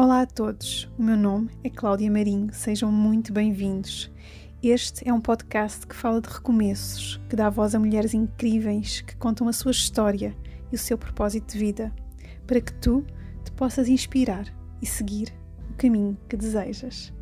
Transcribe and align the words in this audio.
Olá 0.00 0.20
a 0.20 0.26
todos, 0.26 0.88
o 0.96 1.02
meu 1.02 1.16
nome 1.16 1.50
é 1.64 1.68
Cláudia 1.68 2.08
Marinho, 2.08 2.54
sejam 2.54 2.92
muito 2.92 3.32
bem-vindos. 3.32 4.08
Este 4.62 5.08
é 5.08 5.12
um 5.12 5.20
podcast 5.20 5.84
que 5.84 5.96
fala 5.96 6.20
de 6.20 6.28
recomeços, 6.28 7.20
que 7.28 7.34
dá 7.34 7.50
voz 7.50 7.74
a 7.74 7.80
mulheres 7.80 8.14
incríveis 8.14 9.00
que 9.00 9.16
contam 9.16 9.48
a 9.48 9.52
sua 9.52 9.72
história 9.72 10.36
e 10.70 10.76
o 10.76 10.78
seu 10.78 10.96
propósito 10.96 11.52
de 11.52 11.58
vida, 11.58 11.92
para 12.46 12.60
que 12.60 12.72
tu 12.74 13.04
te 13.44 13.50
possas 13.50 13.88
inspirar 13.88 14.44
e 14.80 14.86
seguir 14.86 15.34
o 15.68 15.74
caminho 15.74 16.16
que 16.28 16.36
desejas. 16.36 17.12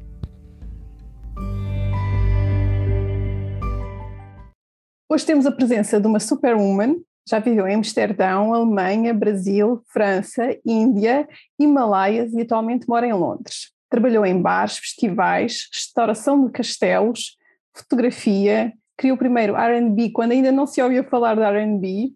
Hoje 5.10 5.24
temos 5.24 5.46
a 5.46 5.52
presença 5.52 5.98
de 5.98 6.06
uma 6.06 6.20
superwoman 6.20 6.96
já 7.28 7.40
viveu 7.40 7.66
em 7.66 7.74
Amsterdão, 7.74 8.54
Alemanha, 8.54 9.12
Brasil, 9.12 9.82
França, 9.88 10.56
Índia, 10.64 11.28
Himalaias 11.58 12.32
e 12.32 12.42
atualmente 12.42 12.88
mora 12.88 13.06
em 13.06 13.12
Londres. 13.12 13.72
Trabalhou 13.90 14.24
em 14.24 14.40
bares, 14.40 14.78
festivais, 14.78 15.68
restauração 15.72 16.46
de 16.46 16.52
castelos, 16.52 17.36
fotografia, 17.74 18.72
criou 18.96 19.16
primeiro 19.16 19.56
R&B 19.56 20.10
quando 20.10 20.32
ainda 20.32 20.52
não 20.52 20.66
se 20.66 20.80
ouvia 20.80 21.02
falar 21.02 21.34
de 21.34 21.42
R&B, 21.42 22.12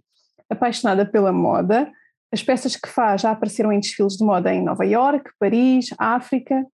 apaixonada 0.49 1.05
pela 1.05 1.33
moda. 1.33 1.91
As 2.33 2.43
peças 2.43 2.77
que 2.77 2.89
faz 2.89 3.23
já 3.23 3.33
apareceram 3.33 3.73
em 3.73 3.81
desfiles 3.81 4.17
de 4.17 4.25
moda 4.25 4.55
em 4.55 4.63
Nova 4.63 4.87
York, 4.87 5.31
Paris, 5.39 5.91
África. 5.99 6.65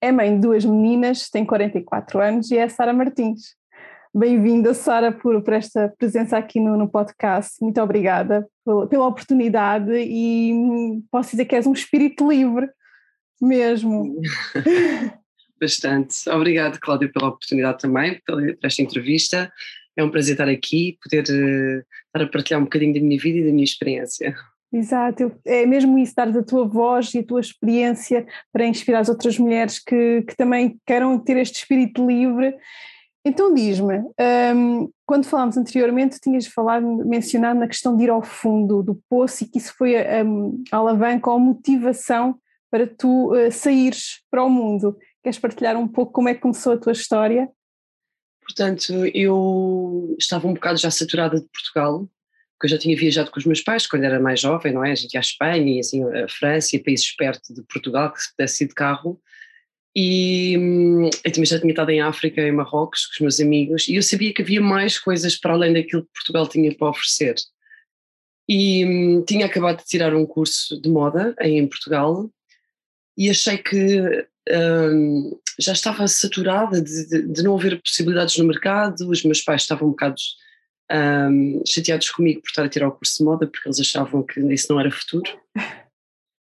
É 0.00 0.12
mãe 0.12 0.34
de 0.34 0.40
duas 0.40 0.64
meninas, 0.64 1.28
tem 1.28 1.44
44 1.44 2.20
anos 2.20 2.50
e 2.50 2.58
é 2.58 2.68
Sara 2.68 2.92
Martins. 2.92 3.57
Bem-vinda, 4.18 4.74
Sara, 4.74 5.12
por, 5.12 5.40
por, 5.44 5.54
esta 5.54 5.94
presença 5.96 6.36
aqui 6.36 6.58
no, 6.58 6.76
no 6.76 6.90
podcast. 6.90 7.62
Muito 7.62 7.80
obrigada 7.80 8.44
pela, 8.64 8.88
pela, 8.88 9.06
oportunidade 9.06 9.92
e 9.94 10.52
posso 11.08 11.30
dizer 11.30 11.44
que 11.44 11.54
és 11.54 11.68
um 11.68 11.72
espírito 11.72 12.28
livre 12.28 12.68
mesmo. 13.40 14.20
Bastante. 15.60 16.28
Obrigada, 16.30 16.80
Cláudia, 16.82 17.08
pela 17.12 17.28
oportunidade 17.28 17.78
também, 17.78 18.20
por 18.26 18.58
esta 18.60 18.82
entrevista. 18.82 19.52
É 19.96 20.02
um 20.02 20.10
prazer 20.10 20.32
estar 20.32 20.48
aqui, 20.48 20.98
poder 21.00 21.22
uh, 21.22 21.78
estar 22.06 22.22
a 22.22 22.26
partilhar 22.26 22.60
um 22.60 22.64
bocadinho 22.64 22.94
da 22.94 23.00
minha 23.00 23.20
vida 23.20 23.38
e 23.38 23.44
da 23.44 23.52
minha 23.52 23.62
experiência. 23.62 24.34
Exato, 24.72 25.32
é 25.46 25.64
mesmo 25.64 25.96
isso, 25.96 26.16
dar 26.16 26.28
a 26.28 26.42
tua 26.42 26.66
voz 26.66 27.14
e 27.14 27.20
a 27.20 27.24
tua 27.24 27.40
experiência 27.40 28.26
para 28.52 28.66
inspirar 28.66 28.98
as 28.98 29.08
outras 29.08 29.38
mulheres 29.38 29.78
que, 29.78 30.22
que 30.22 30.36
também 30.36 30.76
queiram 30.84 31.16
ter 31.20 31.36
este 31.36 31.60
espírito 31.60 32.04
livre 32.04 32.52
então 33.24 33.52
diz-me, 33.52 33.98
um, 34.54 34.90
quando 35.06 35.26
falámos 35.26 35.56
anteriormente, 35.56 36.20
tinhas 36.20 36.46
falado, 36.46 36.86
mencionado 37.06 37.58
na 37.58 37.66
questão 37.66 37.96
de 37.96 38.04
ir 38.04 38.10
ao 38.10 38.22
fundo 38.22 38.82
do 38.82 39.00
poço 39.08 39.44
e 39.44 39.48
que 39.48 39.58
isso 39.58 39.74
foi 39.76 39.96
a, 39.96 40.22
a 40.72 40.76
alavanca 40.76 41.30
ou 41.30 41.36
a 41.36 41.40
motivação 41.40 42.38
para 42.70 42.86
tu 42.86 43.34
uh, 43.34 43.50
saíres 43.50 44.22
para 44.30 44.44
o 44.44 44.50
mundo. 44.50 44.96
Queres 45.22 45.38
partilhar 45.38 45.76
um 45.76 45.88
pouco 45.88 46.12
como 46.12 46.28
é 46.28 46.34
que 46.34 46.40
começou 46.40 46.72
a 46.72 46.78
tua 46.78 46.92
história? 46.92 47.48
Portanto, 48.42 48.92
eu 49.12 50.16
estava 50.18 50.46
um 50.46 50.54
bocado 50.54 50.78
já 50.78 50.90
saturada 50.90 51.38
de 51.38 51.46
Portugal, 51.48 52.08
porque 52.52 52.66
eu 52.66 52.70
já 52.70 52.78
tinha 52.78 52.96
viajado 52.96 53.30
com 53.30 53.38
os 53.38 53.44
meus 53.44 53.60
pais 53.60 53.86
quando 53.86 54.04
era 54.04 54.18
mais 54.18 54.40
jovem, 54.40 54.72
não 54.72 54.84
é? 54.84 54.92
A 54.92 54.94
gente 54.94 55.14
ia 55.14 55.20
à 55.20 55.22
Espanha 55.22 55.76
e 55.76 55.80
assim, 55.80 56.02
a 56.04 56.26
França 56.28 56.74
e 56.74 56.82
países 56.82 57.14
perto 57.14 57.52
de 57.52 57.62
Portugal, 57.62 58.12
que 58.12 58.22
se 58.22 58.30
pudesse 58.30 58.64
ir 58.64 58.68
de 58.68 58.74
carro. 58.74 59.20
E 60.00 60.56
hum, 60.56 61.10
eu 61.24 61.32
também 61.32 61.44
já 61.44 61.58
tinha 61.58 61.72
estado 61.72 61.90
em 61.90 62.00
África, 62.00 62.40
em 62.40 62.52
Marrocos, 62.52 63.04
com 63.06 63.14
os 63.14 63.20
meus 63.20 63.40
amigos, 63.40 63.88
e 63.88 63.96
eu 63.96 64.02
sabia 64.02 64.32
que 64.32 64.42
havia 64.42 64.60
mais 64.60 64.96
coisas 64.96 65.34
para 65.34 65.54
além 65.54 65.72
daquilo 65.72 66.04
que 66.04 66.12
Portugal 66.14 66.46
tinha 66.46 66.72
para 66.72 66.90
oferecer. 66.90 67.34
E 68.48 68.86
hum, 68.86 69.24
tinha 69.26 69.46
acabado 69.46 69.78
de 69.78 69.86
tirar 69.86 70.14
um 70.14 70.24
curso 70.24 70.80
de 70.80 70.88
moda 70.88 71.34
em 71.40 71.66
Portugal 71.66 72.30
e 73.16 73.28
achei 73.28 73.58
que 73.58 74.24
hum, 74.48 75.36
já 75.58 75.72
estava 75.72 76.06
saturada 76.06 76.80
de, 76.80 77.08
de, 77.08 77.22
de, 77.32 77.42
não 77.42 77.56
haver 77.58 77.82
possibilidades 77.82 78.36
no 78.38 78.44
mercado. 78.44 79.10
Os 79.10 79.24
meus 79.24 79.40
pais 79.40 79.62
estavam 79.62 79.88
um 79.88 79.90
bocado 79.90 80.14
hum, 80.92 81.60
chateados 81.66 82.08
comigo 82.10 82.40
por 82.40 82.50
estar 82.50 82.64
a 82.64 82.68
tirar 82.68 82.86
o 82.86 82.92
curso 82.92 83.18
de 83.18 83.24
moda, 83.24 83.48
porque 83.48 83.68
eles 83.68 83.80
achavam 83.80 84.22
que 84.22 84.38
isso 84.54 84.72
não 84.72 84.78
era 84.78 84.92
futuro. 84.92 85.28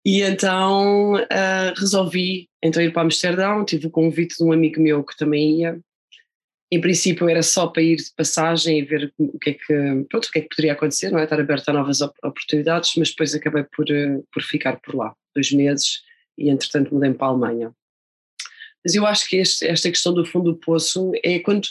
E 0.05 0.21
então 0.21 1.13
uh, 1.13 1.73
resolvi 1.77 2.49
então 2.63 2.81
ir 2.81 2.91
para 2.91 3.03
Amsterdão, 3.03 3.65
tive 3.65 3.87
o 3.87 3.91
convite 3.91 4.37
de 4.37 4.43
um 4.43 4.51
amigo 4.51 4.81
meu 4.81 5.03
que 5.03 5.17
também 5.17 5.59
ia. 5.59 5.79
Em 6.71 6.79
princípio 6.79 7.27
era 7.27 7.43
só 7.43 7.67
para 7.67 7.83
ir 7.83 7.97
de 7.97 8.13
passagem 8.15 8.79
e 8.79 8.81
ver 8.81 9.13
o 9.17 9.37
que 9.37 9.49
é 9.49 9.53
que, 9.53 10.05
pronto, 10.09 10.25
o 10.25 10.31
que, 10.31 10.39
é 10.39 10.41
que 10.41 10.49
poderia 10.49 10.73
acontecer, 10.73 11.11
não 11.11 11.19
é? 11.19 11.25
estar 11.25 11.39
aberto 11.39 11.67
a 11.69 11.73
novas 11.73 11.99
oportunidades, 12.01 12.93
mas 12.95 13.09
depois 13.09 13.35
acabei 13.35 13.63
por, 13.75 13.85
uh, 13.89 14.25
por 14.31 14.41
ficar 14.41 14.79
por 14.79 14.95
lá, 14.95 15.13
dois 15.35 15.51
meses, 15.51 16.01
e 16.37 16.49
entretanto 16.49 16.93
mudei 16.93 17.13
para 17.13 17.27
a 17.27 17.29
Alemanha. 17.29 17.73
Mas 18.83 18.95
eu 18.95 19.05
acho 19.05 19.27
que 19.27 19.37
este, 19.37 19.67
esta 19.67 19.89
questão 19.89 20.13
do 20.13 20.25
fundo 20.25 20.53
do 20.53 20.57
poço 20.57 21.11
é 21.23 21.39
quando, 21.39 21.67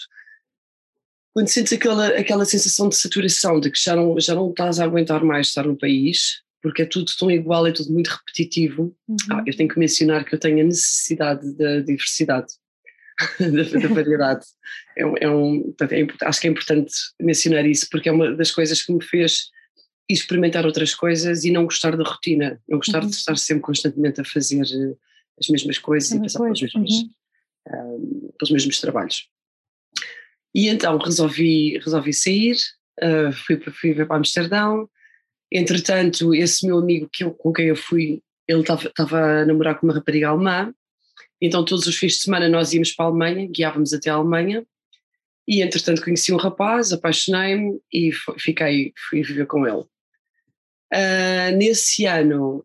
quando 1.34 1.48
sentes 1.48 1.72
aquela, 1.72 2.08
aquela 2.08 2.44
sensação 2.44 2.88
de 2.88 2.96
saturação, 2.96 3.58
de 3.58 3.70
que 3.70 3.82
já 3.82 3.96
não, 3.96 4.20
já 4.20 4.34
não 4.34 4.50
estás 4.50 4.78
a 4.78 4.84
aguentar 4.84 5.24
mais 5.24 5.48
estar 5.48 5.64
no 5.64 5.78
país, 5.78 6.42
porque 6.62 6.82
é 6.82 6.86
tudo 6.86 7.10
tão 7.18 7.30
igual, 7.30 7.66
é 7.66 7.72
tudo 7.72 7.92
muito 7.92 8.08
repetitivo. 8.08 8.94
Uhum. 9.08 9.16
Ah, 9.30 9.42
eu 9.46 9.56
tenho 9.56 9.68
que 9.68 9.78
mencionar 9.78 10.24
que 10.24 10.34
eu 10.34 10.38
tenho 10.38 10.60
a 10.60 10.64
necessidade 10.64 11.56
da 11.56 11.80
diversidade, 11.80 12.52
da, 13.38 13.80
da, 13.80 13.94
variedade. 13.94 14.44
É, 14.96 15.02
é 15.24 15.30
um, 15.30 15.74
é, 15.80 16.26
acho 16.26 16.40
que 16.40 16.46
é 16.46 16.50
importante 16.50 16.92
mencionar 17.20 17.66
isso, 17.66 17.86
porque 17.90 18.08
é 18.08 18.12
uma 18.12 18.34
das 18.34 18.50
coisas 18.50 18.82
que 18.82 18.92
me 18.92 19.02
fez 19.02 19.50
experimentar 20.08 20.66
outras 20.66 20.94
coisas 20.94 21.44
e 21.44 21.50
não 21.50 21.64
gostar 21.64 21.96
da 21.96 22.04
rotina, 22.04 22.60
não 22.68 22.78
gostar 22.78 23.02
uhum. 23.02 23.08
de 23.08 23.16
estar 23.16 23.36
sempre 23.36 23.62
constantemente 23.62 24.20
a 24.20 24.24
fazer 24.24 24.62
eh, 24.62 24.94
as 25.38 25.48
mesmas 25.48 25.78
coisas 25.78 26.10
e 26.10 26.20
passar 26.20 26.40
pelos 26.40 26.60
mesmos, 26.60 26.92
uhum. 26.92 27.10
um, 27.68 28.32
pelos 28.36 28.50
mesmos 28.50 28.80
trabalhos. 28.80 29.28
E 30.52 30.68
então 30.68 30.98
resolvi, 30.98 31.78
resolvi 31.78 32.12
sair, 32.12 32.56
uh, 33.00 33.32
fui, 33.32 33.60
fui 33.70 33.94
para 33.94 34.16
Amsterdão, 34.16 34.90
Entretanto, 35.52 36.34
esse 36.34 36.66
meu 36.66 36.78
amigo 36.78 37.08
que 37.12 37.24
eu, 37.24 37.32
com 37.32 37.52
quem 37.52 37.66
eu 37.66 37.76
fui, 37.76 38.22
ele 38.46 38.60
estava 38.60 39.20
a 39.20 39.44
namorar 39.44 39.78
com 39.78 39.86
uma 39.86 39.94
rapariga 39.94 40.28
alemã, 40.28 40.72
então 41.40 41.64
todos 41.64 41.86
os 41.86 41.96
fins 41.96 42.14
de 42.14 42.18
semana 42.20 42.48
nós 42.48 42.72
íamos 42.72 42.92
para 42.92 43.06
a 43.06 43.08
Alemanha, 43.08 43.48
guiávamos 43.48 43.92
até 43.92 44.10
a 44.10 44.14
Alemanha, 44.14 44.64
e 45.48 45.62
entretanto 45.62 46.02
conheci 46.02 46.32
um 46.32 46.36
rapaz, 46.36 46.92
apaixonei-me 46.92 47.80
e 47.92 48.12
fiquei, 48.38 48.92
fui 49.08 49.22
viver 49.22 49.46
com 49.46 49.66
ele. 49.66 49.84
Uh, 50.92 51.56
nesse 51.56 52.04
ano, 52.06 52.64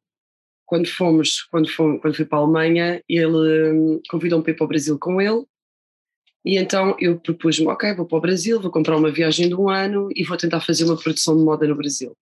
quando 0.66 0.88
fomos, 0.88 1.44
quando, 1.44 1.70
fomos, 1.70 2.02
quando 2.02 2.16
fui 2.16 2.26
para 2.26 2.40
a 2.40 2.42
Alemanha, 2.42 3.04
ele 3.08 3.72
hum, 3.72 4.02
convidou-me 4.10 4.44
para 4.44 4.52
ir 4.54 4.56
para 4.56 4.66
o 4.66 4.68
Brasil 4.68 5.00
com 5.00 5.22
ele, 5.22 5.46
e 6.44 6.58
então 6.58 6.96
eu 7.00 7.20
propus-me, 7.20 7.68
ok, 7.68 7.96
vou 7.96 8.06
para 8.06 8.18
o 8.18 8.22
Brasil, 8.22 8.62
vou 8.62 8.70
comprar 8.70 8.98
uma 8.98 9.12
viagem 9.12 9.50
de 9.50 9.56
um 9.56 9.68
ano 9.68 10.10
e 10.16 10.24
vou 10.24 10.38
tentar 10.38 10.62
fazer 10.62 10.84
uma 10.84 10.98
produção 10.98 11.36
de 11.36 11.44
moda 11.44 11.68
no 11.68 11.76
Brasil. 11.76 12.16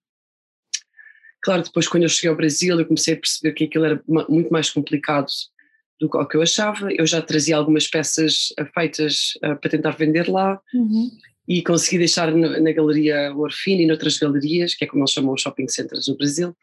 Claro, 1.43 1.61
depois 1.61 1.87
quando 1.87 2.03
eu 2.03 2.09
cheguei 2.09 2.29
ao 2.29 2.37
Brasil 2.37 2.79
eu 2.79 2.85
comecei 2.85 3.13
a 3.13 3.17
perceber 3.17 3.53
que 3.53 3.65
aquilo 3.65 3.85
era 3.85 4.01
muito 4.07 4.49
mais 4.49 4.69
complicado 4.69 5.27
do 5.99 6.27
que 6.27 6.37
eu 6.37 6.41
achava. 6.41 6.89
Eu 6.91 7.05
já 7.05 7.21
trazia 7.21 7.57
algumas 7.57 7.87
peças 7.87 8.53
eh, 8.57 8.65
feitas 8.65 9.33
uh, 9.37 9.55
para 9.59 9.69
tentar 9.69 9.91
vender 9.91 10.29
lá 10.29 10.59
uhum. 10.73 11.11
e 11.47 11.61
consegui 11.61 11.97
deixar 11.97 12.33
na, 12.33 12.59
na 12.59 12.71
Galeria 12.71 13.33
Orfina 13.35 13.81
e 13.81 13.85
noutras 13.85 14.17
galerias, 14.17 14.73
que 14.73 14.85
é 14.85 14.87
como 14.87 15.03
eles 15.03 15.11
chamam 15.11 15.33
os 15.33 15.41
shopping 15.41 15.67
centers 15.67 16.07
no 16.07 16.17
Brasil. 16.17 16.55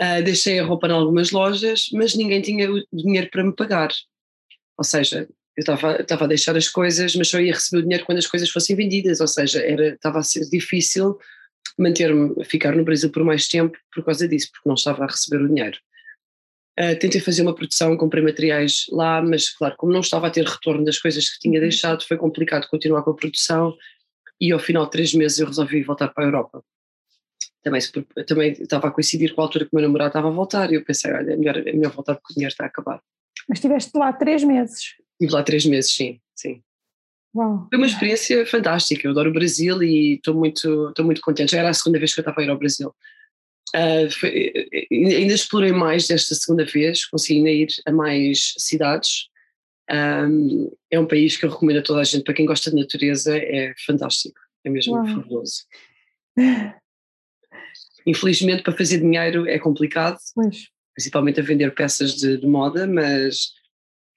Uh, 0.00 0.22
deixei 0.24 0.58
a 0.58 0.64
roupa 0.64 0.88
em 0.88 0.92
algumas 0.92 1.30
lojas, 1.30 1.88
mas 1.92 2.14
ninguém 2.14 2.40
tinha 2.40 2.70
o 2.70 2.82
dinheiro 2.92 3.28
para 3.30 3.44
me 3.44 3.52
pagar. 3.54 3.90
Ou 4.78 4.84
seja, 4.84 5.28
eu 5.56 5.60
estava, 5.60 6.00
estava 6.00 6.24
a 6.24 6.28
deixar 6.28 6.56
as 6.56 6.68
coisas, 6.68 7.14
mas 7.16 7.28
só 7.28 7.40
ia 7.40 7.52
receber 7.52 7.80
o 7.80 7.82
dinheiro 7.82 8.04
quando 8.04 8.18
as 8.18 8.26
coisas 8.26 8.50
fossem 8.50 8.76
vendidas, 8.76 9.20
ou 9.20 9.28
seja, 9.28 9.60
era, 9.60 9.88
estava 9.88 10.18
a 10.18 10.22
ser 10.22 10.48
difícil 10.50 11.18
manter-me, 11.78 12.44
ficar 12.44 12.74
no 12.74 12.84
Brasil 12.84 13.10
por 13.10 13.24
mais 13.24 13.48
tempo 13.48 13.76
por 13.92 14.04
causa 14.04 14.28
disso, 14.28 14.50
porque 14.52 14.68
não 14.68 14.74
estava 14.74 15.04
a 15.04 15.06
receber 15.06 15.42
o 15.42 15.48
dinheiro. 15.48 15.78
Uh, 16.78 16.98
tentei 16.98 17.20
fazer 17.20 17.40
uma 17.40 17.54
produção, 17.54 17.96
comprei 17.96 18.22
materiais 18.22 18.84
lá, 18.90 19.22
mas 19.22 19.48
claro, 19.48 19.74
como 19.78 19.92
não 19.92 20.00
estava 20.00 20.26
a 20.26 20.30
ter 20.30 20.44
retorno 20.44 20.84
das 20.84 20.98
coisas 20.98 21.30
que 21.30 21.40
tinha 21.40 21.54
uhum. 21.54 21.62
deixado, 21.62 22.04
foi 22.06 22.18
complicado 22.18 22.68
continuar 22.68 23.02
com 23.02 23.10
a 23.10 23.16
produção 23.16 23.74
e 24.38 24.52
ao 24.52 24.58
final 24.58 24.84
de 24.84 24.90
três 24.90 25.14
meses 25.14 25.38
eu 25.38 25.46
resolvi 25.46 25.82
voltar 25.82 26.08
para 26.08 26.24
a 26.24 26.26
Europa. 26.26 26.62
Também, 27.62 27.80
também 28.26 28.52
estava 28.52 28.88
a 28.88 28.90
coincidir 28.90 29.34
com 29.34 29.40
a 29.40 29.44
altura 29.44 29.64
que 29.64 29.70
o 29.72 29.76
meu 29.76 29.82
namorado 29.82 30.10
estava 30.10 30.28
a 30.28 30.30
voltar 30.30 30.70
e 30.70 30.74
eu 30.74 30.84
pensei, 30.84 31.12
olha, 31.12 31.32
é 31.32 31.36
melhor, 31.36 31.56
é 31.56 31.72
melhor 31.72 31.92
voltar 31.92 32.14
porque 32.14 32.32
o 32.32 32.34
dinheiro 32.34 32.52
está 32.52 32.64
a 32.64 32.68
acabar. 32.68 33.00
Mas 33.48 33.58
estiveste 33.58 33.96
lá 33.96 34.12
três 34.12 34.44
meses? 34.44 34.94
Estive 35.12 35.32
lá 35.32 35.42
três 35.42 35.64
meses, 35.64 35.90
sim, 35.92 36.20
sim. 36.34 36.62
Uau. 37.36 37.66
Foi 37.68 37.76
uma 37.76 37.86
experiência 37.86 38.46
fantástica. 38.46 39.06
Eu 39.06 39.10
adoro 39.10 39.28
o 39.28 39.32
Brasil 39.32 39.82
e 39.82 40.14
estou 40.14 40.34
muito, 40.34 40.88
estou 40.88 41.04
muito 41.04 41.20
contente. 41.20 41.52
Já 41.52 41.58
era 41.58 41.68
a 41.68 41.74
segunda 41.74 41.98
vez 41.98 42.14
que 42.14 42.20
eu 42.20 42.22
estava 42.22 42.40
a 42.40 42.44
ir 42.44 42.48
ao 42.48 42.58
Brasil. 42.58 42.94
Uh, 43.74 44.10
foi, 44.10 44.52
ainda 44.90 45.34
explorei 45.34 45.72
mais 45.72 46.08
desta 46.08 46.34
segunda 46.34 46.64
vez, 46.64 47.04
consegui 47.04 47.40
ainda 47.40 47.50
ir 47.50 47.68
a 47.84 47.92
mais 47.92 48.54
cidades. 48.56 49.28
Um, 49.90 50.72
é 50.90 50.98
um 50.98 51.06
país 51.06 51.36
que 51.36 51.44
eu 51.44 51.50
recomendo 51.50 51.80
a 51.80 51.82
toda 51.82 52.00
a 52.00 52.04
gente. 52.04 52.24
Para 52.24 52.32
quem 52.32 52.46
gosta 52.46 52.70
de 52.70 52.76
natureza, 52.80 53.36
é 53.36 53.74
fantástico. 53.84 54.40
É 54.64 54.70
mesmo 54.70 54.94
Uau. 54.94 55.06
fabuloso. 55.06 55.64
Infelizmente, 58.06 58.62
para 58.62 58.76
fazer 58.76 59.00
dinheiro 59.00 59.46
é 59.46 59.58
complicado. 59.58 60.16
Pois. 60.34 60.68
principalmente 60.94 61.40
a 61.40 61.42
vender 61.42 61.74
peças 61.74 62.14
de, 62.14 62.38
de 62.38 62.46
moda, 62.46 62.86
mas 62.86 63.50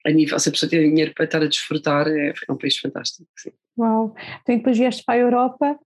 a 0.06 0.10
nível, 0.10 0.38
se 0.38 0.48
a 0.48 0.52
pessoa 0.52 0.70
tem 0.70 0.88
dinheiro 0.88 1.12
para 1.14 1.24
estar 1.24 1.42
a 1.42 1.46
desfrutar, 1.46 2.08
é, 2.08 2.32
é 2.48 2.52
um 2.52 2.56
país 2.56 2.76
fantástico. 2.78 3.28
Sim. 3.36 3.50
Uau! 3.78 4.14
Então 4.42 4.56
depois 4.56 4.78
vieste 4.78 5.02
para 5.04 5.14
a 5.14 5.18
Europa? 5.18 5.78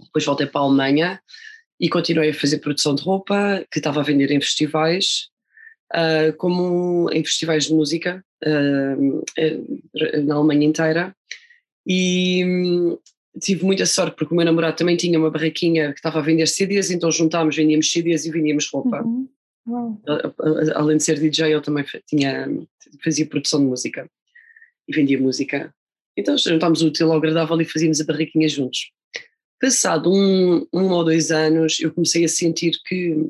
Depois 0.00 0.24
voltei 0.24 0.46
para 0.46 0.60
a 0.60 0.64
Alemanha 0.64 1.20
e 1.80 1.88
continuei 1.88 2.30
a 2.30 2.34
fazer 2.34 2.58
produção 2.58 2.94
de 2.94 3.02
roupa 3.02 3.64
que 3.70 3.78
estava 3.78 4.00
a 4.00 4.04
vender 4.04 4.30
em 4.30 4.40
festivais, 4.40 5.28
uh, 5.94 6.36
como 6.36 7.10
em 7.12 7.22
festivais 7.24 7.66
de 7.66 7.74
música 7.74 8.24
uh, 8.44 10.24
na 10.24 10.34
Alemanha 10.34 10.66
inteira. 10.66 11.14
E 11.86 12.44
um, 12.44 12.98
tive 13.40 13.64
muita 13.64 13.86
sorte 13.86 14.16
porque 14.16 14.32
o 14.32 14.36
meu 14.36 14.44
namorado 14.44 14.76
também 14.76 14.96
tinha 14.96 15.18
uma 15.18 15.30
barraquinha 15.30 15.92
que 15.92 15.98
estava 15.98 16.18
a 16.18 16.22
vender 16.22 16.46
CDs, 16.46 16.90
então 16.90 17.10
juntámos, 17.10 17.56
vendíamos 17.56 17.90
CDs 17.90 18.24
e 18.24 18.30
vendíamos 18.30 18.68
roupa. 18.70 19.02
Uhum. 19.02 19.28
Além 20.74 20.96
de 20.96 21.04
ser 21.04 21.18
DJ, 21.18 21.52
ele 21.52 21.60
também 21.60 21.84
tinha, 22.06 22.48
fazia 23.02 23.26
produção 23.26 23.60
de 23.60 23.66
música 23.66 24.08
e 24.86 24.94
vendia 24.94 25.20
música. 25.20 25.74
Então 26.16 26.36
juntámos 26.36 26.82
o 26.82 26.88
útil 26.88 27.12
ao 27.12 27.18
agradável 27.18 27.60
e 27.60 27.64
fazíamos 27.64 28.00
a 28.00 28.04
barraquinha 28.04 28.48
juntos. 28.48 28.90
Passado 29.60 30.12
um, 30.12 30.66
um 30.72 30.90
ou 30.90 31.04
dois 31.04 31.30
anos, 31.30 31.80
eu 31.80 31.92
comecei 31.92 32.24
a 32.24 32.28
sentir 32.28 32.72
que 32.84 33.28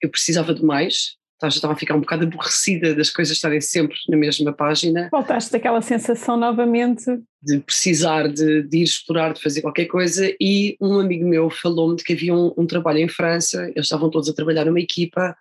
eu 0.00 0.10
precisava 0.10 0.54
de 0.54 0.64
mais, 0.64 1.16
já 1.42 1.48
estava 1.48 1.74
a 1.74 1.76
ficar 1.76 1.94
um 1.94 2.00
bocado 2.00 2.24
aborrecida 2.24 2.94
das 2.94 3.10
coisas 3.10 3.36
estarem 3.36 3.60
sempre 3.60 3.96
na 4.08 4.16
mesma 4.16 4.52
página. 4.52 5.08
Voltaste 5.10 5.52
daquela 5.52 5.80
sensação 5.80 6.36
novamente. 6.36 7.04
De 7.42 7.58
precisar 7.60 8.28
de, 8.28 8.62
de, 8.62 8.78
ir 8.78 8.82
explorar, 8.82 9.34
de 9.34 9.42
fazer 9.42 9.60
qualquer 9.60 9.86
coisa, 9.86 10.34
e 10.40 10.76
um 10.80 10.98
amigo 10.98 11.26
meu 11.26 11.50
falou-me 11.50 11.96
de 11.96 12.04
que 12.04 12.12
havia 12.12 12.34
um, 12.34 12.52
um, 12.56 12.66
trabalho 12.66 12.98
em 12.98 13.08
França, 13.08 13.64
eles 13.74 13.86
estavam 13.86 14.10
todos 14.10 14.28
a 14.28 14.34
trabalhar 14.34 14.64
numa 14.64 14.80
equipa 14.80 15.36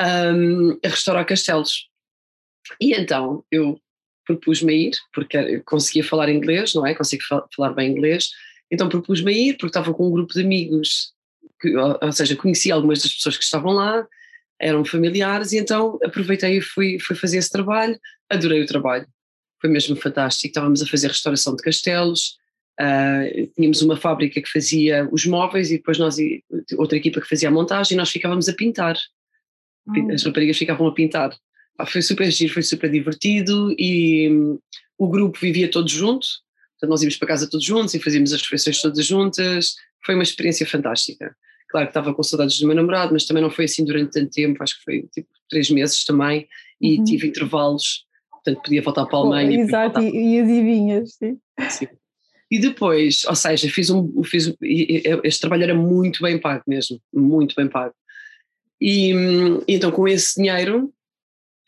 um, 0.00 0.78
a 0.84 0.88
restaurar 0.88 1.26
castelos. 1.26 1.88
E 2.80 2.94
então 2.94 3.44
eu 3.50 3.80
propus-me 4.26 4.72
a 4.72 4.76
ir, 4.76 4.92
porque 5.12 5.36
eu 5.36 5.62
conseguia 5.64 6.02
falar 6.02 6.30
inglês, 6.30 6.74
não 6.74 6.86
é? 6.86 6.94
Consigo 6.94 7.22
falar 7.54 7.74
bem 7.74 7.90
inglês, 7.90 8.30
então 8.70 8.88
propus-me 8.88 9.32
a 9.32 9.36
ir, 9.36 9.52
porque 9.54 9.66
estava 9.66 9.92
com 9.92 10.08
um 10.08 10.10
grupo 10.10 10.32
de 10.32 10.40
amigos, 10.40 11.12
que, 11.60 11.76
ou 11.76 12.12
seja, 12.12 12.34
conhecia 12.34 12.74
algumas 12.74 13.02
das 13.02 13.12
pessoas 13.12 13.36
que 13.36 13.44
estavam 13.44 13.72
lá, 13.72 14.06
eram 14.60 14.84
familiares, 14.84 15.52
e 15.52 15.58
então 15.58 15.98
aproveitei 16.02 16.58
e 16.58 16.60
fui, 16.60 16.98
fui 16.98 17.14
fazer 17.16 17.38
esse 17.38 17.50
trabalho, 17.50 17.98
adorei 18.30 18.62
o 18.62 18.66
trabalho, 18.66 19.06
foi 19.60 19.70
mesmo 19.70 19.96
fantástico, 19.96 20.48
estávamos 20.48 20.82
a 20.82 20.86
fazer 20.86 21.08
restauração 21.08 21.54
de 21.54 21.62
castelos, 21.62 22.38
uh, 22.80 23.46
tínhamos 23.54 23.82
uma 23.82 23.96
fábrica 23.96 24.40
que 24.40 24.50
fazia 24.50 25.08
os 25.12 25.26
móveis 25.26 25.70
e 25.70 25.76
depois 25.76 25.98
nós, 25.98 26.16
outra 26.76 26.96
equipa 26.96 27.20
que 27.20 27.28
fazia 27.28 27.48
a 27.48 27.52
montagem, 27.52 27.94
e 27.94 27.98
nós 27.98 28.10
ficávamos 28.10 28.48
a 28.48 28.54
pintar. 28.54 28.96
As 30.12 30.22
raparigas 30.24 30.56
ficavam 30.56 30.86
a 30.86 30.92
pintar. 30.92 31.36
Ah, 31.78 31.86
foi 31.86 32.02
super 32.02 32.30
giro, 32.30 32.52
foi 32.52 32.62
super 32.62 32.90
divertido 32.90 33.74
e 33.78 34.28
um, 34.30 34.58
o 34.96 35.08
grupo 35.08 35.38
vivia 35.40 35.70
todos 35.70 35.90
juntos, 35.90 36.44
Portanto, 36.74 36.90
nós 36.90 37.02
íamos 37.02 37.16
para 37.16 37.28
casa 37.28 37.48
todos 37.48 37.64
juntos 37.64 37.94
e 37.94 38.00
fazíamos 38.00 38.32
as 38.32 38.42
refeições 38.42 38.80
todas 38.80 39.06
juntas. 39.06 39.74
Foi 40.04 40.14
uma 40.14 40.22
experiência 40.22 40.66
fantástica. 40.66 41.34
Claro 41.70 41.86
que 41.86 41.90
estava 41.90 42.14
com 42.14 42.22
saudades 42.22 42.60
do 42.60 42.66
meu 42.66 42.76
namorado, 42.76 43.12
mas 43.12 43.24
também 43.24 43.42
não 43.42 43.50
foi 43.50 43.64
assim 43.64 43.84
durante 43.84 44.12
tanto 44.12 44.30
tempo, 44.30 44.62
acho 44.62 44.78
que 44.78 44.84
foi 44.84 45.08
tipo 45.12 45.28
três 45.48 45.70
meses 45.70 46.04
também, 46.04 46.46
e 46.80 46.98
uhum. 46.98 47.04
tive 47.04 47.26
intervalos, 47.26 48.04
portanto 48.30 48.62
podia 48.62 48.82
voltar 48.82 49.06
para 49.06 49.18
a 49.18 49.20
Alemanha. 49.22 49.58
Oh, 49.58 49.62
exato, 49.62 50.00
e, 50.00 50.40
adivinhas, 50.40 51.14
sim. 51.14 51.38
sim. 51.70 51.88
E 52.48 52.60
depois, 52.60 53.24
ou 53.26 53.34
seja, 53.34 53.68
fiz 53.68 53.90
um, 53.90 54.22
fiz, 54.22 54.54
este 55.24 55.40
trabalho 55.40 55.64
era 55.64 55.74
muito 55.74 56.22
bem 56.22 56.38
pago 56.38 56.62
mesmo, 56.68 57.00
muito 57.12 57.56
bem 57.56 57.66
pago. 57.66 57.94
E, 58.80 59.12
e 59.66 59.74
então 59.74 59.90
com 59.90 60.06
esse 60.06 60.34
dinheiro 60.36 60.92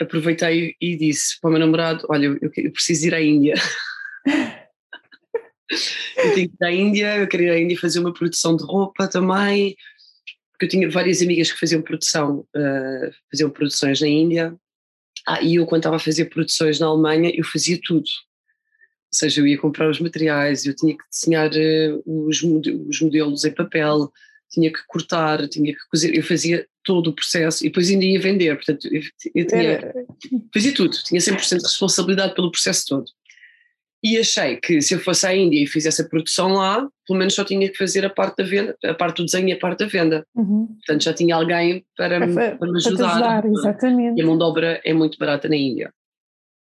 aproveitei 0.01 0.75
e 0.81 0.97
disse 0.97 1.41
para 1.41 1.49
o 1.49 1.51
meu 1.53 1.61
namorado, 1.61 2.05
olha, 2.09 2.27
eu, 2.27 2.51
eu 2.57 2.73
preciso 2.73 3.07
ir 3.07 3.15
à 3.15 3.21
Índia. 3.23 3.55
eu 6.19 6.35
tinha 6.35 6.49
que 6.49 6.55
ir 6.61 6.65
à 6.65 6.71
Índia, 6.71 7.17
eu 7.19 7.29
queria 7.29 7.49
ir 7.49 7.51
à 7.53 7.61
Índia 7.61 7.79
fazer 7.79 8.01
uma 8.01 8.13
produção 8.13 8.57
de 8.57 8.65
roupa 8.65 9.09
também, 9.09 9.75
porque 10.53 10.67
eu 10.67 10.69
tinha 10.69 10.91
várias 10.91 11.23
amigas 11.23 11.51
que 11.51 11.59
faziam 11.59 11.83
produção, 11.83 12.41
uh, 12.55 13.15
faziam 13.31 13.51
produções 13.51 14.01
na 14.01 14.09
Índia, 14.09 14.55
ah, 15.27 15.43
e 15.43 15.57
eu 15.57 15.67
quando 15.67 15.81
estava 15.81 15.97
a 15.97 16.01
fazer 16.01 16.27
produções 16.27 16.79
na 16.79 16.87
Alemanha, 16.87 17.33
eu 17.35 17.45
fazia 17.45 17.79
tudo. 17.83 18.05
Ou 18.05 19.19
seja, 19.19 19.41
eu 19.41 19.47
ia 19.47 19.59
comprar 19.59 19.89
os 19.89 19.99
materiais, 19.99 20.67
eu 20.67 20.75
tinha 20.75 20.97
que 20.97 21.05
desenhar 21.11 21.51
uh, 21.51 22.03
os, 22.29 22.43
os 22.43 23.01
modelos 23.01 23.45
em 23.45 23.53
papel, 23.53 24.13
tinha 24.57 24.73
que 24.73 24.81
cortar, 24.87 25.47
tinha 25.49 25.73
que 25.73 25.89
cozer, 25.91 26.17
eu 26.17 26.23
fazia 26.23 26.67
todo 26.83 27.11
o 27.11 27.15
processo 27.15 27.65
e 27.65 27.69
depois 27.69 27.91
ainda 27.91 28.05
ia 28.05 28.21
vender, 28.21 28.57
portanto 28.57 28.89
eu, 28.91 29.03
eu 29.35 29.47
tinha, 29.47 29.93
fazia 30.53 30.75
tudo, 30.75 30.97
tinha 31.05 31.21
100% 31.21 31.59
de 31.59 31.63
responsabilidade 31.63 32.35
pelo 32.35 32.51
processo 32.51 32.87
todo. 32.89 33.05
E 34.03 34.19
achei 34.19 34.57
que 34.57 34.81
se 34.81 34.95
eu 34.95 35.01
fosse 35.01 35.27
à 35.27 35.35
Índia 35.35 35.63
e 35.63 35.67
fizesse 35.67 36.01
a 36.01 36.09
produção 36.09 36.53
lá, 36.53 36.87
pelo 37.07 37.19
menos 37.19 37.35
só 37.35 37.45
tinha 37.45 37.69
que 37.69 37.77
fazer 37.77 38.05
a 38.05 38.11
parte 38.11 38.37
da 38.37 38.45
venda, 38.45 38.77
a 38.85 38.95
parte 38.95 39.17
do 39.17 39.25
desenho 39.25 39.49
e 39.49 39.53
a 39.53 39.59
parte 39.59 39.81
da 39.81 39.87
venda. 39.87 40.25
Uhum. 40.35 40.67
Portanto, 40.67 41.03
já 41.03 41.13
tinha 41.13 41.35
alguém 41.35 41.85
para, 41.97 42.25
me, 42.25 42.35
para 42.35 42.71
me 42.71 42.77
ajudar. 42.77 43.19
Para 43.19 43.39
ajudar 43.39 43.47
exatamente. 43.47 44.21
E 44.21 44.23
a 44.23 44.27
mão 44.27 44.39
de 44.39 44.45
obra 44.45 44.81
é 44.85 44.93
muito 44.93 45.19
barata 45.19 45.49
na 45.49 45.57
Índia. 45.57 45.93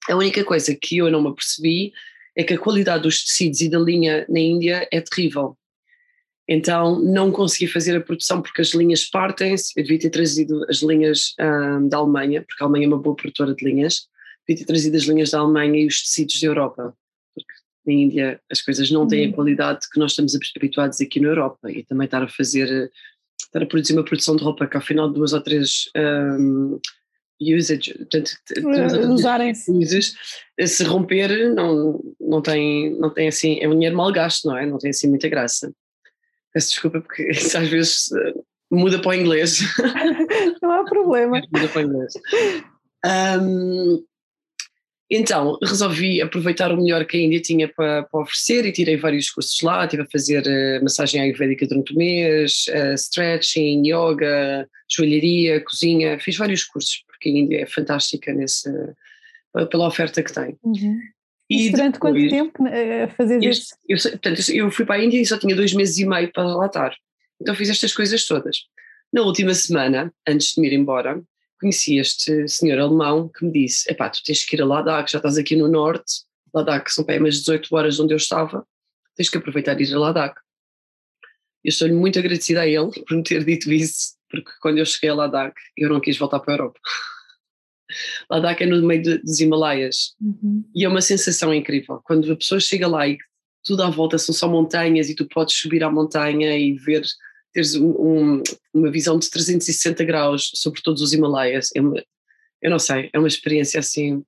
A 0.08 0.14
única 0.14 0.44
coisa 0.44 0.76
que 0.80 0.98
eu 0.98 1.10
não 1.10 1.22
me 1.22 1.30
apercebi 1.30 1.92
é 2.36 2.44
que 2.44 2.54
a 2.54 2.58
qualidade 2.58 3.02
dos 3.02 3.24
tecidos 3.24 3.60
e 3.60 3.68
da 3.68 3.78
linha 3.78 4.24
na 4.28 4.38
Índia 4.38 4.86
é 4.92 5.00
terrível. 5.00 5.56
Então 6.48 7.00
não 7.00 7.30
consegui 7.30 7.70
fazer 7.70 7.96
a 7.96 8.00
produção 8.00 8.42
porque 8.42 8.60
as 8.60 8.74
linhas 8.74 9.04
partem-se. 9.04 9.72
Eu 9.76 9.84
devia 9.84 10.00
ter 10.00 10.10
trazido 10.10 10.64
as 10.68 10.78
linhas 10.78 11.34
hum, 11.40 11.88
da 11.88 11.98
Alemanha, 11.98 12.42
porque 12.42 12.62
a 12.62 12.66
Alemanha 12.66 12.86
é 12.86 12.88
uma 12.88 12.98
boa 12.98 13.16
produtora 13.16 13.54
de 13.54 13.64
linhas. 13.64 14.08
Devia 14.46 14.64
ter 14.64 14.66
trazido 14.66 14.96
as 14.96 15.04
linhas 15.04 15.30
da 15.30 15.38
Alemanha 15.38 15.80
e 15.80 15.86
os 15.86 16.02
tecidos 16.02 16.40
da 16.40 16.46
Europa 16.46 16.94
porque 17.34 17.52
na 17.86 17.92
Índia 17.92 18.40
as 18.50 18.60
coisas 18.60 18.90
não 18.90 19.06
têm 19.06 19.24
a 19.24 19.28
uhum. 19.28 19.32
qualidade 19.32 19.88
que 19.90 19.98
nós 19.98 20.12
estamos 20.12 20.34
habituados 20.56 21.00
aqui 21.00 21.20
na 21.20 21.28
Europa 21.28 21.70
e 21.70 21.84
também 21.84 22.04
estar 22.04 22.22
a 22.22 22.28
fazer, 22.28 22.90
estar 23.40 23.62
a 23.62 23.66
produzir 23.66 23.94
uma 23.94 24.04
produção 24.04 24.36
de 24.36 24.44
roupa 24.44 24.66
que 24.66 24.76
ao 24.76 24.82
final 24.82 25.08
de 25.08 25.14
duas 25.14 25.32
ou 25.32 25.40
três 25.40 25.90
um, 25.96 26.78
usage, 27.40 27.94
portanto, 27.94 28.30
usarem-se 29.10 29.72
se 30.66 30.84
romper 30.84 31.52
não, 31.52 32.00
não, 32.20 32.40
tem, 32.40 32.96
não 32.98 33.10
tem 33.10 33.28
assim, 33.28 33.58
é 33.60 33.68
um 33.68 33.72
dinheiro 33.72 33.96
mal 33.96 34.12
gasto, 34.12 34.46
não 34.46 34.56
é? 34.56 34.64
Não 34.64 34.78
tem 34.78 34.90
assim 34.90 35.08
muita 35.08 35.28
graça. 35.28 35.72
Peço 36.52 36.70
desculpa 36.70 37.00
porque 37.00 37.28
isso 37.30 37.56
às 37.56 37.68
vezes 37.68 38.10
uh, 38.12 38.44
muda 38.70 39.00
para 39.00 39.10
o 39.10 39.14
inglês. 39.14 39.60
não 40.62 40.72
há 40.72 40.84
problema. 40.84 41.40
muda 41.52 41.68
para 41.68 41.82
o 41.82 41.84
inglês. 41.84 42.12
Um, 43.04 44.04
então, 45.14 45.58
resolvi 45.62 46.22
aproveitar 46.22 46.72
o 46.72 46.76
melhor 46.78 47.04
que 47.04 47.18
a 47.18 47.20
Índia 47.20 47.40
tinha 47.40 47.68
para, 47.68 48.04
para 48.04 48.20
oferecer 48.20 48.64
e 48.64 48.72
tirei 48.72 48.96
vários 48.96 49.30
cursos 49.30 49.60
lá. 49.60 49.84
Estive 49.84 50.02
a 50.04 50.10
fazer 50.10 50.42
uh, 50.46 50.82
massagem 50.82 51.20
ayurvédica 51.20 51.66
durante 51.66 51.92
o 51.92 51.98
mês, 51.98 52.64
uh, 52.68 52.94
stretching, 52.94 53.82
yoga, 53.86 54.66
joalharia, 54.90 55.60
cozinha. 55.60 56.18
Fiz 56.18 56.36
vários 56.38 56.64
cursos, 56.64 57.04
porque 57.06 57.28
a 57.28 57.32
Índia 57.32 57.62
é 57.62 57.66
fantástica 57.66 58.32
nesse, 58.32 58.70
pela 59.70 59.86
oferta 59.86 60.22
que 60.22 60.32
tem. 60.32 60.56
Uhum. 60.62 60.98
E 61.52 61.70
durante 61.70 61.94
depois, 61.94 62.14
quanto 62.14 62.30
tempo 62.30 62.66
eh, 62.66 63.04
a 63.04 63.08
fazer 63.08 63.42
isso? 63.42 63.74
Eu, 63.88 63.98
portanto, 63.98 64.50
eu 64.50 64.70
fui 64.70 64.84
para 64.84 64.96
a 64.96 65.04
Índia 65.04 65.20
e 65.20 65.26
só 65.26 65.38
tinha 65.38 65.54
dois 65.54 65.72
meses 65.72 65.98
e 65.98 66.06
meio 66.06 66.32
para 66.32 66.44
lá 66.44 66.66
estar. 66.66 66.94
Então 67.40 67.54
fiz 67.54 67.68
estas 67.68 67.92
coisas 67.92 68.24
todas. 68.26 68.56
Na 69.12 69.22
última 69.22 69.52
semana, 69.52 70.12
antes 70.26 70.54
de 70.54 70.60
me 70.60 70.68
ir 70.68 70.72
embora, 70.72 71.22
conheci 71.60 71.98
este 71.98 72.48
senhor 72.48 72.78
alemão 72.78 73.28
que 73.28 73.44
me 73.44 73.52
disse: 73.52 73.90
Epá, 73.90 74.08
tu 74.08 74.22
tens 74.24 74.44
que 74.44 74.56
ir 74.56 74.62
a 74.62 74.66
Ladakh, 74.66 75.10
já 75.10 75.18
estás 75.18 75.36
aqui 75.36 75.54
no 75.54 75.68
norte, 75.68 76.22
Ladakh 76.54 76.90
são 76.90 77.04
bem 77.04 77.20
mais 77.20 77.38
18 77.40 77.74
horas 77.74 78.00
onde 78.00 78.12
eu 78.12 78.16
estava, 78.16 78.66
tens 79.16 79.28
que 79.28 79.38
aproveitar 79.38 79.80
e 79.80 79.84
ir 79.84 79.94
a 79.94 79.98
Ladakh. 79.98 80.40
Eu 81.64 81.68
estou-lhe 81.68 81.94
muito 81.94 82.18
agradecida 82.18 82.62
a 82.62 82.66
ele 82.66 82.90
por 83.06 83.16
me 83.16 83.22
ter 83.22 83.44
dito 83.44 83.72
isso, 83.72 84.16
porque 84.30 84.50
quando 84.60 84.78
eu 84.78 84.86
cheguei 84.86 85.10
a 85.10 85.14
Ladakh 85.14 85.54
eu 85.76 85.88
não 85.88 86.00
quis 86.00 86.16
voltar 86.18 86.40
para 86.40 86.54
a 86.54 86.56
Europa. 86.56 86.80
Ladakh 88.30 88.62
é 88.62 88.66
no 88.66 88.82
meio 88.86 89.02
de, 89.02 89.18
dos 89.18 89.40
Himalaias 89.40 90.14
uhum. 90.20 90.64
e 90.74 90.84
é 90.84 90.88
uma 90.88 91.00
sensação 91.00 91.52
incrível. 91.52 92.00
Quando 92.04 92.30
a 92.32 92.36
pessoa 92.36 92.60
chega 92.60 92.86
lá 92.88 93.06
e 93.06 93.18
tudo 93.64 93.82
à 93.82 93.90
volta 93.90 94.18
são 94.18 94.34
só 94.34 94.48
montanhas 94.48 95.08
e 95.08 95.14
tu 95.14 95.26
podes 95.26 95.54
subir 95.54 95.84
à 95.84 95.90
montanha 95.90 96.56
e 96.56 96.72
ver 96.74 97.02
teres 97.52 97.74
um, 97.74 97.90
um, 97.90 98.42
uma 98.74 98.90
visão 98.90 99.18
de 99.18 99.30
360 99.30 100.04
graus 100.04 100.50
sobre 100.54 100.80
todos 100.82 101.02
os 101.02 101.12
Himalaias, 101.12 101.68
é 101.76 101.80
uma, 101.80 102.02
eu 102.62 102.70
não 102.70 102.78
sei, 102.78 103.10
é 103.12 103.18
uma 103.18 103.28
experiência 103.28 103.78
assim 103.78 104.22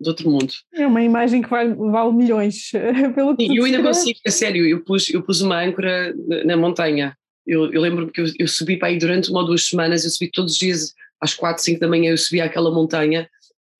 de 0.00 0.08
outro 0.08 0.30
mundo. 0.30 0.52
É 0.74 0.86
uma 0.86 1.02
imagem 1.02 1.42
que 1.42 1.48
vale, 1.48 1.74
vale 1.74 2.12
milhões, 2.12 2.70
pelo 3.14 3.36
que 3.36 3.44
E 3.44 3.56
eu 3.56 3.64
ainda 3.64 3.82
consigo, 3.82 4.18
a 4.26 4.30
sério, 4.30 4.66
eu 4.66 4.82
pus, 4.84 5.10
eu 5.10 5.22
pus 5.22 5.40
uma 5.40 5.62
âncora 5.62 6.14
na, 6.26 6.44
na 6.44 6.56
montanha. 6.56 7.16
Eu, 7.46 7.72
eu 7.72 7.80
lembro-me 7.80 8.10
que 8.10 8.20
eu, 8.20 8.26
eu, 8.38 8.48
subi 8.48 8.76
para 8.76 8.88
aí 8.88 8.98
durante 8.98 9.30
uma 9.30 9.40
ou 9.40 9.46
duas 9.46 9.66
semanas, 9.66 10.04
eu 10.04 10.10
subi 10.10 10.30
todos 10.30 10.52
os 10.52 10.58
dias, 10.58 10.94
às 11.20 11.34
quatro, 11.34 11.62
cinco 11.62 11.80
da 11.80 11.88
manhã, 11.88 12.10
eu 12.10 12.18
subia 12.18 12.44
aquela 12.44 12.70
montanha, 12.70 13.28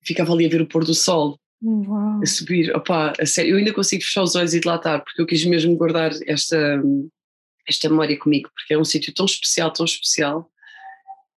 ficava 0.03 0.33
ali 0.33 0.45
a 0.45 0.49
ver 0.49 0.61
o 0.61 0.67
pôr 0.67 0.83
do 0.83 0.93
sol. 0.93 1.39
Uau. 1.61 2.21
A 2.21 2.25
subir, 2.25 2.73
opá, 2.75 3.13
a 3.19 3.25
sério, 3.25 3.51
eu 3.51 3.57
ainda 3.57 3.73
consigo 3.73 4.03
fechar 4.03 4.23
os 4.23 4.35
olhos 4.35 4.53
e 4.53 4.59
dilatar, 4.59 5.03
porque 5.03 5.21
eu 5.21 5.25
quis 5.25 5.43
mesmo 5.45 5.75
guardar 5.75 6.11
esta, 6.25 6.81
esta 7.67 7.89
memória 7.89 8.17
comigo, 8.17 8.49
porque 8.55 8.73
é 8.73 8.77
um 8.77 8.85
sítio 8.85 9.13
tão 9.13 9.25
especial, 9.25 9.71
tão 9.71 9.85
especial. 9.85 10.49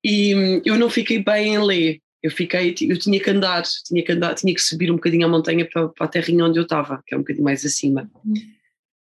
E 0.04 0.35
hum, 0.35 0.62
eu 0.64 0.78
não 0.78 0.88
fiquei 0.88 1.23
bem 1.23 1.54
em 1.54 1.64
ler. 1.64 2.00
Eu 2.23 2.30
fiquei, 2.30 2.75
eu 2.82 2.97
tinha 2.97 3.18
que 3.18 3.30
andar, 3.30 3.64
tinha 3.85 4.04
que 4.04 4.12
andar, 4.12 4.35
tinha 4.37 4.54
que 4.54 4.61
subir 4.62 4.92
um 4.92 4.94
bocadinho 4.94 5.26
a 5.26 5.28
montanha 5.28 5.68
para, 5.68 5.88
para 5.88 6.06
a 6.06 6.09
terrinha 6.09 6.44
onde 6.44 6.56
eu 6.56 6.62
estava, 6.62 7.02
que 7.04 7.14
é 7.14 7.16
um 7.16 7.21
bocadinho 7.21 7.44
mais 7.44 7.64
acima. 7.64 8.09
Uhum. 8.25 8.35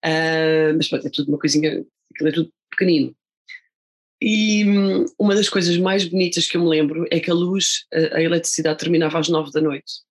Uh, 0.03 0.73
mas 0.77 0.87
pronto, 0.87 1.05
é 1.05 1.09
tudo 1.09 1.27
uma 1.27 1.37
coisinha, 1.37 1.83
aquilo 2.13 2.29
é 2.29 2.31
tudo 2.31 2.49
pequenino. 2.69 3.13
E 4.21 4.63
hum, 4.63 5.05
uma 5.17 5.33
das 5.33 5.49
coisas 5.49 5.75
mais 5.77 6.05
bonitas 6.05 6.47
que 6.47 6.55
eu 6.55 6.61
me 6.61 6.69
lembro 6.69 7.07
é 7.09 7.19
que 7.19 7.31
a 7.31 7.33
luz, 7.33 7.85
a, 7.91 8.21
eletricidade 8.21 8.77
terminava 8.77 9.17
às 9.17 9.27
nove 9.27 9.51
da 9.51 9.59
noite. 9.59 10.03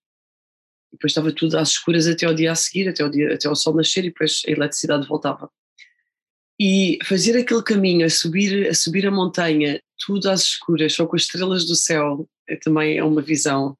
E 0.92 0.96
depois 0.96 1.12
estava 1.12 1.30
tudo 1.30 1.56
às 1.56 1.70
escuras 1.70 2.08
até 2.08 2.26
ao 2.26 2.34
dia 2.34 2.50
a 2.50 2.56
seguir, 2.56 2.88
até 2.88 3.04
o, 3.04 3.08
dia, 3.08 3.32
até 3.32 3.48
o 3.48 3.54
sol 3.54 3.74
nascer 3.74 4.04
e 4.04 4.08
depois 4.08 4.42
a 4.48 4.50
eletricidade 4.50 5.06
voltava. 5.06 5.48
E 6.58 6.98
fazer 7.04 7.38
aquele 7.38 7.62
caminho, 7.62 8.04
a 8.04 8.10
subir, 8.10 8.68
a 8.68 8.74
subir 8.74 9.06
a 9.06 9.10
montanha, 9.10 9.80
tudo 10.04 10.28
às 10.28 10.42
escuras, 10.42 10.92
só 10.92 11.06
com 11.06 11.14
as 11.14 11.22
estrelas 11.22 11.64
do 11.64 11.76
céu, 11.76 12.28
é, 12.48 12.56
também 12.56 12.98
é 12.98 13.04
uma 13.04 13.22
visão 13.22 13.78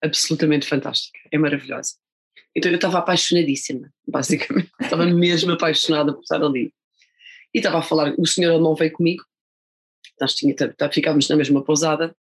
absolutamente 0.00 0.66
fantástica, 0.66 1.18
é 1.32 1.36
maravilhosa. 1.36 1.94
Então 2.56 2.70
eu 2.70 2.76
estava 2.76 2.98
apaixonadíssima, 2.98 3.92
basicamente, 4.06 4.70
estava 4.80 5.04
mesmo 5.06 5.52
apaixonada 5.52 6.12
por 6.12 6.22
estar 6.22 6.42
ali. 6.42 6.72
E 7.52 7.58
estava 7.58 7.78
a 7.78 7.82
falar, 7.82 8.14
o 8.16 8.26
senhor 8.26 8.60
não 8.60 8.74
veio 8.74 8.92
comigo, 8.92 9.24
nós 10.20 10.34
tinha, 10.34 10.54
ficámos 10.92 11.28
na 11.28 11.36
mesma 11.36 11.62
pousada, 11.64 12.14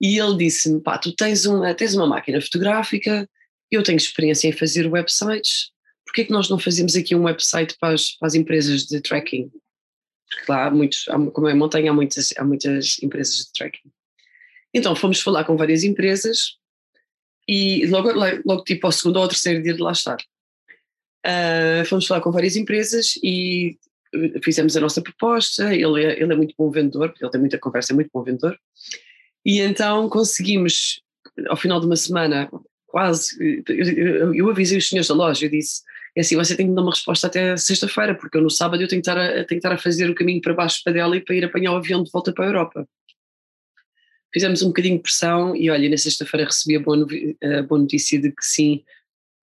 e 0.00 0.18
ele 0.18 0.36
disse-me, 0.36 0.80
pá, 0.80 0.96
tu 0.96 1.12
tens 1.12 1.44
uma, 1.44 1.74
tens 1.74 1.94
uma 1.94 2.06
máquina 2.06 2.40
fotográfica, 2.40 3.28
eu 3.70 3.82
tenho 3.82 3.96
experiência 3.96 4.48
em 4.48 4.52
fazer 4.52 4.86
websites, 4.86 5.70
porquê 6.06 6.22
é 6.22 6.24
que 6.24 6.32
nós 6.32 6.48
não 6.48 6.58
fazemos 6.58 6.96
aqui 6.96 7.14
um 7.14 7.24
website 7.24 7.76
para 7.78 7.94
as, 7.94 8.12
para 8.12 8.28
as 8.28 8.34
empresas 8.34 8.84
de 8.86 9.00
tracking? 9.00 9.50
Porque 10.28 10.50
lá 10.50 10.66
há 10.66 10.70
muitos, 10.70 11.04
como 11.32 11.48
é 11.48 11.54
montanha, 11.54 11.90
há 11.90 11.94
muitas, 11.94 12.32
há 12.36 12.44
muitas 12.44 13.02
empresas 13.02 13.36
de 13.46 13.52
tracking. 13.52 13.90
Então 14.72 14.94
fomos 14.94 15.20
falar 15.20 15.44
com 15.44 15.56
várias 15.56 15.82
empresas 15.82 16.58
e 17.48 17.86
logo, 17.86 18.12
logo 18.44 18.62
tipo 18.64 18.86
ao 18.86 18.92
segundo 18.92 19.16
ou 19.16 19.22
ao 19.22 19.28
terceiro 19.28 19.62
dia 19.62 19.74
de 19.74 19.82
lá 19.82 19.92
estar. 19.92 20.18
Uh, 21.26 21.84
fomos 21.86 22.06
falar 22.06 22.20
com 22.20 22.30
várias 22.30 22.56
empresas 22.56 23.14
e 23.22 23.78
fizemos 24.42 24.76
a 24.76 24.80
nossa 24.80 25.02
proposta, 25.02 25.74
ele 25.74 26.04
é, 26.04 26.22
ele 26.22 26.32
é 26.32 26.36
muito 26.36 26.54
bom 26.56 26.70
vendedor, 26.70 27.14
ele 27.20 27.30
tem 27.30 27.40
muita 27.40 27.58
conversa, 27.58 27.92
é 27.92 27.94
muito 27.94 28.10
bom 28.12 28.22
vendedor, 28.22 28.58
e 29.44 29.60
então 29.60 30.08
conseguimos, 30.08 31.00
ao 31.48 31.56
final 31.56 31.80
de 31.80 31.86
uma 31.86 31.96
semana, 31.96 32.50
quase, 32.86 33.62
eu, 33.68 34.34
eu 34.34 34.50
avisei 34.50 34.78
os 34.78 34.88
senhores 34.88 35.08
da 35.08 35.14
loja, 35.14 35.46
eu 35.46 35.50
disse, 35.50 35.82
é 36.16 36.20
assim, 36.20 36.36
você 36.36 36.56
tem 36.56 36.66
que 36.66 36.70
me 36.70 36.76
dar 36.76 36.82
uma 36.82 36.90
resposta 36.90 37.26
até 37.26 37.56
sexta-feira, 37.56 38.14
porque 38.14 38.36
eu 38.36 38.42
no 38.42 38.50
sábado 38.50 38.82
eu 38.82 38.88
tenho 38.88 39.00
que, 39.00 39.08
estar 39.08 39.18
a, 39.18 39.32
tenho 39.32 39.46
que 39.46 39.54
estar 39.54 39.72
a 39.72 39.78
fazer 39.78 40.10
o 40.10 40.14
caminho 40.14 40.40
para 40.40 40.54
baixo 40.54 40.80
para 40.82 40.92
dela 40.92 41.16
e 41.16 41.20
para 41.20 41.34
ir 41.34 41.44
apanhar 41.44 41.72
o 41.72 41.76
avião 41.76 42.02
de 42.02 42.10
volta 42.10 42.32
para 42.32 42.44
a 42.44 42.48
Europa. 42.48 42.88
Fizemos 44.32 44.62
um 44.62 44.68
bocadinho 44.68 44.96
de 44.96 45.02
pressão 45.02 45.54
e 45.54 45.70
olha, 45.70 45.88
na 45.88 45.96
sexta-feira 45.96 46.46
recebi 46.46 46.76
a 46.76 46.80
boa, 46.80 47.06
a 47.58 47.62
boa 47.62 47.80
notícia 47.80 48.20
de 48.20 48.30
que 48.30 48.44
sim, 48.44 48.82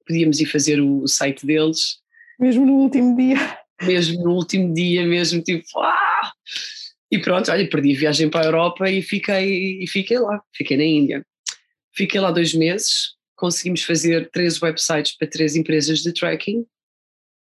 podíamos 0.05 0.39
ir 0.39 0.45
fazer 0.45 0.79
o 0.81 1.07
site 1.07 1.45
deles. 1.45 1.99
Mesmo 2.39 2.65
no 2.65 2.73
último 2.73 3.15
dia 3.15 3.64
mesmo 3.81 4.23
no 4.23 4.31
último 4.31 4.73
dia, 4.73 5.05
mesmo 5.05 5.41
tipo, 5.41 5.79
ah! 5.79 6.31
E 7.11 7.19
pronto, 7.19 7.51
olha, 7.51 7.69
perdi 7.69 7.95
a 7.95 7.99
viagem 7.99 8.29
para 8.29 8.41
a 8.41 8.45
Europa 8.45 8.89
e 8.89 9.01
fiquei, 9.01 9.83
e 9.83 9.87
fiquei 9.87 10.19
lá, 10.19 10.41
fiquei 10.53 10.75
na 10.75 10.83
Índia. 10.83 11.25
Fiquei 11.93 12.19
lá 12.19 12.31
dois 12.31 12.53
meses, 12.53 13.15
conseguimos 13.35 13.83
fazer 13.83 14.29
três 14.31 14.61
websites 14.61 15.15
para 15.17 15.29
três 15.29 15.55
empresas 15.55 15.99
de 15.99 16.11
tracking 16.13 16.65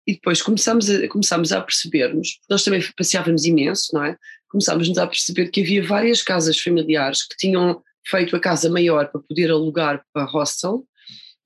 e 0.06 0.14
depois 0.14 0.42
começámos 0.42 0.90
a, 0.90 1.08
começámos 1.08 1.52
a 1.52 1.60
percebermos, 1.60 2.40
nós 2.50 2.64
também 2.64 2.82
passeávamos 2.96 3.44
imenso, 3.44 3.94
não 3.94 4.04
é? 4.04 4.16
Começámos 4.48 4.98
a 4.98 5.06
perceber 5.06 5.48
que 5.48 5.62
havia 5.62 5.82
várias 5.82 6.22
casas 6.22 6.58
familiares 6.58 7.26
que 7.26 7.36
tinham 7.36 7.82
feito 8.04 8.34
a 8.34 8.40
casa 8.40 8.68
maior 8.68 9.10
para 9.10 9.20
poder 9.20 9.50
alugar 9.50 10.04
para 10.12 10.24
hostel, 10.24 10.84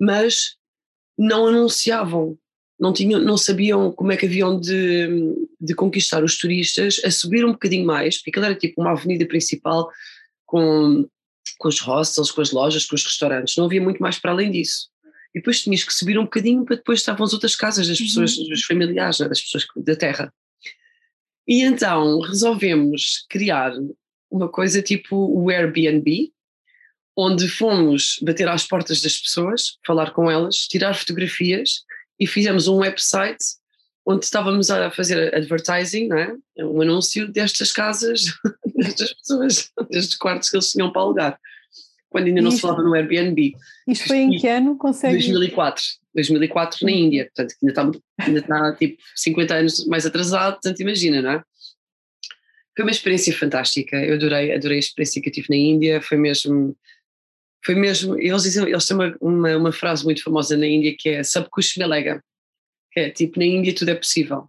mas 0.01 0.57
não 1.19 1.47
anunciavam 1.47 2.39
não, 2.79 2.93
tinham, 2.93 3.21
não 3.21 3.37
sabiam 3.37 3.91
como 3.93 4.13
é 4.13 4.17
que 4.17 4.27
haviam 4.27 4.59
de, 4.59 5.35
de 5.61 5.75
conquistar 5.75 6.23
os 6.23 6.37
turistas 6.37 7.01
a 7.05 7.11
subir 7.11 7.45
um 7.45 7.53
bocadinho 7.53 7.87
mais, 7.87 8.17
porque 8.17 8.31
aquilo 8.31 8.47
era 8.47 8.55
tipo 8.55 8.81
uma 8.81 8.93
avenida 8.93 9.27
principal 9.27 9.91
com, 10.45 11.09
com 11.59 11.69
os 11.69 11.81
hostels, 11.81 12.31
com 12.31 12.41
as 12.41 12.53
lojas, 12.53 12.85
com 12.85 12.95
os 12.95 13.05
restaurantes, 13.05 13.57
não 13.57 13.65
havia 13.65 13.81
muito 13.81 14.01
mais 14.01 14.19
para 14.19 14.31
além 14.31 14.51
disso. 14.51 14.89
E 15.35 15.39
depois 15.39 15.63
tinhas 15.63 15.85
que 15.85 15.93
subir 15.93 16.19
um 16.19 16.25
bocadinho 16.25 16.65
para 16.65 16.77
depois 16.77 17.01
estavam 17.01 17.25
as 17.25 17.33
outras 17.33 17.57
casas 17.57 17.89
das 17.89 17.99
pessoas, 17.99 18.37
uhum. 18.37 18.49
dos 18.49 18.65
familiares, 18.65 19.19
né, 19.19 19.29
das 19.29 19.41
pessoas 19.41 19.67
da 19.77 19.97
terra. 19.97 20.33
E 21.47 21.63
então 21.63 22.21
resolvemos 22.21 23.25
criar 23.29 23.73
uma 24.31 24.49
coisa 24.49 24.83
tipo 24.83 25.17
o 25.17 25.51
Airbnb, 25.51 26.33
onde 27.17 27.49
fomos 27.49 28.19
bater 28.23 28.49
às 28.49 28.67
portas 28.67 29.01
das 29.01 29.19
pessoas, 29.19 29.79
falar 29.87 30.13
com 30.13 30.31
elas, 30.31 30.57
tirar 30.67 30.95
fotografias 30.95 31.85
e 32.19 32.27
fizemos 32.27 32.69
um 32.69 32.77
website 32.77 33.45
onde 34.07 34.25
estávamos 34.25 34.71
a 34.71 34.89
fazer 34.91 35.35
advertising, 35.35 36.07
não 36.07 36.19
é? 36.19 36.37
um 36.61 36.81
anúncio 36.81 37.27
destas 37.27 37.73
casas, 37.73 38.23
destas 38.77 39.13
pessoas, 39.15 39.73
destes 39.91 40.17
quartos 40.17 40.49
que 40.49 40.57
eles 40.57 40.71
tinham 40.71 40.93
para 40.93 41.03
alugar, 41.03 41.41
quando 42.09 42.29
ainda 42.29 42.41
não 42.41 42.53
se 42.53 42.61
falava 42.61 42.83
no 42.83 42.95
Airbnb. 42.95 43.57
Isto 43.89 44.07
foi 44.07 44.19
em 44.19 44.39
que 44.39 44.47
ano? 44.47 44.77
Consegue? 44.79 45.15
2004, 45.15 45.83
2004 46.15 46.87
na 46.87 46.93
Índia, 46.93 47.25
portanto 47.35 47.57
ainda 47.61 47.73
está, 47.73 48.01
ainda 48.21 48.39
está 48.39 48.77
tipo 48.77 49.03
50 49.17 49.55
anos 49.55 49.87
mais 49.87 50.07
atrasado, 50.07 50.53
portanto 50.55 50.81
imagina, 50.81 51.21
não 51.21 51.31
é? 51.33 51.43
Foi 52.77 52.85
uma 52.85 52.93
experiência 52.93 53.37
fantástica, 53.37 53.97
eu 53.97 54.15
adorei, 54.15 54.55
adorei 54.55 54.77
a 54.77 54.81
experiência 54.81 55.21
que 55.21 55.31
eu 55.31 55.33
tive 55.33 55.49
na 55.51 55.57
Índia, 55.57 56.01
foi 56.01 56.17
mesmo 56.17 56.77
foi 57.67 57.75
mesmo, 57.75 58.17
eles 58.17 58.45
dizem, 58.45 58.69
eles 58.69 58.87
têm 58.87 58.97
uma, 58.97 59.17
uma, 59.21 59.57
uma, 59.57 59.73
frase 59.73 60.05
muito 60.05 60.23
famosa 60.23 60.57
na 60.57 60.69
Índia 60.69 60.95
que 60.97 61.09
é 61.09 61.25
Sabkush 61.25 61.77
Melega, 61.77 62.23
que 62.93 63.01
é 63.01 63.11
tipo, 63.11 63.41
na 63.41 63.45
Índia 63.45 63.75
tudo 63.75 63.91
é 63.91 63.95
possível. 63.97 64.49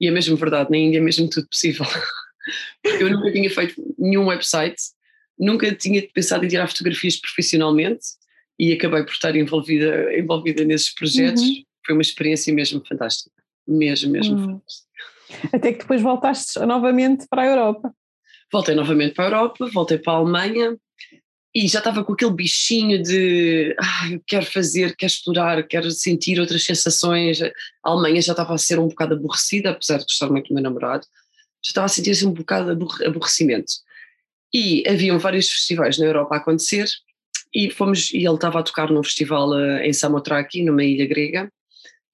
E 0.00 0.08
é 0.08 0.10
mesmo 0.10 0.36
verdade, 0.36 0.68
na 0.68 0.76
Índia 0.76 0.98
é 0.98 1.00
mesmo 1.00 1.30
tudo 1.30 1.46
possível. 1.46 1.86
eu 2.82 3.10
nunca 3.10 3.30
tinha 3.30 3.48
feito 3.48 3.94
nenhum 3.96 4.26
website, 4.26 4.82
nunca 5.38 5.72
tinha 5.72 6.02
pensado 6.12 6.44
em 6.44 6.48
tirar 6.48 6.66
fotografias 6.66 7.16
profissionalmente 7.16 8.04
e 8.58 8.72
acabei 8.72 9.04
por 9.04 9.12
estar 9.12 9.36
envolvida, 9.36 10.18
envolvida 10.18 10.64
nesses 10.64 10.92
projetos. 10.92 11.40
Uhum. 11.40 11.62
Foi 11.86 11.94
uma 11.94 12.02
experiência 12.02 12.52
mesmo 12.52 12.82
fantástica, 12.84 13.30
mesmo, 13.68 14.10
mesmo 14.10 14.36
uhum. 14.36 14.46
fantástica. 14.46 14.88
Até 15.52 15.72
que 15.74 15.78
depois 15.78 16.02
voltaste 16.02 16.58
novamente 16.58 17.24
para 17.30 17.42
a 17.42 17.46
Europa. 17.46 17.94
Voltei 18.52 18.74
novamente 18.74 19.14
para 19.14 19.26
a 19.26 19.28
Europa, 19.28 19.70
voltei 19.72 19.98
para 19.98 20.14
a 20.14 20.16
Alemanha, 20.16 20.76
e 21.54 21.66
já 21.66 21.78
estava 21.78 22.04
com 22.04 22.12
aquele 22.12 22.32
bichinho 22.32 23.02
de 23.02 23.74
ah, 23.80 24.12
eu 24.12 24.22
quero 24.26 24.46
fazer, 24.46 24.94
quero 24.96 25.10
explorar, 25.10 25.66
quero 25.66 25.90
sentir 25.90 26.38
outras 26.38 26.64
sensações. 26.64 27.40
A 27.42 27.50
Alemanha 27.82 28.20
já 28.20 28.32
estava 28.32 28.54
a 28.54 28.58
ser 28.58 28.78
um 28.78 28.88
bocado 28.88 29.14
aborrecida, 29.14 29.70
apesar 29.70 29.98
de 29.98 30.04
gostar 30.04 30.28
muito 30.28 30.48
do 30.48 30.54
meu 30.54 30.62
namorado, 30.62 31.06
já 31.64 31.70
estava 31.70 31.86
a 31.86 31.88
sentir 31.88 32.10
assim 32.10 32.26
um 32.26 32.32
bocado 32.32 32.76
de 32.76 33.06
aborrecimento. 33.06 33.72
E 34.52 34.86
haviam 34.88 35.18
vários 35.18 35.48
festivais 35.48 35.98
na 35.98 36.06
Europa 36.06 36.34
a 36.34 36.38
acontecer 36.38 36.88
e 37.54 37.70
fomos 37.70 38.12
e 38.12 38.18
ele 38.18 38.34
estava 38.34 38.60
a 38.60 38.62
tocar 38.62 38.90
num 38.90 39.02
festival 39.02 39.50
uh, 39.50 39.78
em 39.78 39.92
Samothraki, 39.92 40.62
numa 40.62 40.84
ilha 40.84 41.06
grega, 41.06 41.50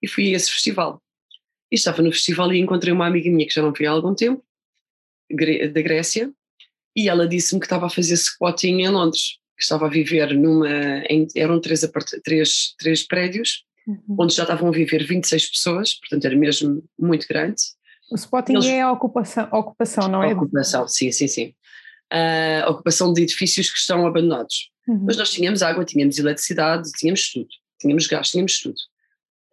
e 0.00 0.08
fui 0.08 0.32
a 0.32 0.36
esse 0.36 0.50
festival. 0.50 1.02
E 1.70 1.76
estava 1.76 2.02
no 2.02 2.12
festival 2.12 2.52
e 2.52 2.60
encontrei 2.60 2.92
uma 2.92 3.06
amiga 3.06 3.28
minha 3.30 3.46
que 3.46 3.54
já 3.54 3.62
não 3.62 3.72
vi 3.72 3.86
há 3.86 3.90
algum 3.90 4.14
tempo, 4.14 4.44
da 5.30 5.82
Grécia, 5.82 6.32
e 6.94 7.08
ela 7.08 7.26
disse-me 7.26 7.60
que 7.60 7.66
estava 7.66 7.86
a 7.86 7.90
fazer 7.90 8.16
squatting 8.16 8.80
em 8.80 8.88
Londres, 8.88 9.38
que 9.56 9.62
estava 9.62 9.86
a 9.86 9.90
viver 9.90 10.34
numa. 10.34 10.68
Em, 11.08 11.26
eram 11.36 11.60
três, 11.60 11.80
três, 12.24 12.74
três 12.78 13.06
prédios, 13.06 13.64
uhum. 13.86 14.16
onde 14.20 14.34
já 14.34 14.42
estavam 14.42 14.68
a 14.68 14.72
viver 14.72 15.04
26 15.04 15.50
pessoas, 15.50 15.94
portanto 15.94 16.24
era 16.24 16.36
mesmo 16.36 16.82
muito 16.98 17.26
grande. 17.28 17.60
O 18.10 18.16
squatting 18.16 18.54
Eles, 18.54 18.66
é 18.66 18.82
a 18.82 18.92
ocupação, 18.92 19.48
ocupação, 19.50 20.08
não 20.08 20.22
é? 20.22 20.34
Ocupação, 20.34 20.86
sim, 20.86 21.10
sim, 21.10 21.26
sim. 21.26 21.54
A 22.10 22.70
ocupação 22.70 23.12
de 23.12 23.22
edifícios 23.22 23.70
que 23.70 23.78
estão 23.78 24.06
abandonados. 24.06 24.70
Uhum. 24.86 25.04
Mas 25.06 25.16
nós 25.16 25.30
tínhamos 25.30 25.62
água, 25.62 25.84
tínhamos 25.84 26.18
eletricidade, 26.18 26.90
tínhamos 26.92 27.32
tudo. 27.32 27.48
Tínhamos 27.80 28.06
gás, 28.06 28.30
tínhamos 28.30 28.60
tudo. 28.60 28.76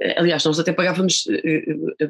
Eh, 0.01 0.19
aliás, 0.19 0.43
nós 0.43 0.60
até 0.60 0.74
pagávamos, 0.74 1.25
eh, 1.29 1.63
eh, 2.00 2.10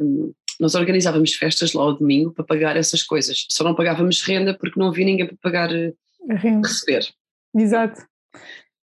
nós 0.59 0.75
organizávamos 0.75 1.33
festas 1.33 1.73
lá 1.73 1.83
ao 1.83 1.97
domingo 1.97 2.31
para 2.33 2.45
pagar 2.45 2.77
essas 2.77 3.03
coisas. 3.03 3.45
Só 3.49 3.63
não 3.63 3.75
pagávamos 3.75 4.21
renda 4.21 4.53
porque 4.57 4.79
não 4.79 4.87
havia 4.87 5.05
ninguém 5.05 5.27
para 5.27 5.37
pagar, 5.41 5.69
renda. 6.29 6.67
receber. 6.67 7.07
Exato. 7.55 8.01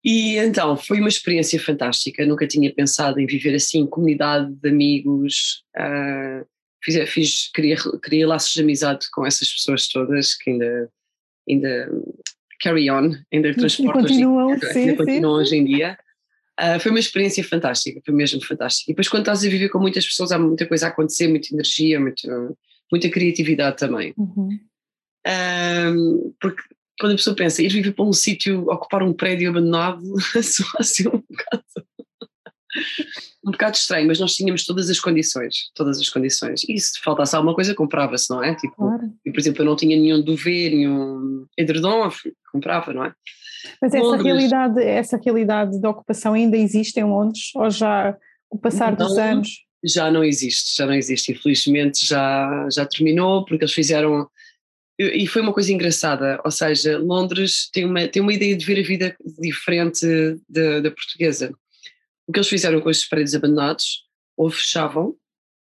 E 0.04 0.38
então 0.38 0.76
foi 0.76 1.00
uma 1.00 1.10
experiência 1.10 1.60
fantástica. 1.60 2.26
Nunca 2.26 2.48
tinha 2.48 2.74
pensado 2.74 3.20
em 3.20 3.26
viver 3.26 3.54
assim, 3.54 3.86
comunidade 3.86 4.52
de 4.54 4.70
amigos. 4.70 5.64
Uh, 5.78 6.46
fiz, 6.84 7.10
fiz 7.10 7.52
criei, 7.54 7.78
criei 8.02 8.26
laços 8.26 8.54
de 8.54 8.62
amizade 8.62 9.06
com 9.12 9.26
essas 9.26 9.52
pessoas 9.52 9.88
todas 9.88 10.36
que 10.36 10.50
ainda, 10.50 10.90
ainda 11.48 11.90
carry 12.60 12.90
on, 12.90 13.12
ainda 13.32 13.54
transportam 13.54 14.02
continuam, 14.02 14.54
hoje, 14.54 14.74
sim, 14.74 14.80
ainda 14.80 14.98
continuam 14.98 15.36
sim. 15.36 15.42
hoje 15.42 15.56
em 15.56 15.66
dia. 15.66 15.98
Uh, 16.60 16.80
foi 16.80 16.92
uma 16.92 17.00
experiência 17.00 17.44
fantástica, 17.44 18.02
foi 18.06 18.14
mesmo 18.14 18.44
fantástica. 18.44 18.92
E 18.92 18.94
depois, 18.94 19.08
quando 19.08 19.24
estás 19.24 19.44
a 19.44 19.50
viver 19.50 19.70
com 19.70 19.80
muitas 19.80 20.06
pessoas, 20.06 20.32
há 20.32 20.38
muita 20.38 20.66
coisa 20.66 20.88
a 20.88 20.90
acontecer, 20.90 21.28
muita 21.28 21.54
energia, 21.54 22.00
muito, 22.00 22.58
muita 22.92 23.10
criatividade 23.10 23.78
também. 23.78 24.14
Uhum. 24.18 24.60
Um, 25.28 26.34
porque 26.40 26.62
quando 27.00 27.14
a 27.14 27.16
pessoa 27.16 27.36
pensa 27.36 27.64
ir 27.64 27.70
viver 27.70 27.94
para 27.94 28.06
um 28.06 28.14
sítio, 28.14 28.68
ocupar 28.70 29.02
um 29.02 29.14
prédio 29.14 29.50
abandonado, 29.50 30.04
soa 30.44 30.68
assim 30.80 31.08
um 31.08 31.24
bocado, 31.30 31.64
um 33.46 33.52
bocado 33.52 33.76
estranho, 33.76 34.08
mas 34.08 34.20
nós 34.20 34.36
tínhamos 34.36 34.66
todas 34.66 34.90
as 34.90 35.00
condições, 35.00 35.72
todas 35.74 36.00
as 36.00 36.10
condições. 36.10 36.64
E 36.70 36.80
se 36.80 37.00
faltasse 37.02 37.36
alguma 37.36 37.56
coisa, 37.56 37.74
comprava-se, 37.74 38.30
não 38.30 38.44
é? 38.44 38.56
Tipo, 38.56 38.76
claro. 38.76 39.12
e, 39.26 39.32
por 39.32 39.40
exemplo, 39.40 39.62
eu 39.62 39.66
não 39.66 39.76
tinha 39.76 39.98
nenhum 39.98 40.22
duvet, 40.22 40.76
nenhum 40.76 41.46
edredom, 41.58 42.10
comprava, 42.52 42.94
não 42.94 43.06
é? 43.06 43.14
Mas 43.82 43.94
essa 43.94 44.18
realidade, 44.18 44.84
essa 44.84 45.18
realidade 45.18 45.80
de 45.80 45.88
ocupação 45.88 46.34
ainda 46.34 46.58
existe 46.58 47.00
em 47.00 47.04
Londres 47.04 47.52
ou 47.56 47.70
já 47.70 48.18
o 48.50 48.58
passar 48.58 48.98
não, 48.98 49.08
dos 49.08 49.18
anos? 49.18 49.50
Já 49.84 50.12
não 50.12 50.24
existe, 50.24 50.76
já 50.76 50.86
não 50.86 50.94
existe. 50.94 51.32
Infelizmente 51.32 52.06
já, 52.06 52.68
já 52.72 52.86
terminou 52.86 53.46
porque 53.46 53.64
eles 53.64 53.74
fizeram 53.74 54.30
e 55.00 55.26
foi 55.26 55.42
uma 55.42 55.54
coisa 55.54 55.74
engraçada, 55.74 56.40
ou 56.46 56.52
seja, 56.52 57.00
Londres 57.00 57.70
tem 57.74 57.86
uma, 57.86 58.08
tem 58.08 58.22
uma 58.22 58.34
ideia 58.34 58.56
de 58.56 58.64
ver 58.64 58.80
a 58.80 58.88
vida 58.88 59.16
diferente 59.40 60.06
da, 60.48 60.80
da 60.82 60.92
portuguesa. 60.92 61.52
O 62.28 62.32
que 62.32 62.38
eles 62.38 62.48
fizeram 62.48 62.80
com 62.80 62.90
estes 62.90 63.10
prédios 63.10 63.34
abandonados, 63.34 64.04
ou 64.38 64.52
fechavam, 64.52 65.16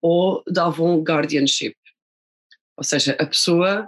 ou 0.03 0.43
davam 0.47 1.03
guardianship. 1.03 1.75
Ou 2.77 2.85
seja, 2.85 3.17
a 3.19 3.25
pessoa 3.25 3.87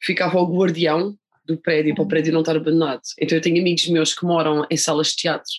ficava 0.00 0.38
o 0.40 0.58
guardião 0.58 1.14
do 1.44 1.56
prédio 1.56 1.94
para 1.94 2.04
o 2.04 2.08
prédio 2.08 2.32
não 2.32 2.40
estar 2.40 2.56
abandonado. 2.56 3.02
Então 3.18 3.36
eu 3.36 3.42
tenho 3.42 3.60
amigos 3.60 3.88
meus 3.88 4.14
que 4.14 4.24
moram 4.24 4.66
em 4.70 4.76
salas 4.76 5.08
de 5.08 5.16
teatro. 5.16 5.52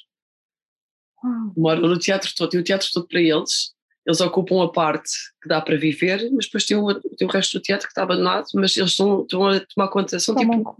Moram 1.55 1.81
no 1.81 1.99
teatro 1.99 2.31
todo, 2.35 2.49
tem 2.49 2.59
o 2.59 2.63
teatro 2.63 2.87
todo 2.91 3.07
para 3.07 3.21
eles 3.21 3.73
eles 4.05 4.19
ocupam 4.21 4.63
a 4.63 4.71
parte 4.71 5.11
que 5.41 5.47
dá 5.47 5.61
para 5.61 5.77
viver, 5.77 6.29
mas 6.31 6.45
depois 6.45 6.65
tem 6.65 6.75
o, 6.75 6.93
tem 6.93 7.27
o 7.27 7.31
resto 7.31 7.57
do 7.57 7.61
teatro 7.61 7.87
que 7.87 7.91
está 7.91 8.03
abandonado, 8.03 8.47
mas 8.55 8.75
eles 8.75 8.91
estão, 8.91 9.21
estão 9.21 9.47
a 9.47 9.59
tomar 9.59 9.89
conta, 9.89 10.19
são 10.19 10.35
tipo... 10.35 10.75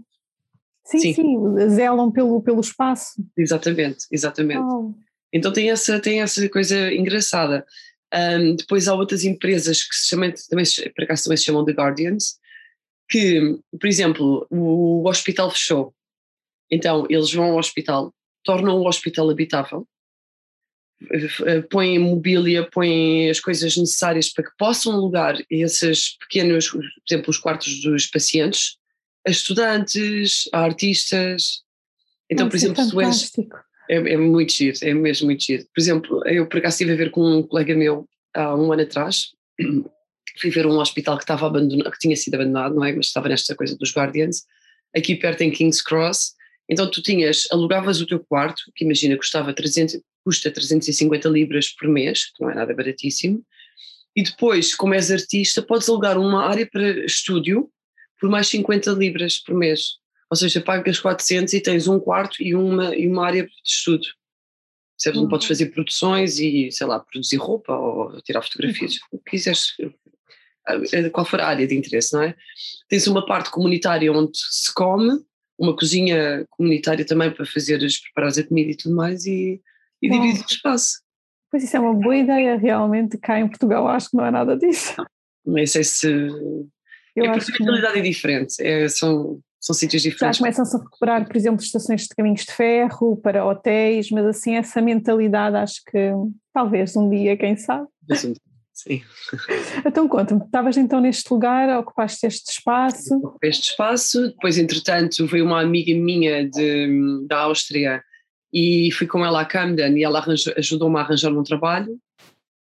Sim, 0.84 0.98
sim, 0.98 1.14
sim, 1.14 1.68
zelam 1.68 2.10
pelo, 2.10 2.42
pelo 2.42 2.60
espaço. 2.60 3.24
Exatamente, 3.36 4.06
exatamente. 4.10 4.60
Oh. 4.60 4.92
Então 5.32 5.52
tem 5.52 5.70
essa, 5.70 6.00
tem 6.00 6.20
essa 6.20 6.46
coisa 6.48 6.92
engraçada. 6.92 7.64
Um, 8.12 8.56
depois 8.56 8.88
há 8.88 8.94
outras 8.94 9.24
empresas 9.24 9.84
que 9.84 9.94
se 9.94 10.08
chamam, 10.08 10.32
também, 10.50 10.64
por 10.94 11.04
acaso 11.04 11.24
também 11.24 11.36
se 11.36 11.44
chamam 11.44 11.64
The 11.64 11.72
Guardians, 11.72 12.36
que, 13.08 13.58
por 13.78 13.86
exemplo, 13.86 14.46
o, 14.50 15.06
hospital 15.08 15.50
fechou. 15.50 15.94
Então 16.70 17.06
eles 17.10 17.32
vão 17.32 17.52
ao 17.52 17.58
hospital, 17.58 18.14
tornam 18.42 18.78
o 18.78 18.88
hospital 18.88 19.28
habitável, 19.28 19.86
eh, 21.10 21.62
põem 21.62 21.98
mobília, 21.98 22.68
põem 22.70 23.28
as 23.28 23.40
coisas 23.40 23.76
necessárias 23.76 24.30
para 24.30 24.44
que 24.44 24.56
possam 24.56 24.92
alugar 24.92 25.36
esses 25.50 26.16
pequenos, 26.18 26.68
por 26.70 26.82
exemplo, 27.08 27.30
os 27.30 27.38
quartos 27.38 27.82
dos 27.82 28.06
pacientes, 28.06 28.76
a 29.26 29.30
estudantes, 29.30 30.48
a 30.52 30.60
artistas. 30.60 31.62
Então, 32.30 32.48
por 32.48 32.56
exemplo, 32.56 32.82
se 32.82 33.02
és, 33.02 33.32
é, 33.90 33.96
é 33.96 34.16
muito 34.16 34.52
giro, 34.52 34.76
é 34.82 34.94
mesmo 34.94 35.26
muito 35.26 35.42
giro. 35.42 35.64
Por 35.74 35.80
exemplo, 35.80 36.26
eu 36.26 36.46
por 36.46 36.58
acaso 36.58 36.74
estive 36.74 36.92
a 36.92 36.96
ver 36.96 37.10
com 37.10 37.20
um 37.20 37.42
colega 37.42 37.74
meu 37.74 38.08
há 38.34 38.54
um 38.54 38.72
ano 38.72 38.82
atrás, 38.82 39.32
fui 40.40 40.50
ver 40.50 40.66
um 40.66 40.78
hospital 40.78 41.16
que 41.16 41.24
estava 41.24 41.46
abandonado, 41.46 41.90
que 41.90 41.98
tinha 41.98 42.16
sido 42.16 42.34
abandonado, 42.34 42.74
não 42.74 42.84
é? 42.84 42.92
Mas 42.92 43.06
estava 43.06 43.28
nesta 43.28 43.54
coisa 43.54 43.76
dos 43.76 43.94
Guardians, 43.94 44.44
aqui 44.94 45.14
perto 45.16 45.42
em 45.42 45.50
King's 45.50 45.82
Cross. 45.82 46.34
Então 46.68 46.90
tu 46.90 47.02
tinhas, 47.02 47.46
alugavas 47.50 48.00
o 48.00 48.06
teu 48.06 48.20
quarto, 48.20 48.62
que 48.74 48.84
imagina 48.84 49.16
custava 49.16 49.52
300, 49.52 50.00
custa 50.24 50.50
350 50.50 51.28
libras 51.28 51.68
por 51.68 51.88
mês, 51.88 52.26
que 52.32 52.42
não 52.42 52.50
é 52.50 52.54
nada 52.54 52.74
baratíssimo, 52.74 53.44
e 54.14 54.22
depois, 54.22 54.74
como 54.74 54.94
és 54.94 55.10
artista, 55.10 55.62
podes 55.62 55.88
alugar 55.88 56.18
uma 56.18 56.46
área 56.46 56.66
para 56.66 57.04
estúdio 57.04 57.70
por 58.20 58.28
mais 58.28 58.46
50 58.48 58.90
libras 58.92 59.38
por 59.38 59.54
mês. 59.54 59.98
Ou 60.30 60.36
seja, 60.36 60.60
pagas 60.60 61.00
400 61.00 61.52
e 61.54 61.60
tens 61.60 61.88
um 61.88 61.98
quarto 61.98 62.42
e 62.42 62.54
uma, 62.54 62.94
e 62.94 63.08
uma 63.08 63.26
área 63.26 63.44
de 63.44 63.52
estudo. 63.64 64.06
Percebes? 64.96 65.16
Uhum. 65.16 65.22
Não 65.24 65.28
podes 65.28 65.46
fazer 65.46 65.66
produções 65.66 66.38
e, 66.38 66.70
sei 66.70 66.86
lá, 66.86 67.00
produzir 67.00 67.36
roupa 67.36 67.74
ou 67.74 68.20
tirar 68.22 68.42
fotografias, 68.42 68.94
uhum. 68.94 69.00
o 69.12 69.18
que 69.18 69.32
quiseres, 69.32 69.74
qual 71.12 71.26
for 71.26 71.40
a 71.40 71.48
área 71.48 71.66
de 71.66 71.74
interesse, 71.74 72.12
não 72.14 72.22
é? 72.22 72.34
Tens 72.88 73.06
uma 73.06 73.24
parte 73.24 73.50
comunitária 73.50 74.12
onde 74.12 74.32
se 74.34 74.72
come, 74.74 75.18
uma 75.58 75.76
cozinha 75.76 76.44
comunitária 76.50 77.04
também 77.04 77.30
para 77.30 77.46
fazeres, 77.46 78.00
preparares 78.00 78.38
a 78.38 78.44
comida 78.44 78.70
e 78.70 78.76
tudo 78.76 78.96
mais, 78.96 79.26
e 79.26 79.60
e 80.02 80.08
Bom, 80.08 80.20
divide 80.20 80.42
o 80.42 80.46
espaço. 80.46 81.00
Pois 81.50 81.62
isso 81.62 81.76
é 81.76 81.80
uma 81.80 81.94
boa 81.94 82.16
ideia, 82.16 82.56
realmente, 82.56 83.16
cá 83.16 83.38
em 83.38 83.48
Portugal 83.48 83.86
acho 83.86 84.10
que 84.10 84.16
não 84.16 84.26
é 84.26 84.30
nada 84.30 84.56
disso. 84.56 84.94
Não 85.46 85.66
sei 85.66 85.84
se. 85.84 86.08
Eu 87.14 87.26
é 87.26 87.32
porque 87.32 87.62
a 87.62 87.64
realidade 87.64 87.98
é 87.98 88.02
diferente, 88.02 88.54
é, 88.60 88.88
são, 88.88 89.38
são 89.60 89.74
sítios 89.74 90.02
diferentes. 90.02 90.38
Já 90.38 90.42
começam-se 90.42 90.74
a 90.74 90.78
recuperar, 90.78 91.26
por 91.26 91.36
exemplo, 91.36 91.62
estações 91.62 92.02
de 92.02 92.08
caminhos 92.08 92.44
de 92.44 92.52
ferro 92.52 93.16
para 93.18 93.44
hotéis, 93.44 94.10
mas 94.10 94.24
assim, 94.24 94.56
essa 94.56 94.80
mentalidade 94.80 95.56
acho 95.56 95.82
que 95.84 96.10
talvez 96.54 96.96
um 96.96 97.10
dia, 97.10 97.36
quem 97.36 97.56
sabe. 97.56 97.86
Sim. 98.72 99.02
Então 99.86 100.08
conta-me, 100.08 100.42
estavas 100.44 100.76
então 100.76 101.00
neste 101.00 101.30
lugar, 101.32 101.78
ocupaste 101.78 102.26
este 102.26 102.50
espaço? 102.50 103.36
Este 103.42 103.70
espaço, 103.70 104.28
depois 104.28 104.58
entretanto 104.58 105.26
veio 105.26 105.44
uma 105.44 105.60
amiga 105.60 105.94
minha 105.94 106.48
de, 106.48 107.26
da 107.26 107.40
Áustria 107.40 108.02
e 108.52 108.90
fui 108.92 109.06
com 109.06 109.24
ela 109.24 109.40
a 109.40 109.44
Camden 109.44 109.98
e 109.98 110.04
ela 110.04 110.24
ajudou-me 110.56 110.98
a 110.98 111.00
arranjar 111.00 111.32
um 111.32 111.42
trabalho. 111.42 111.98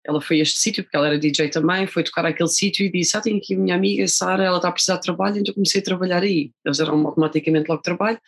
Ela 0.07 0.21
foi 0.21 0.39
a 0.39 0.43
este 0.43 0.59
sítio, 0.59 0.83
porque 0.83 0.97
ela 0.97 1.09
era 1.09 1.19
DJ 1.19 1.51
também, 1.51 1.87
foi 1.87 2.03
tocar 2.03 2.25
aquele 2.25 2.49
sítio 2.49 2.87
e 2.87 2.91
disse: 2.91 3.17
Ah, 3.17 3.21
tenho 3.21 3.37
aqui 3.37 3.55
a 3.55 3.59
minha 3.59 3.75
amiga 3.75 4.07
Sara, 4.09 4.45
ela 4.45 4.57
está 4.57 4.69
a 4.69 4.73
precisar 4.73 4.97
de 4.97 5.03
trabalho, 5.03 5.39
então 5.39 5.55
comecei 5.55 5.81
a 5.81 5.85
trabalhar 5.85 6.23
aí. 6.23 6.51
Eles 6.65 6.79
deram 6.79 7.07
automaticamente 7.07 7.69
logo 7.69 7.83
trabalho, 7.83 8.19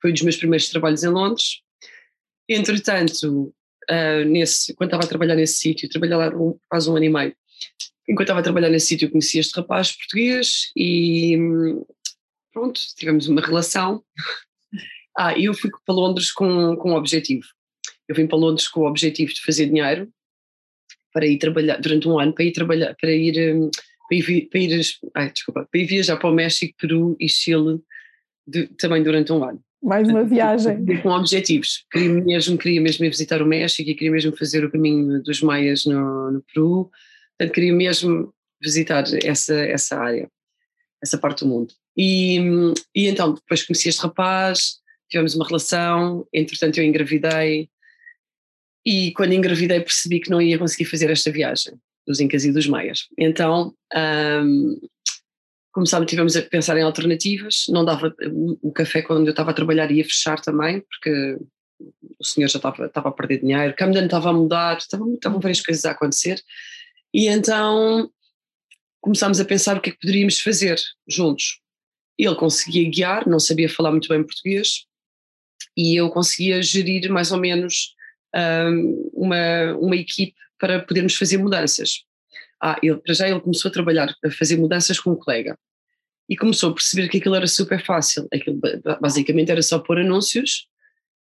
foi 0.00 0.10
um 0.10 0.14
dos 0.14 0.22
meus 0.22 0.36
primeiros 0.36 0.68
trabalhos 0.70 1.04
em 1.04 1.08
Londres. 1.08 1.60
Entretanto, 2.48 3.52
uh, 3.90 4.24
nesse, 4.24 4.74
quando 4.74 4.88
estava 4.88 5.04
a 5.04 5.08
trabalhar 5.08 5.34
nesse 5.34 5.58
sítio, 5.58 5.88
trabalhei 5.88 6.16
lá 6.16 6.28
um, 6.28 6.58
quase 6.68 6.90
um 6.90 6.96
ano 6.96 7.04
e 7.04 7.08
meio. 7.08 7.36
Enquanto 8.08 8.26
estava 8.26 8.40
a 8.40 8.42
trabalhar 8.42 8.70
nesse 8.70 8.86
sítio, 8.86 9.10
conheci 9.10 9.38
este 9.38 9.54
rapaz 9.56 9.92
português 9.92 10.70
e 10.76 11.36
pronto, 12.52 12.80
tivemos 12.96 13.28
uma 13.28 13.40
relação 13.40 14.02
ah, 15.18 15.38
eu 15.38 15.52
fui 15.52 15.70
para 15.84 15.94
Londres 15.94 16.32
com, 16.32 16.76
com 16.76 16.92
um 16.92 16.96
objetivo. 16.96 17.44
Eu 18.08 18.14
vim 18.14 18.26
para 18.26 18.38
Londres 18.38 18.68
com 18.68 18.80
o 18.80 18.88
objetivo 18.88 19.32
de 19.32 19.42
fazer 19.42 19.66
dinheiro 19.66 20.10
para 21.12 21.26
ir 21.26 21.38
trabalhar 21.38 21.78
durante 21.80 22.08
um 22.08 22.18
ano, 22.18 22.32
para 22.32 22.44
ir 22.44 22.52
trabalhar, 22.52 22.94
para 22.98 23.10
ir, 23.10 23.54
hum, 23.54 23.70
para 24.08 24.16
ir, 24.16 24.48
para 24.48 24.60
ir, 24.60 24.80
ai, 25.14 25.32
desculpa, 25.32 25.68
para 25.70 25.80
ir 25.80 25.86
viajar 25.86 26.16
para 26.16 26.30
o 26.30 26.34
México, 26.34 26.74
Peru 26.78 27.16
e 27.20 27.28
Chile 27.28 27.80
de, 28.46 28.66
também 28.68 29.02
durante 29.02 29.32
um 29.32 29.44
ano. 29.44 29.62
Mais 29.82 30.08
uma 30.08 30.24
viagem. 30.24 30.84
Com 31.02 31.10
objetivos. 31.10 31.84
Queria 31.90 32.08
mesmo, 32.08 32.58
queria 32.58 32.80
mesmo 32.80 33.04
ir 33.04 33.10
visitar 33.10 33.40
o 33.40 33.46
México 33.46 33.88
e 33.88 33.94
queria 33.94 34.10
mesmo 34.10 34.36
fazer 34.36 34.64
o 34.64 34.70
caminho 34.70 35.22
dos 35.22 35.40
Maias 35.40 35.84
no, 35.86 36.32
no 36.32 36.42
Peru. 36.42 36.90
Portanto, 37.36 37.54
queria 37.54 37.72
mesmo 37.72 38.32
visitar 38.60 39.04
essa, 39.24 39.54
essa 39.54 39.96
área, 39.98 40.28
essa 41.02 41.16
parte 41.16 41.44
do 41.44 41.48
mundo. 41.48 41.72
E, 41.96 42.40
hum, 42.40 42.74
e 42.94 43.06
então, 43.06 43.34
depois 43.34 43.64
conheci 43.64 43.88
este 43.88 44.02
rapaz, 44.02 44.78
tivemos 45.08 45.34
uma 45.34 45.46
relação, 45.46 46.26
entretanto 46.32 46.78
eu 46.78 46.84
engravidei 46.84 47.68
e 48.86 49.12
quando 49.12 49.32
engravidei 49.32 49.80
percebi 49.80 50.20
que 50.20 50.30
não 50.30 50.40
ia 50.40 50.58
conseguir 50.58 50.84
fazer 50.84 51.10
esta 51.10 51.30
viagem 51.30 51.74
dos 52.06 52.20
Incas 52.20 52.44
e 52.44 52.52
dos 52.52 52.66
Maias. 52.66 53.06
Então 53.18 53.74
um, 53.94 54.78
começámos, 55.72 56.08
tivemos 56.08 56.36
a 56.36 56.42
pensar 56.42 56.76
em 56.76 56.82
alternativas, 56.82 57.64
não 57.68 57.84
dava, 57.84 58.14
o 58.62 58.72
café 58.72 59.02
quando 59.02 59.26
eu 59.26 59.30
estava 59.30 59.50
a 59.50 59.54
trabalhar 59.54 59.90
ia 59.90 60.04
fechar 60.04 60.40
também, 60.40 60.80
porque 60.80 61.38
o 62.18 62.24
senhor 62.24 62.48
já 62.48 62.58
estava, 62.58 62.86
estava 62.86 63.08
a 63.08 63.12
perder 63.12 63.40
dinheiro, 63.40 63.74
Camden 63.76 64.04
estava 64.04 64.30
a 64.30 64.32
mudar, 64.32 64.78
estavam, 64.78 65.14
estavam 65.14 65.40
várias 65.40 65.60
coisas 65.60 65.84
a 65.84 65.92
acontecer, 65.92 66.42
e 67.14 67.28
então 67.28 68.10
começámos 69.00 69.40
a 69.40 69.44
pensar 69.44 69.76
o 69.76 69.80
que 69.80 69.90
é 69.90 69.92
que 69.92 70.00
poderíamos 70.00 70.40
fazer 70.40 70.78
juntos. 71.08 71.60
Ele 72.18 72.34
conseguia 72.34 72.90
guiar, 72.90 73.28
não 73.28 73.38
sabia 73.38 73.68
falar 73.68 73.92
muito 73.92 74.08
bem 74.08 74.24
português, 74.24 74.86
e 75.76 75.96
eu 75.96 76.10
conseguia 76.10 76.60
gerir 76.60 77.10
mais 77.10 77.30
ou 77.30 77.38
menos 77.38 77.94
um, 78.34 79.10
uma, 79.14 79.76
uma 79.78 79.96
equipe 79.96 80.34
para 80.58 80.82
podermos 80.82 81.14
fazer 81.14 81.38
mudanças. 81.38 82.04
Ah, 82.60 82.78
ele, 82.82 82.96
para 82.96 83.14
já 83.14 83.28
ele 83.28 83.40
começou 83.40 83.68
a 83.68 83.72
trabalhar, 83.72 84.14
a 84.24 84.30
fazer 84.30 84.56
mudanças 84.56 84.98
com 84.98 85.12
um 85.12 85.16
colega 85.16 85.56
e 86.28 86.36
começou 86.36 86.70
a 86.70 86.74
perceber 86.74 87.08
que 87.08 87.18
aquilo 87.18 87.34
era 87.34 87.46
super 87.46 87.84
fácil. 87.84 88.26
Aquilo 88.32 88.60
basicamente 89.00 89.50
era 89.50 89.62
só 89.62 89.78
pôr 89.78 89.98
anúncios 89.98 90.66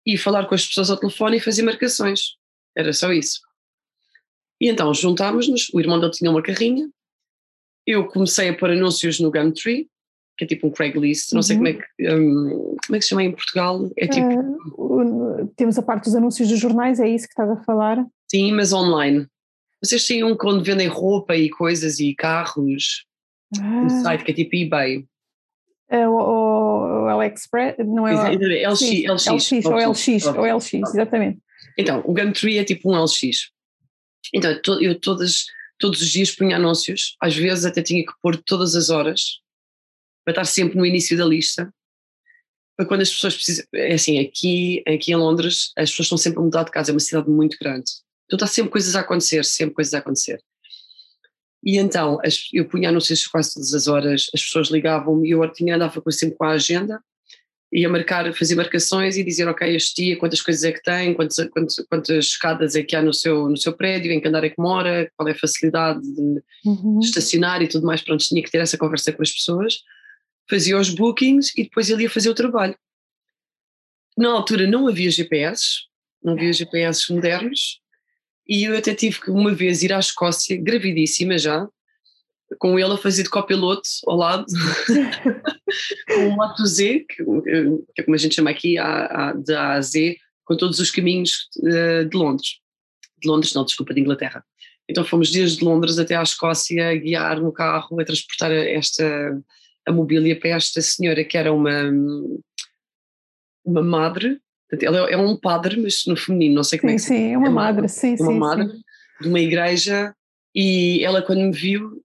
e 0.06 0.18
falar 0.18 0.48
com 0.48 0.56
as 0.56 0.66
pessoas 0.66 0.90
ao 0.90 0.98
telefone 0.98 1.38
e 1.38 1.42
fazer 1.42 1.64
marcações. 1.64 2.36
Era 2.76 2.94
só 2.94 3.12
isso. 3.12 3.42
E 4.62 4.70
então 4.70 4.94
juntámos-nos, 4.94 5.70
o 5.74 5.80
irmão 5.80 6.00
dele 6.00 6.12
tinha 6.12 6.32
uma 6.32 6.42
carrinha, 6.42 6.90
eu 7.86 8.08
comecei 8.08 8.50
a 8.50 8.58
pôr 8.58 8.72
anúncios 8.72 9.20
no 9.20 9.32
Gumtree 9.32 9.90
que 10.40 10.46
é 10.46 10.48
tipo 10.48 10.68
um 10.68 10.72
Craigslist, 10.72 11.34
não 11.34 11.42
sei 11.42 11.58
como 11.58 11.68
é 11.68 11.72
uhum. 11.72 11.80
que, 11.80 12.14
um, 12.14 12.76
como 12.86 12.96
é 12.96 12.98
que 12.98 13.02
se 13.02 13.10
chama 13.10 13.24
em 13.24 13.32
Portugal, 13.32 13.92
é 13.98 14.08
tipo... 14.08 14.26
Uh, 14.78 15.48
temos 15.58 15.78
a 15.78 15.82
parte 15.82 16.06
dos 16.06 16.16
anúncios 16.16 16.48
dos 16.48 16.58
jornais, 16.58 16.98
é 17.02 17.10
isso 17.10 17.28
que 17.28 17.34
estás 17.34 17.50
a 17.50 17.62
falar? 17.64 18.06
Sim, 18.32 18.54
mas 18.54 18.72
online. 18.72 19.28
Vocês 19.82 20.06
têm 20.06 20.24
um 20.24 20.36
onde 20.44 20.64
vendem 20.64 20.88
roupa 20.88 21.36
e 21.36 21.50
coisas 21.50 22.00
e 22.00 22.14
carros, 22.14 23.06
ah. 23.60 23.64
um 23.64 23.90
site 24.02 24.24
que 24.24 24.32
é 24.32 24.34
tipo 24.34 24.56
eBay. 24.56 25.06
É 25.90 26.08
o, 26.08 26.14
o 26.14 27.24
Express, 27.24 27.76
não 27.80 28.08
é? 28.08 28.14
LX, 28.14 28.82
LX, 29.22 29.26
LX, 29.26 29.66
ou 29.66 29.76
LX, 29.76 30.26
ou 30.28 30.56
LX, 30.56 30.74
exatamente. 30.74 31.40
Então, 31.78 32.04
o 32.06 32.14
Gumtree 32.14 32.60
é 32.60 32.64
tipo 32.64 32.92
um 32.92 33.04
LX. 33.04 33.52
Então, 34.34 34.52
eu 34.82 35.00
todas, 35.00 35.46
todos 35.80 36.02
os 36.02 36.10
dias 36.10 36.32
punha 36.32 36.58
anúncios, 36.58 37.16
às 37.20 37.36
vezes 37.36 37.66
até 37.66 37.82
tinha 37.82 38.06
que 38.06 38.12
pôr 38.22 38.38
todas 38.38 38.76
as 38.76 38.90
horas, 38.90 39.40
para 40.24 40.34
estar 40.34 40.46
sempre 40.46 40.78
no 40.78 40.86
início 40.86 41.18
da 41.18 41.26
lista, 41.26 41.74
para 42.78 42.86
quando 42.86 43.02
as 43.02 43.10
pessoas 43.10 43.36
precisam. 43.36 43.66
É 43.74 43.94
assim, 43.94 44.20
aqui, 44.20 44.84
aqui 44.88 45.12
em 45.12 45.16
Londres, 45.16 45.72
as 45.76 45.90
pessoas 45.90 46.06
estão 46.06 46.18
sempre 46.18 46.40
a 46.40 46.44
mudar 46.44 46.64
de 46.64 46.72
casa, 46.72 46.92
é 46.92 46.94
uma 46.94 47.00
cidade 47.00 47.30
muito 47.30 47.58
grande. 47.60 47.92
Então 48.30 48.38
está 48.38 48.46
sempre 48.46 48.72
coisas 48.72 48.96
a 48.96 49.00
acontecer, 49.00 49.44
sempre 49.44 49.74
coisas 49.74 49.94
a 49.96 49.98
acontecer. 49.98 50.40
E 51.64 51.78
então 51.78 52.20
as, 52.24 52.48
eu 52.54 52.70
punha 52.70 52.90
anúncios 52.90 53.26
quase 53.26 53.56
todas 53.56 53.74
as 53.74 53.88
horas, 53.88 54.28
as 54.34 54.44
pessoas 54.44 54.70
ligavam-me 54.70 55.28
e 55.28 55.32
eu 55.32 55.52
tinha, 55.52 55.76
andava 55.76 56.00
sempre 56.12 56.38
com 56.38 56.46
a 56.46 56.52
agenda, 56.52 57.04
ia 57.74 57.90
marcar, 57.90 58.32
fazer 58.36 58.56
marcações 58.56 59.18
e 59.18 59.24
dizer, 59.24 59.48
ok, 59.48 59.76
este 59.76 60.04
dia 60.04 60.18
quantas 60.18 60.42
coisas 60.42 60.64
é 60.64 60.72
que 60.72 60.82
tem, 60.82 61.14
quantas, 61.16 61.48
quantas, 61.50 61.76
quantas 61.90 62.26
escadas 62.26 62.76
é 62.76 62.84
que 62.84 62.96
há 62.96 63.02
no 63.02 63.14
seu, 63.14 63.50
no 63.50 63.58
seu 63.58 63.74
prédio, 63.74 64.12
em 64.12 64.22
que 64.22 64.28
andar 64.28 64.44
é 64.44 64.50
que 64.50 64.62
mora, 64.62 65.12
qual 65.18 65.28
é 65.28 65.32
a 65.32 65.38
facilidade 65.38 66.02
de, 66.02 66.44
uhum. 66.66 67.00
estacionar 67.02 67.64
e 67.64 67.68
tudo 67.68 67.86
mais, 67.86 68.02
pronto, 68.02 68.24
tinha 68.24 68.44
que 68.44 68.52
ter 68.52 68.60
essa 68.60 68.78
conversa 68.78 69.12
com 69.12 69.24
as 69.24 69.32
pessoas, 69.32 69.80
fazia 70.48 70.78
os 70.78 70.90
bookings 70.90 71.52
e 71.58 71.64
depois 71.64 71.90
ele 71.90 72.04
ia 72.04 72.10
fazer 72.10 72.30
o 72.30 72.36
trabalho. 72.36 72.76
Na 74.18 74.30
altura 74.30 74.68
não 74.68 74.88
havia 74.88 75.10
GPS, 75.10 75.88
não 76.24 76.34
havia 76.34 76.52
GPS 76.52 77.14
modernos, 77.14 77.80
e 78.50 78.64
eu 78.64 78.76
até 78.76 78.96
tive 78.96 79.22
que 79.22 79.30
uma 79.30 79.54
vez 79.54 79.84
ir 79.84 79.94
à 79.94 80.00
Escócia, 80.00 80.60
gravidíssima 80.60 81.38
já, 81.38 81.70
com 82.58 82.80
ele 82.80 82.94
a 82.94 82.98
fazer 82.98 83.22
de 83.22 83.30
copiloto 83.30 83.88
ao 84.08 84.18
lado, 84.18 84.46
com 86.10 86.28
o 86.28 86.32
Moto 86.32 86.66
Z, 86.66 87.06
que, 87.08 87.24
que 87.24 88.02
é 88.02 88.04
como 88.04 88.16
a 88.16 88.18
gente 88.18 88.34
chama 88.34 88.50
aqui, 88.50 88.76
a, 88.80 89.30
a, 89.30 89.34
de 89.34 89.54
A 89.54 89.74
a 89.74 89.82
Z, 89.82 90.18
com 90.44 90.58
todos 90.58 90.80
os 90.80 90.90
caminhos 90.90 91.48
de, 91.56 91.70
eh, 91.70 92.04
de 92.06 92.18
Londres. 92.18 92.56
De 93.22 93.30
Londres, 93.30 93.54
não, 93.54 93.64
desculpa, 93.64 93.94
de 93.94 94.02
Inglaterra. 94.02 94.44
Então 94.90 95.06
fomos 95.06 95.30
desde 95.30 95.64
Londres 95.64 96.00
até 96.00 96.16
à 96.16 96.24
Escócia 96.24 96.90
a 96.90 96.96
guiar 96.96 97.40
no 97.40 97.52
carro, 97.52 98.00
a 98.00 98.06
transportar 98.06 98.52
esta 98.52 99.40
a 99.86 99.92
mobília 99.92 100.40
para 100.40 100.50
esta 100.52 100.82
senhora 100.82 101.24
que 101.24 101.38
era 101.38 101.54
uma 101.54 101.92
uma 103.64 103.84
madre 103.84 104.40
ela 104.82 105.10
é 105.10 105.18
um 105.18 105.36
padre, 105.36 105.80
mas 105.80 106.04
no 106.06 106.16
feminino, 106.16 106.56
não 106.56 106.64
sei 106.64 106.80
como 106.80 106.90
sim, 106.92 106.96
é 106.96 107.00
que 107.00 107.06
Sim, 107.06 107.34
é 107.34 107.38
uma 107.38 107.48
é 107.48 107.52
madre, 107.52 107.90
sim, 107.90 108.16
uma 108.20 108.32
sim. 108.32 108.40
madre 108.40 108.70
sim. 108.70 108.82
de 109.22 109.28
uma 109.28 109.40
igreja 109.40 110.14
e 110.54 111.04
ela 111.04 111.22
quando 111.22 111.42
me 111.42 111.52
viu, 111.52 112.04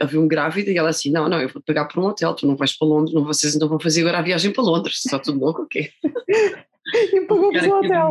havia-me 0.00 0.28
grávida 0.28 0.70
e 0.70 0.76
ela 0.76 0.90
assim, 0.90 1.10
não, 1.10 1.28
não, 1.28 1.40
eu 1.40 1.48
vou 1.48 1.62
pagar 1.62 1.86
para 1.86 2.00
um 2.00 2.04
hotel, 2.04 2.34
tu 2.34 2.46
não 2.46 2.56
vais 2.56 2.76
para 2.76 2.88
Londres, 2.88 3.14
não, 3.14 3.24
vocês 3.24 3.58
não 3.58 3.68
vão 3.68 3.80
fazer 3.80 4.02
agora 4.02 4.18
a 4.18 4.22
viagem 4.22 4.52
para 4.52 4.62
Londres, 4.62 4.96
está 5.04 5.18
tudo 5.18 5.40
louco 5.40 5.62
o 5.62 5.66
quê? 5.66 5.90
e 7.12 7.20
pagou-nos 7.22 7.62
o 7.62 7.78
hotel. 7.78 8.10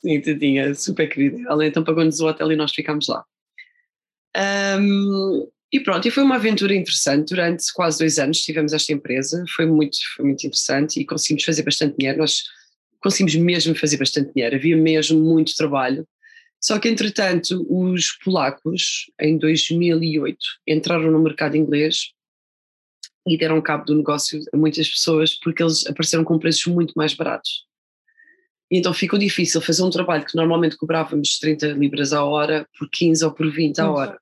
Sim, 0.00 0.20
tadinha, 0.20 0.74
super 0.74 1.08
querida. 1.08 1.38
Ela 1.48 1.66
então 1.66 1.84
pagou-nos 1.84 2.18
o 2.20 2.26
hotel 2.26 2.50
e 2.50 2.56
nós 2.56 2.72
ficámos 2.72 3.06
lá. 3.08 3.24
Um, 4.36 5.48
e 5.72 5.80
pronto, 5.80 6.06
e 6.06 6.10
foi 6.10 6.22
uma 6.22 6.34
aventura 6.34 6.74
interessante. 6.74 7.30
Durante 7.30 7.72
quase 7.72 7.98
dois 7.98 8.18
anos 8.18 8.38
tivemos 8.38 8.72
esta 8.72 8.92
empresa, 8.92 9.44
foi 9.54 9.64
muito, 9.64 9.96
foi 10.16 10.26
muito 10.26 10.46
interessante 10.46 11.00
e 11.00 11.04
conseguimos 11.04 11.44
fazer 11.44 11.62
bastante 11.62 11.96
dinheiro. 11.96 12.18
Nós 12.18 12.42
conseguimos 13.02 13.34
mesmo 13.34 13.74
fazer 13.74 13.96
bastante 13.96 14.32
dinheiro, 14.32 14.56
havia 14.56 14.76
mesmo 14.76 15.20
muito 15.20 15.54
trabalho. 15.54 16.06
Só 16.60 16.78
que, 16.78 16.88
entretanto, 16.88 17.66
os 17.68 18.12
polacos, 18.24 19.10
em 19.20 19.36
2008, 19.36 20.38
entraram 20.66 21.10
no 21.10 21.18
mercado 21.18 21.56
inglês 21.56 22.12
e 23.26 23.36
deram 23.36 23.60
cabo 23.60 23.84
do 23.84 23.96
negócio 23.96 24.40
a 24.52 24.56
muitas 24.56 24.88
pessoas 24.88 25.34
porque 25.34 25.62
eles 25.62 25.86
apareceram 25.86 26.24
com 26.24 26.38
preços 26.38 26.66
muito 26.66 26.92
mais 26.96 27.14
baratos. 27.14 27.66
E 28.70 28.78
então 28.78 28.94
ficou 28.94 29.18
difícil 29.18 29.60
fazer 29.60 29.82
um 29.82 29.90
trabalho 29.90 30.24
que 30.24 30.36
normalmente 30.36 30.76
cobrávamos 30.76 31.38
30 31.38 31.72
libras 31.72 32.12
a 32.12 32.24
hora 32.24 32.66
por 32.78 32.88
15 32.90 33.24
ou 33.24 33.32
por 33.32 33.50
20 33.50 33.80
a 33.80 33.90
hora. 33.90 34.18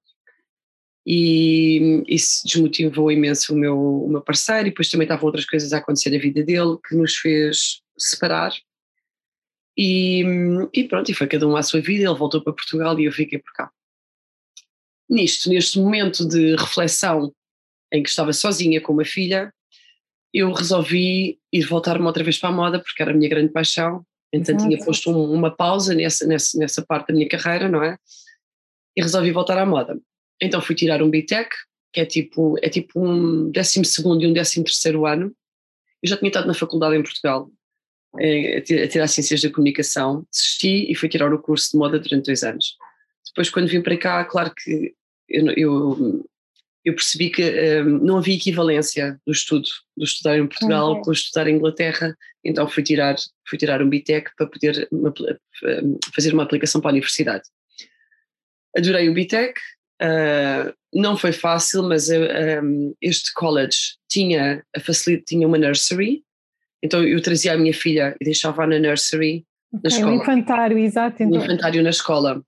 E 1.07 2.03
isso 2.09 2.43
desmotivou 2.47 3.13
imenso 3.13 3.55
o 3.55 3.57
meu, 3.57 3.79
o 3.79 4.09
meu 4.09 4.21
parceiro, 4.21 4.67
e 4.67 4.71
depois 4.71 4.89
também 4.89 5.05
estavam 5.05 5.27
outras 5.27 5.45
coisas 5.45 5.73
a 5.73 5.79
acontecer 5.79 6.11
na 6.11 6.19
vida 6.19 6.43
dele 6.43 6.77
que 6.87 6.95
nos 6.95 7.17
fez 7.17 7.81
separar 7.97 8.53
e, 9.83 10.23
e 10.75 10.85
pronto, 10.85 11.11
e 11.11 11.15
foi 11.15 11.27
cada 11.27 11.49
um 11.49 11.57
à 11.57 11.63
sua 11.63 11.81
vida, 11.81 12.05
ele 12.05 12.19
voltou 12.19 12.43
para 12.43 12.53
Portugal 12.53 13.01
e 13.01 13.07
eu 13.07 13.13
fiquei 13.13 13.39
por 13.39 13.51
cá. 13.55 13.71
Nisto, 15.09 15.49
neste 15.49 15.79
momento 15.79 16.29
de 16.29 16.55
reflexão 16.55 17.33
em 17.91 18.03
que 18.03 18.11
estava 18.11 18.31
sozinha 18.35 18.79
com 18.83 18.93
uma 18.93 19.07
filha, 19.07 19.51
eu 20.35 20.53
resolvi 20.53 21.39
ir 21.51 21.63
voltar-me 21.63 22.05
outra 22.05 22.23
vez 22.23 22.37
para 22.37 22.51
a 22.51 22.53
moda, 22.53 22.79
porque 22.79 23.01
era 23.01 23.11
a 23.11 23.15
minha 23.15 23.31
grande 23.31 23.55
paixão. 23.55 24.05
Então 24.31 24.55
Exato. 24.55 24.69
tinha 24.69 24.85
posto 24.85 25.11
um, 25.11 25.33
uma 25.33 25.51
pausa 25.51 25.95
nessa, 25.95 26.27
nessa, 26.27 26.59
nessa 26.59 26.85
parte 26.85 27.09
da 27.09 27.15
minha 27.15 27.29
carreira, 27.29 27.67
não 27.67 27.83
é? 27.83 27.97
E 28.95 29.01
resolvi 29.01 29.33
voltar 29.33 29.57
à 29.57 29.65
moda. 29.65 29.99
Então 30.43 30.61
fui 30.61 30.75
tirar 30.75 31.03
um 31.03 31.09
BTEC, 31.09 31.49
que 31.91 32.01
é 32.01 32.05
tipo, 32.05 32.57
é 32.61 32.69
tipo 32.69 33.01
um 33.03 33.51
décimo 33.51 33.87
segundo 33.87 34.23
e 34.23 34.27
um 34.27 34.35
décimo 34.35 34.67
terceiro 34.67 35.07
ano. 35.07 35.35
Eu 36.03 36.11
já 36.11 36.19
tinha 36.19 36.29
estado 36.29 36.47
na 36.47 36.55
faculdade 36.55 36.97
em 36.97 37.03
Portugal, 37.03 37.51
a 38.17 38.89
tirar 38.89 39.07
Ciências 39.07 39.43
da 39.43 39.51
Comunicação, 39.51 40.27
desisti 40.31 40.91
e 40.91 40.95
fui 40.95 41.09
tirar 41.09 41.33
o 41.33 41.39
curso 41.39 41.73
de 41.73 41.79
moda 41.79 41.99
durante 41.99 42.27
dois 42.27 42.43
anos. 42.43 42.77
Depois, 43.27 43.51
quando 43.51 43.69
vim 43.69 43.81
para 43.81 43.97
cá, 43.97 44.25
claro 44.25 44.53
que 44.55 44.95
eu, 45.29 45.47
eu, 45.53 46.27
eu 46.85 46.95
percebi 46.95 47.31
que 47.31 47.43
um, 47.83 47.99
não 47.99 48.19
havia 48.19 48.35
equivalência 48.35 49.21
do 49.27 49.33
estudo, 49.33 49.69
do 49.97 50.05
estudar 50.05 50.37
em 50.39 50.47
Portugal 50.47 50.95
uhum. 50.95 51.03
com 51.03 51.11
o 51.11 51.13
estudar 51.13 51.47
em 51.47 51.55
Inglaterra, 51.55 52.17
então 52.45 52.67
fui 52.69 52.83
tirar, 52.83 53.17
fui 53.49 53.59
tirar 53.59 53.83
um 53.83 53.89
BTEC 53.89 54.31
para 54.37 54.47
poder 54.47 54.89
uma, 54.91 55.11
hum, 55.11 55.99
fazer 56.15 56.33
uma 56.33 56.43
aplicação 56.43 56.81
para 56.81 56.91
a 56.91 56.93
universidade. 56.93 57.45
Adorei 58.77 59.09
o 59.09 59.15
BTEC, 59.15 59.59
uh, 60.03 60.73
não 60.93 61.17
foi 61.17 61.33
fácil, 61.33 61.83
mas 61.83 62.09
uh, 62.09 62.63
um, 62.63 62.95
este 63.01 63.33
college 63.35 63.97
tinha, 64.09 64.65
a 64.75 64.81
facilidade, 64.81 65.27
tinha 65.27 65.47
uma 65.47 65.59
nursery, 65.59 66.25
então 66.83 67.03
eu 67.05 67.21
trazia 67.21 67.53
a 67.53 67.59
minha 67.59 67.75
filha 67.75 68.17
e 68.21 68.25
deixava 68.25 68.67
na 68.67 68.79
nursery, 68.79 69.47
okay, 69.73 69.81
na 69.83 69.89
escola. 69.89 70.11
No 70.11 70.23
infantário, 70.23 70.79
exato. 70.79 71.23
Então. 71.23 71.39
No 71.39 71.45
infantário 71.45 71.83
na 71.83 71.91
escola. 71.91 72.43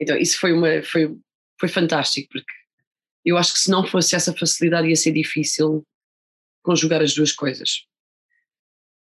Então 0.00 0.16
isso 0.16 0.38
foi, 0.40 0.52
uma, 0.52 0.82
foi, 0.82 1.14
foi 1.58 1.68
fantástico, 1.68 2.28
porque 2.32 2.52
eu 3.24 3.36
acho 3.36 3.52
que 3.52 3.58
se 3.58 3.70
não 3.70 3.86
fosse 3.86 4.16
essa 4.16 4.34
facilidade 4.34 4.88
ia 4.88 4.96
ser 4.96 5.12
difícil 5.12 5.86
conjugar 6.62 7.02
as 7.02 7.14
duas 7.14 7.32
coisas. 7.32 7.84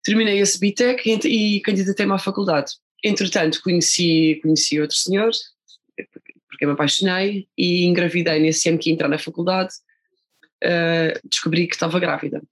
Terminei 0.02 0.38
esse 0.38 0.58
BTEC 0.58 1.02
e, 1.06 1.56
e 1.56 1.60
candidatei-me 1.60 2.12
à 2.12 2.18
faculdade. 2.18 2.72
Entretanto, 3.04 3.60
conheci, 3.62 4.38
conheci 4.42 4.80
outro 4.80 4.96
senhor, 4.96 5.30
porque 6.48 6.66
me 6.66 6.72
apaixonei, 6.72 7.46
e 7.56 7.84
engravidei 7.84 8.38
nesse 8.40 8.68
ano 8.68 8.78
que 8.78 8.88
ia 8.88 8.94
entrar 8.94 9.08
na 9.08 9.18
faculdade, 9.18 9.74
uh, 10.64 11.28
descobri 11.28 11.66
que 11.66 11.74
estava 11.74 12.00
grávida. 12.00 12.42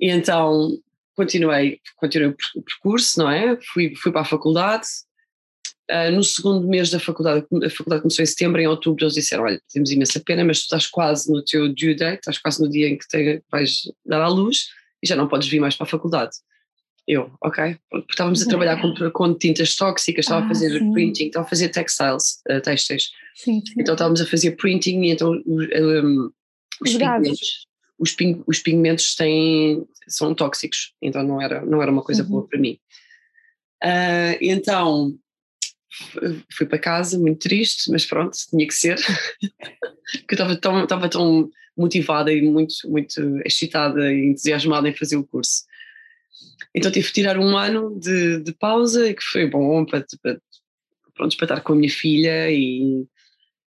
E 0.00 0.10
então 0.10 0.78
continuei, 1.18 1.80
continuei 1.96 2.34
o 2.54 2.62
percurso, 2.62 3.18
não 3.18 3.28
é? 3.28 3.58
Fui, 3.72 3.94
fui 3.96 4.12
para 4.12 4.20
a 4.20 4.24
faculdade. 4.24 4.86
Uh, 5.90 6.12
no 6.12 6.22
segundo 6.22 6.68
mês 6.68 6.90
da 6.90 7.00
faculdade, 7.00 7.46
a 7.64 7.70
faculdade 7.70 8.02
começou 8.02 8.22
em 8.22 8.26
setembro, 8.26 8.60
em 8.60 8.66
outubro 8.66 9.04
eles 9.04 9.14
disseram, 9.14 9.44
olha, 9.44 9.60
temos 9.72 9.90
imensa 9.90 10.20
pena, 10.20 10.44
mas 10.44 10.60
tu 10.60 10.64
estás 10.64 10.86
quase 10.86 11.32
no 11.32 11.42
teu 11.42 11.74
due 11.74 11.96
date, 11.96 12.18
estás 12.18 12.38
quase 12.38 12.62
no 12.62 12.68
dia 12.68 12.88
em 12.88 12.98
que 12.98 13.08
te, 13.08 13.42
vais 13.50 13.90
dar 14.04 14.20
à 14.20 14.28
luz 14.28 14.68
e 15.02 15.08
já 15.08 15.16
não 15.16 15.26
podes 15.26 15.48
vir 15.48 15.60
mais 15.60 15.74
para 15.74 15.86
a 15.86 15.90
faculdade. 15.90 16.36
Eu, 17.06 17.32
ok, 17.42 17.78
porque 17.90 18.12
estávamos 18.12 18.42
a 18.42 18.46
trabalhar 18.46 18.82
com, 18.82 19.10
com 19.10 19.34
tintas 19.34 19.74
tóxicas, 19.74 20.26
estava 20.26 20.42
ah, 20.42 20.44
a 20.44 20.48
fazer 20.48 20.78
sim. 20.78 20.92
printing, 20.92 21.26
estava 21.28 21.46
a 21.46 21.48
fazer 21.48 21.70
textiles, 21.70 22.42
uh, 22.50 22.60
textos. 22.60 23.10
Sim, 23.34 23.62
sim. 23.64 23.74
Então 23.78 23.94
estávamos 23.94 24.20
a 24.20 24.26
fazer 24.26 24.56
printing 24.56 25.04
e 25.04 25.10
então 25.12 25.32
um, 25.46 26.30
os, 26.82 26.90
os 26.90 26.92
pigmentos, 26.92 27.66
os, 27.98 28.14
os 28.46 28.58
pigmentos 28.60 29.14
têm, 29.14 29.86
são 30.06 30.34
tóxicos, 30.34 30.94
então 31.02 31.22
não 31.22 31.42
era, 31.42 31.64
não 31.64 31.82
era 31.82 31.90
uma 31.90 32.02
coisa 32.02 32.22
uhum. 32.22 32.28
boa 32.28 32.48
para 32.48 32.58
mim. 32.58 32.78
Uh, 33.82 34.38
então 34.40 35.18
fui 36.52 36.66
para 36.66 36.78
casa 36.78 37.18
muito 37.18 37.40
triste, 37.40 37.90
mas 37.90 38.04
pronto, 38.04 38.36
tinha 38.50 38.66
que 38.66 38.74
ser, 38.74 38.96
porque 40.20 40.34
eu 40.34 40.36
estava 40.36 40.56
tão, 40.56 40.82
estava 40.82 41.08
tão 41.08 41.50
motivada 41.76 42.32
e 42.32 42.42
muito, 42.42 42.74
muito 42.86 43.20
excitada 43.44 44.12
e 44.12 44.26
entusiasmada 44.26 44.88
em 44.88 44.94
fazer 44.94 45.16
o 45.16 45.24
curso. 45.24 45.64
Então 46.74 46.90
tive 46.90 47.06
que 47.08 47.14
tirar 47.14 47.38
um 47.38 47.56
ano 47.56 47.98
de, 47.98 48.40
de 48.40 48.52
pausa 48.52 49.12
que 49.14 49.22
foi 49.22 49.46
bom 49.48 49.84
para, 49.84 50.04
para, 50.22 50.40
pronto, 51.14 51.36
para 51.36 51.44
estar 51.44 51.60
com 51.62 51.72
a 51.72 51.76
minha 51.76 51.90
filha 51.90 52.50
e 52.50 53.06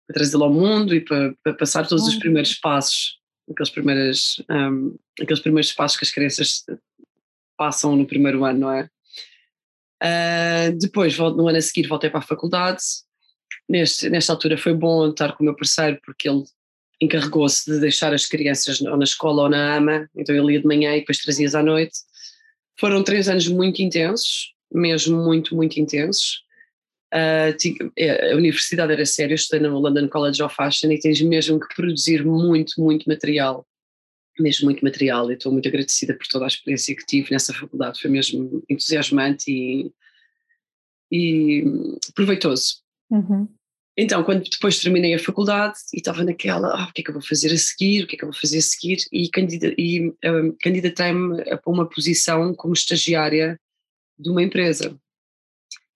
para 0.06 0.14
trazê-la 0.14 0.46
ao 0.46 0.52
mundo 0.52 0.94
e 0.94 1.00
para, 1.00 1.34
para 1.42 1.54
passar 1.54 1.87
todos 1.87 2.06
os 2.06 2.16
primeiros 2.16 2.54
passos 2.54 3.18
aqueles 3.50 3.70
primeiros, 3.70 4.42
um, 4.50 4.96
aqueles 5.20 5.42
primeiros 5.42 5.72
passos 5.72 5.98
que 5.98 6.04
as 6.04 6.11
crianças 6.11 6.64
passam 7.57 7.96
no 7.96 8.07
primeiro 8.07 8.44
ano, 8.44 8.61
não 8.61 8.70
é? 8.70 8.88
Uh, 10.02 10.76
depois, 10.78 11.16
no 11.18 11.48
ano 11.48 11.59
a 11.59 11.61
seguir, 11.61 11.87
voltei 11.87 12.11
para 12.11 12.18
a 12.18 12.22
faculdade. 12.22 12.83
Neste, 13.68 14.11
nesta 14.11 14.33
altura 14.33 14.59
foi 14.59 14.74
bom 14.74 15.09
estar 15.09 15.33
com 15.33 15.42
o 15.42 15.46
meu 15.46 15.57
parceiro, 15.57 15.98
porque 16.04 16.28
ele 16.28 16.44
encarregou-se 17.00 17.70
de 17.70 17.80
deixar 17.80 18.12
as 18.12 18.26
crianças 18.26 18.80
ou 18.80 18.96
na 18.96 19.04
escola 19.04 19.42
ou 19.42 19.48
na 19.48 19.76
AMA, 19.76 20.09
então 20.14 20.35
eu 20.35 20.46
lia 20.46 20.61
de 20.61 20.66
manhã 20.66 20.94
e 20.94 21.00
depois 21.00 21.18
trazias 21.18 21.54
à 21.54 21.62
noite. 21.62 21.94
Foram 22.78 23.02
três 23.02 23.28
anos 23.28 23.48
muito 23.48 23.80
intensos, 23.83 24.54
mesmo 24.72 25.22
muito, 25.22 25.54
muito 25.54 25.78
intensos. 25.78 26.43
Uh, 27.12 28.32
a 28.32 28.36
universidade 28.36 28.92
era 28.92 29.06
séria, 29.06 29.34
estudei 29.34 29.68
no 29.68 29.78
London 29.78 30.08
College 30.08 30.42
of 30.42 30.54
Fashion 30.54 30.90
e 30.90 30.98
tens 30.98 31.20
mesmo 31.20 31.60
que 31.60 31.74
produzir 31.74 32.24
muito, 32.24 32.80
muito 32.80 33.08
material, 33.08 33.66
mesmo 34.38 34.64
muito 34.64 34.84
material, 34.84 35.30
e 35.30 35.34
estou 35.34 35.52
muito 35.52 35.68
agradecida 35.68 36.14
por 36.14 36.26
toda 36.26 36.44
a 36.44 36.48
experiência 36.48 36.96
que 36.96 37.06
tive 37.06 37.30
nessa 37.30 37.54
faculdade, 37.54 38.00
foi 38.00 38.10
mesmo 38.10 38.62
entusiasmante 38.68 39.50
e, 39.50 39.92
e 41.12 41.64
proveitoso. 42.14 42.82
Uhum. 43.10 43.48
Então, 43.96 44.24
quando 44.24 44.42
depois 44.42 44.80
terminei 44.80 45.14
a 45.14 45.20
faculdade 45.20 45.78
e 45.92 45.98
estava 45.98 46.24
naquela, 46.24 46.68
ah, 46.68 46.88
o 46.88 46.92
que 46.92 47.00
é 47.00 47.04
que 47.04 47.10
eu 47.10 47.14
vou 47.14 47.22
fazer 47.22 47.52
a 47.52 47.56
seguir, 47.56 48.02
o 48.02 48.06
que 48.08 48.16
é 48.16 48.18
que 48.18 48.24
eu 48.24 48.30
vou 48.30 48.40
fazer 48.40 48.58
a 48.58 48.62
seguir, 48.62 48.98
e, 49.12 49.28
candida, 49.28 49.72
e 49.78 50.12
um, 50.24 50.56
candidatei-me 50.60 51.44
para 51.44 51.60
uma 51.66 51.88
posição 51.88 52.52
como 52.54 52.74
estagiária 52.74 53.58
de 54.18 54.30
uma 54.30 54.42
empresa. 54.42 54.98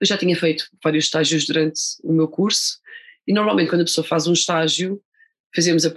Eu 0.01 0.07
já 0.07 0.17
tinha 0.17 0.37
feito 0.37 0.69
vários 0.83 1.05
estágios 1.05 1.47
durante 1.47 1.81
o 2.03 2.13
meu 2.13 2.29
curso 2.29 2.79
e 3.27 3.33
normalmente 3.33 3.69
quando 3.69 3.83
a 3.83 3.85
pessoa 3.85 4.07
faz 4.07 4.27
um 4.27 4.33
estágio, 4.33 5.01
fazemos 5.55 5.85
a 5.85 5.93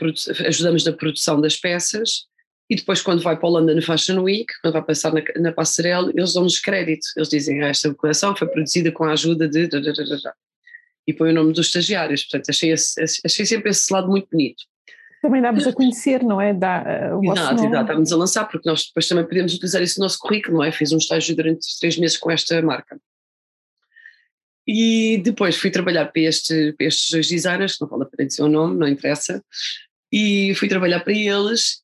ajudamos 0.47 0.85
na 0.85 0.93
produção 0.93 1.39
das 1.39 1.55
peças 1.55 2.25
e 2.69 2.75
depois 2.75 3.01
quando 3.01 3.21
vai 3.21 3.37
para 3.37 3.49
o 3.49 3.51
London 3.51 3.81
Fashion 3.81 4.21
Week, 4.21 4.47
quando 4.61 4.73
vai 4.73 4.83
passar 4.83 5.13
na, 5.13 5.21
na 5.37 5.51
passarela, 5.51 6.09
eles 6.15 6.33
dão-nos 6.33 6.59
crédito, 6.59 7.05
eles 7.17 7.27
dizem 7.29 7.61
ah, 7.61 7.67
esta 7.67 7.93
coleção 7.93 8.35
foi 8.35 8.47
produzida 8.47 8.91
com 8.91 9.03
a 9.03 9.11
ajuda 9.11 9.47
de... 9.47 9.67
E 11.05 11.13
põe 11.13 11.31
o 11.31 11.33
nome 11.33 11.51
dos 11.51 11.67
estagiários, 11.67 12.23
portanto 12.23 12.49
achei, 12.49 12.71
achei 12.73 13.45
sempre 13.45 13.71
esse 13.71 13.91
lado 13.91 14.07
muito 14.07 14.29
bonito. 14.31 14.63
Também 15.21 15.41
dá-nos 15.41 15.67
a 15.67 15.73
conhecer, 15.73 16.23
não 16.23 16.41
é? 16.41 16.53
Dá, 16.53 17.13
uh, 17.13 17.23
exato, 17.23 17.65
exato, 17.65 17.87
dá-nos 17.87 18.11
a 18.11 18.17
lançar, 18.17 18.45
porque 18.45 18.67
nós 18.67 18.87
depois 18.87 19.07
também 19.07 19.25
podemos 19.25 19.53
utilizar 19.53 19.81
isso 19.81 19.99
no 19.99 20.05
nosso 20.05 20.17
currículo, 20.17 20.57
não 20.57 20.63
é? 20.63 20.71
Fiz 20.71 20.91
um 20.91 20.97
estágio 20.97 21.35
durante 21.35 21.67
três 21.79 21.97
meses 21.97 22.17
com 22.17 22.31
esta 22.31 22.59
marca. 22.61 22.99
E 24.67 25.17
depois 25.17 25.55
fui 25.55 25.71
trabalhar 25.71 26.05
para, 26.05 26.21
este, 26.21 26.73
para 26.73 26.87
estes 26.87 27.09
dois 27.09 27.27
designers, 27.27 27.77
não 27.79 27.87
vale 27.87 28.03
a 28.03 28.05
pena 28.05 28.27
dizer 28.27 28.43
o 28.43 28.49
nome, 28.49 28.77
não 28.77 28.87
interessa, 28.87 29.43
e 30.11 30.53
fui 30.55 30.67
trabalhar 30.67 30.99
para 30.99 31.13
eles, 31.13 31.81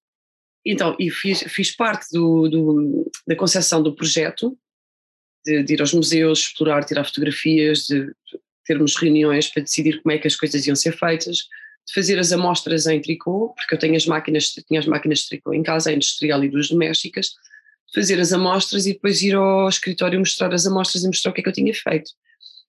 então, 0.66 0.96
e 1.00 1.10
fiz, 1.10 1.44
fiz 1.48 1.74
parte 1.74 2.08
do, 2.12 2.50
do, 2.50 3.12
da 3.26 3.38
concepção 3.38 3.82
do 3.82 3.96
projeto, 3.96 4.58
de, 5.46 5.64
de, 5.64 5.74
ir 5.74 5.80
aos 5.80 5.94
museus, 5.94 6.40
explorar, 6.40 6.84
tirar 6.84 7.06
fotografias, 7.06 7.86
de 7.86 8.12
termos 8.66 8.98
reuniões 8.98 9.48
para 9.48 9.64
decidir 9.64 10.02
como 10.02 10.14
é 10.14 10.18
que 10.18 10.28
as 10.28 10.36
coisas 10.36 10.68
iam 10.68 10.76
ser 10.76 10.92
feitas, 10.98 11.38
de 11.38 11.94
fazer 11.94 12.20
as 12.20 12.34
amostras 12.34 12.86
em 12.86 13.02
tricô, 13.02 13.54
porque 13.56 13.76
eu 13.76 13.80
tenho 13.80 13.96
as 13.96 14.06
máquinas, 14.06 14.50
tinha 14.50 14.82
as 14.82 14.86
máquinas 14.86 15.20
de 15.20 15.30
tricô 15.30 15.54
em 15.54 15.64
casa, 15.64 15.90
a 15.90 15.94
industrial 15.94 16.44
e 16.44 16.50
duas 16.50 16.68
domésticas, 16.68 17.32
fazer 17.96 18.20
as 18.20 18.34
amostras 18.34 18.86
e 18.86 18.94
depois 18.94 19.22
ir 19.22 19.36
ao 19.36 19.70
escritório 19.70 20.20
mostrar 20.20 20.54
as 20.54 20.68
amostras 20.68 21.06
e 21.06 21.08
mostrar 21.08 21.32
o 21.32 21.34
que 21.34 21.40
é 21.40 21.44
que 21.44 21.50
eu 21.50 21.54
tinha 21.54 21.74
feito. 21.74 22.12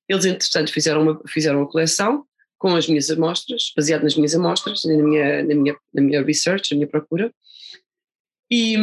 Eles, 0.08 0.24
entretanto, 0.24 0.72
fizeram 0.72 1.02
uma, 1.02 1.20
fizeram 1.28 1.58
uma 1.58 1.68
coleção 1.68 2.24
com 2.58 2.74
as 2.74 2.88
minhas 2.88 3.10
amostras, 3.10 3.72
baseado 3.76 4.02
nas 4.02 4.16
minhas 4.16 4.34
amostras, 4.34 4.82
na 4.84 4.96
minha, 4.96 5.44
na 5.44 5.54
minha, 5.54 5.76
na 5.94 6.02
minha 6.02 6.22
research, 6.24 6.72
na 6.72 6.78
minha 6.78 6.88
procura, 6.88 7.32
e, 8.50 8.76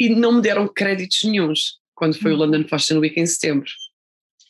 e 0.00 0.08
não 0.10 0.32
me 0.32 0.42
deram 0.42 0.66
créditos 0.66 1.22
nenhums 1.24 1.78
quando 1.94 2.18
foi 2.18 2.32
o 2.32 2.34
uhum. 2.34 2.40
London 2.40 2.68
Fashion 2.68 2.98
Week 2.98 3.18
em 3.18 3.26
setembro. 3.26 3.70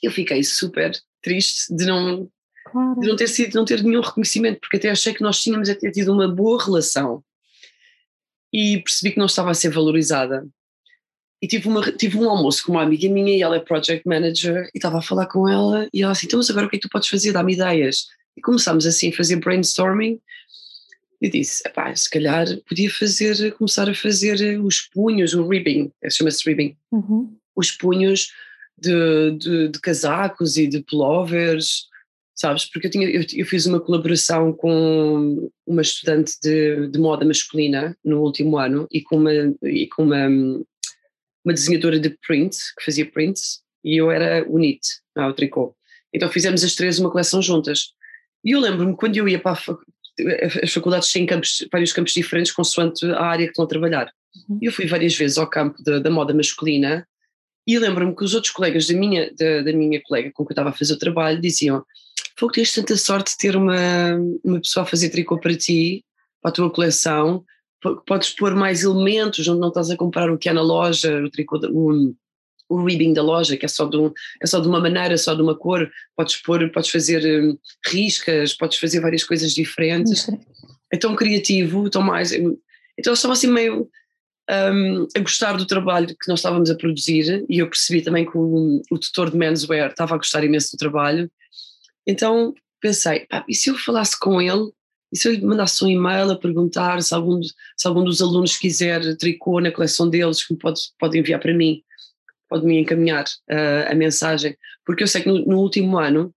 Eu 0.03 0.11
fiquei 0.11 0.43
super 0.43 0.93
triste 1.23 1.75
de 1.75 1.85
não, 1.85 2.31
claro. 2.71 3.01
de 3.01 3.09
não 3.09 3.17
ter 3.17 3.29
sido, 3.29 3.51
de 3.51 3.55
não 3.57 3.65
ter 3.65 3.83
nenhum 3.83 4.01
reconhecimento, 4.01 4.61
porque 4.61 4.77
até 4.77 4.91
achei 4.91 5.13
que 5.13 5.23
nós 5.23 5.43
tínhamos 5.43 5.69
até 5.69 5.91
tido 5.91 6.13
uma 6.13 6.29
boa 6.29 6.63
relação 6.63 7.23
e 8.53 8.81
percebi 8.83 9.13
que 9.13 9.19
não 9.19 9.27
estava 9.27 9.51
a 9.51 9.55
ser 9.55 9.71
valorizada 9.71 10.47
e 11.45 11.47
tive, 11.47 11.69
uma, 11.69 11.93
tive 11.93 12.17
um 12.17 12.31
almoço 12.31 12.65
com 12.65 12.73
uma 12.73 12.83
amiga 12.83 13.07
minha 13.07 13.37
e 13.37 13.43
ela 13.43 13.57
é 13.57 13.61
project 13.61 14.09
manager 14.09 14.65
e 14.75 14.79
estava 14.79 14.97
a 14.97 15.03
falar 15.03 15.27
com 15.27 15.47
ela 15.47 15.87
e 15.93 16.03
ela 16.03 16.13
assim, 16.13 16.27
então 16.27 16.39
mas 16.39 16.49
agora 16.49 16.65
o 16.65 16.71
que 16.71 16.77
é 16.77 16.79
que 16.79 16.89
tu 16.89 16.91
podes 16.91 17.11
fazer? 17.11 17.33
Dá-me 17.33 17.53
ideias. 17.53 18.07
E 18.35 18.41
começámos 18.41 18.87
assim 18.87 19.11
a 19.11 19.13
fazer 19.13 19.37
brainstorming 19.37 20.19
e 21.21 21.29
disse, 21.29 21.63
se 21.97 22.11
calhar 22.11 22.47
podia 22.67 22.91
fazer, 22.91 23.53
começar 23.57 23.91
a 23.91 23.95
fazer 23.95 24.59
os 24.59 24.89
punhos, 24.89 25.35
o 25.35 25.47
ribbing, 25.47 25.93
é, 26.03 26.09
chama-se 26.09 26.49
ribbing, 26.49 26.79
uhum. 26.91 27.37
os 27.55 27.71
punhos 27.71 28.31
de, 28.79 29.33
de, 29.33 29.69
de, 29.69 29.81
casacos 29.81 30.57
e 30.57 30.67
de 30.67 30.81
pullovers, 30.81 31.89
sabes? 32.35 32.65
Porque 32.65 32.87
eu, 32.87 32.91
tinha, 32.91 33.11
eu, 33.11 33.23
eu, 33.35 33.45
fiz 33.45 33.67
uma 33.67 33.81
colaboração 33.81 34.51
com 34.51 35.51
uma 35.67 35.83
estudante 35.83 36.33
de, 36.43 36.89
de 36.89 36.99
moda 36.99 37.27
masculina 37.27 37.95
no 38.03 38.23
último 38.23 38.57
ano 38.57 38.89
e 38.91 39.03
com 39.03 39.19
uma, 39.19 39.33
e 39.63 39.87
com 39.89 40.05
uma 40.05 40.27
uma 41.45 41.55
desenhadora 41.55 41.99
de 41.99 42.11
print, 42.27 42.57
que 42.79 42.85
fazia 42.85 43.11
prints, 43.11 43.61
e 43.85 44.01
eu 44.01 44.11
era 44.11 44.45
o 44.49 44.59
knit, 44.59 44.81
não, 45.15 45.29
o 45.29 45.35
tricô. 45.35 45.77
Então 46.13 46.29
fizemos 46.29 46.65
as 46.65 46.75
três 46.75 46.99
uma 46.99 47.11
coleção 47.11 47.43
juntas. 47.43 47.93
E 48.45 48.53
eu 48.53 48.61
lembro-me 48.61 48.97
quando 48.97 49.17
eu 49.17 49.29
ia 49.29 49.39
para 49.39 49.57
fac... 49.57 49.79
as 50.63 50.73
faculdades 50.73 51.13
têm 51.13 51.27
campos, 51.27 51.67
vários 51.71 51.93
campos 51.93 52.13
diferentes 52.13 52.53
consoante 52.53 53.05
a 53.07 53.23
área 53.23 53.47
que 53.47 53.51
estão 53.51 53.65
a 53.65 53.69
trabalhar. 53.69 54.13
Uhum. 54.49 54.59
Eu 54.63 54.73
fui 54.73 54.87
várias 54.87 55.15
vezes 55.15 55.39
ao 55.39 55.49
campo 55.49 55.83
da, 55.83 55.99
da 55.99 56.11
moda 56.11 56.33
masculina 56.33 57.07
e 57.67 57.79
lembro-me 57.79 58.15
que 58.15 58.25
os 58.25 58.35
outros 58.35 58.53
colegas 58.53 58.87
da 58.87 58.95
minha, 58.95 59.33
da, 59.35 59.63
da, 59.63 59.73
minha 59.73 60.01
colega 60.03 60.31
com 60.33 60.45
que 60.45 60.53
eu 60.53 60.55
estava 60.55 60.69
a 60.71 60.73
fazer 60.73 60.95
o 60.95 60.99
trabalho 60.99 61.41
diziam 61.41 61.85
que 62.37 62.53
tens 62.53 62.73
tanta 62.73 62.97
sorte 62.97 63.33
de 63.33 63.39
ter 63.39 63.57
uma, 63.57 64.19
uma 64.45 64.61
pessoa 64.61 64.83
a 64.83 64.87
fazer 64.87 65.09
tricô 65.09 65.39
para 65.39 65.57
ti, 65.57 66.05
para 66.43 66.51
a 66.51 66.53
tua 66.53 66.71
coleção, 66.71 67.45
podes 68.07 68.31
pôr 68.31 68.55
mais 68.55 68.83
elementos, 68.83 69.47
onde 69.47 69.61
não 69.61 69.69
estás 69.69 69.91
a 69.91 69.97
comprar 69.97 70.31
o 70.31 70.39
que 70.39 70.49
é 70.49 70.53
na 70.53 70.63
loja, 70.63 71.23
o 71.23 71.31
tricô, 71.31 71.59
o, 71.71 72.15
o 72.69 72.85
ribbing 72.85 73.13
da 73.13 73.23
loja, 73.23 73.57
que 73.57 73.65
é 73.65 73.69
só, 73.69 73.87
de 73.87 73.97
um, 73.97 74.13
é 74.43 74.47
só 74.47 74.61
de 74.61 74.69
uma 74.69 74.81
maneira, 74.81 75.17
só 75.19 75.35
de 75.35 75.43
uma 75.43 75.55
cor, 75.55 75.91
podes 76.17 76.37
pôr, 76.37 76.71
podes 76.71 76.91
fazer 76.91 77.43
um, 77.43 77.59
riscas, 77.87 78.55
podes 78.55 78.79
fazer 78.79 79.01
várias 79.01 79.25
coisas 79.25 79.53
diferentes. 79.53 80.29
É 80.93 80.97
tão 80.97 81.15
criativo, 81.15 81.91
tão 81.91 82.03
mais. 82.03 82.33
Então 82.33 82.57
eu 83.07 83.13
estava 83.13 83.35
assim 83.35 83.49
meio 83.49 83.89
um, 84.51 85.07
a 85.17 85.21
gostar 85.21 85.57
do 85.57 85.67
trabalho 85.67 86.09
que 86.09 86.29
nós 86.29 86.41
estávamos 86.41 86.71
a 86.71 86.77
produzir 86.77 87.45
e 87.49 87.59
eu 87.59 87.69
percebi 87.69 88.03
também 88.03 88.25
que 88.25 88.37
o, 88.37 88.83
o 88.91 88.99
tutor 88.99 89.31
de 89.31 89.37
menswear 89.37 89.91
estava 89.91 90.15
a 90.15 90.19
gostar 90.19 90.45
imenso 90.45 90.73
do 90.73 90.79
trabalho. 90.79 91.31
Então 92.07 92.55
pensei, 92.81 93.27
pá, 93.27 93.45
e 93.49 93.55
se 93.55 93.71
eu 93.71 93.77
falasse 93.77 94.19
com 94.19 94.41
ele 94.41 94.71
e 95.15 95.17
se 95.17 95.29
eu 95.29 95.33
lhe 95.33 95.47
mandasse 95.47 95.85
um 95.85 95.89
e-mail 95.89 96.29
a 96.33 96.37
perguntar 96.37 97.01
se 97.01 97.15
algum, 97.15 97.41
se 97.41 97.87
algum 97.87 98.03
dos 98.03 98.21
alunos 98.21 98.57
quiser 98.57 99.17
tricô 99.17 99.61
na 99.61 99.71
coleção 99.71 100.11
deles, 100.11 100.45
que 100.45 100.57
pode, 100.57 100.81
pode 100.99 101.17
enviar 101.17 101.39
para 101.39 101.55
mim, 101.55 101.85
pode 102.49 102.67
me 102.67 102.81
encaminhar 102.81 103.23
uh, 103.49 103.93
a 103.93 103.95
mensagem, 103.95 104.57
porque 104.85 105.05
eu 105.05 105.07
sei 105.07 105.23
que 105.23 105.29
no, 105.29 105.47
no, 105.47 105.61
último 105.61 105.99
ano 105.99 106.35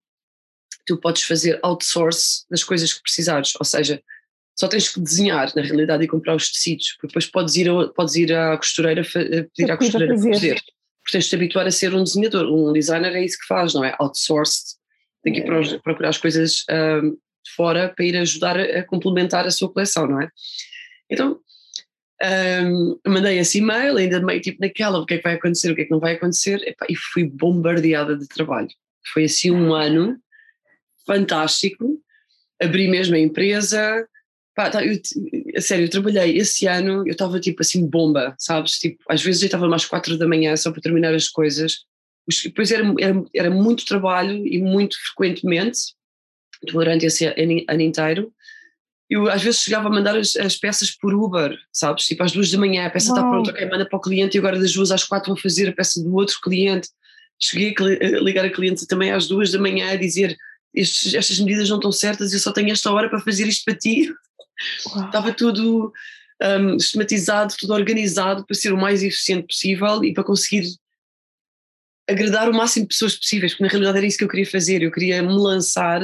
tu 0.86 0.96
podes 0.96 1.24
fazer 1.24 1.60
outsource 1.64 2.46
das 2.52 2.64
coisas 2.64 2.94
que 2.94 3.02
precisares, 3.02 3.54
ou 3.60 3.66
seja, 3.66 4.00
só 4.56 4.68
tens 4.68 4.90
que 4.90 5.00
desenhar 5.00 5.52
na 5.56 5.64
realidade 5.64 6.04
e 6.04 6.08
comprar 6.08 6.36
os 6.36 6.52
tecidos, 6.52 6.92
porque 6.92 7.08
depois 7.08 7.26
podes 7.26 7.56
ir, 7.56 7.72
a, 7.72 7.88
podes 7.88 8.14
ir 8.16 8.32
à 8.32 8.56
costureira, 8.58 9.02
pedir 9.02 9.72
à 9.72 9.76
costureira 9.76 10.14
fazer. 10.14 10.34
fazer. 10.34 10.62
Porque 11.02 11.14
tens 11.14 11.24
de 11.24 11.30
te 11.32 11.36
habituar 11.36 11.66
a 11.66 11.72
ser 11.72 11.96
um 11.96 12.04
desenhador, 12.04 12.46
um 12.46 12.72
designer 12.74 13.16
é 13.16 13.26
isso 13.26 13.40
que 13.40 13.48
faz, 13.48 13.74
não 13.74 13.84
é? 13.84 13.96
Outsourced, 13.98 14.76
tem 15.24 15.34
que 15.34 15.40
ir 15.40 15.52
é. 15.52 15.80
procurar 15.80 16.10
as 16.10 16.18
coisas 16.20 16.64
ah, 16.70 17.02
de 17.48 17.56
fora 17.56 17.90
para 17.90 18.06
ir 18.06 18.18
ajudar 18.18 18.60
a, 18.60 18.84
complementar 18.84 19.46
a 19.46 19.52
sua 19.52 19.72
coleção, 19.72 20.08
não 20.08 20.22
é? 20.22 20.30
Então, 21.10 21.40
um, 22.64 23.00
mandei 23.08 23.38
esse 23.38 23.60
e-mail, 23.60 23.98
ainda 23.98 24.20
meio 24.20 24.42
tipo 24.42 24.60
naquela, 24.60 25.00
o 25.00 25.06
que 25.06 25.16
é 25.16 25.18
que 25.18 25.24
vai 25.24 25.36
acontecer, 25.36 25.72
o 25.72 25.76
que 25.76 25.82
é 25.82 25.86
que 25.86 25.92
não 25.92 26.00
vai 26.00 26.16
acontecer, 26.16 26.76
e 26.90 26.96
fui 26.96 27.24
bombardeada 27.24 28.18
de 28.18 28.28
trabalho. 28.28 28.70
Foi 29.14 29.26
assim 29.26 29.52
um 29.52 29.74
ano 29.74 30.20
fantástico, 31.06 32.02
abri 32.62 32.88
mesmo 32.88 33.16
a 33.16 33.20
empresa, 33.20 34.08
pá, 34.56 34.70
tá, 34.70 34.84
eu, 34.84 35.00
a 35.56 35.62
sério, 35.62 35.86
eu 35.86 35.90
trabalhei 35.90 36.38
esse 36.38 36.66
ano, 36.66 37.08
eu 37.08 37.12
estava 37.12 37.40
tipo 37.40 37.62
assim 37.62 37.88
bomba, 37.88 38.36
sabes, 38.38 38.74
tipo, 38.80 38.98
às 39.08 39.22
vezes 39.22 39.44
eu 39.44 39.46
estava 39.46 39.68
mais 39.68 39.86
quatro 39.86 40.18
da 40.18 40.28
manhã 40.28 40.56
só 40.58 40.72
para 40.72 40.82
terminar 40.82 41.14
as 41.14 41.30
coisas, 41.30 41.86
depois 42.44 42.72
era, 42.72 42.84
era, 43.00 43.24
era 43.34 43.50
muito 43.50 43.86
trabalho 43.86 44.46
e 44.46 44.60
muito 44.60 44.98
frequentemente, 45.06 45.96
durante 46.64 47.06
esse 47.06 47.26
ano 47.26 47.82
inteiro, 47.82 48.34
eu 49.10 49.30
às 49.30 49.42
vezes 49.42 49.62
chegava 49.62 49.88
a 49.88 49.92
mandar 49.92 50.18
as, 50.18 50.36
as, 50.36 50.58
peças 50.58 50.92
por 50.92 51.14
Uber, 51.14 51.58
sabes? 51.72 52.06
Tipo 52.06 52.24
às 52.24 52.32
duas 52.32 52.52
da 52.52 52.58
manhã, 52.58 52.86
a 52.86 52.90
peça 52.90 53.10
está 53.10 53.22
pronta, 53.22 53.52
ok, 53.52 53.66
manda 53.70 53.88
para 53.88 53.98
o 53.98 54.02
cliente 54.02 54.36
e 54.36 54.40
agora 54.40 54.60
das 54.60 54.74
duas 54.74 54.92
às 54.92 55.04
quatro 55.04 55.34
vou 55.34 55.42
fazer 55.42 55.70
a 55.70 55.74
peça 55.74 56.04
do 56.04 56.14
outro 56.14 56.40
cliente. 56.42 56.90
Cheguei 57.40 57.74
a 57.80 58.20
ligar 58.20 58.46
a 58.46 58.50
cliente 58.50 58.86
também 58.88 59.12
às 59.12 59.28
duas 59.28 59.52
da 59.52 59.60
manhã 59.60 59.92
a 59.92 59.96
dizer 59.96 60.36
estes, 60.74 61.14
estas 61.14 61.40
medidas 61.40 61.70
não 61.70 61.78
estão 61.78 61.92
certas, 61.92 62.34
eu 62.34 62.40
só 62.40 62.52
tenho 62.52 62.72
esta 62.72 62.92
hora 62.92 63.10
para 63.10 63.20
fazer 63.20 63.48
isto 63.48 63.64
para 63.64 63.76
ti. 63.76 64.14
Uau. 64.88 65.06
Estava 65.06 65.32
tudo 65.32 65.94
um, 66.42 66.80
sistematizado, 66.80 67.56
tudo 67.58 67.74
organizado 67.74 68.46
para 68.46 68.56
ser 68.56 68.74
o 68.74 68.78
mais 68.78 69.04
eficiente 69.04 69.48
possível 69.48 70.04
e 70.04 70.14
para 70.14 70.24
conseguir 70.24 70.68
agradar 72.10 72.50
o 72.50 72.54
máximo 72.54 72.86
de 72.86 72.90
pessoas 72.90 73.16
possíveis, 73.16 73.54
porque 73.54 73.64
na 73.64 73.70
realidade 73.70 73.98
era 73.98 74.08
isso 74.08 74.18
que 74.18 74.24
eu 74.24 74.30
queria 74.30 74.50
fazer, 74.50 74.82
eu 74.82 74.92
queria 74.92 75.22
me 75.22 75.34
lançar 75.34 76.02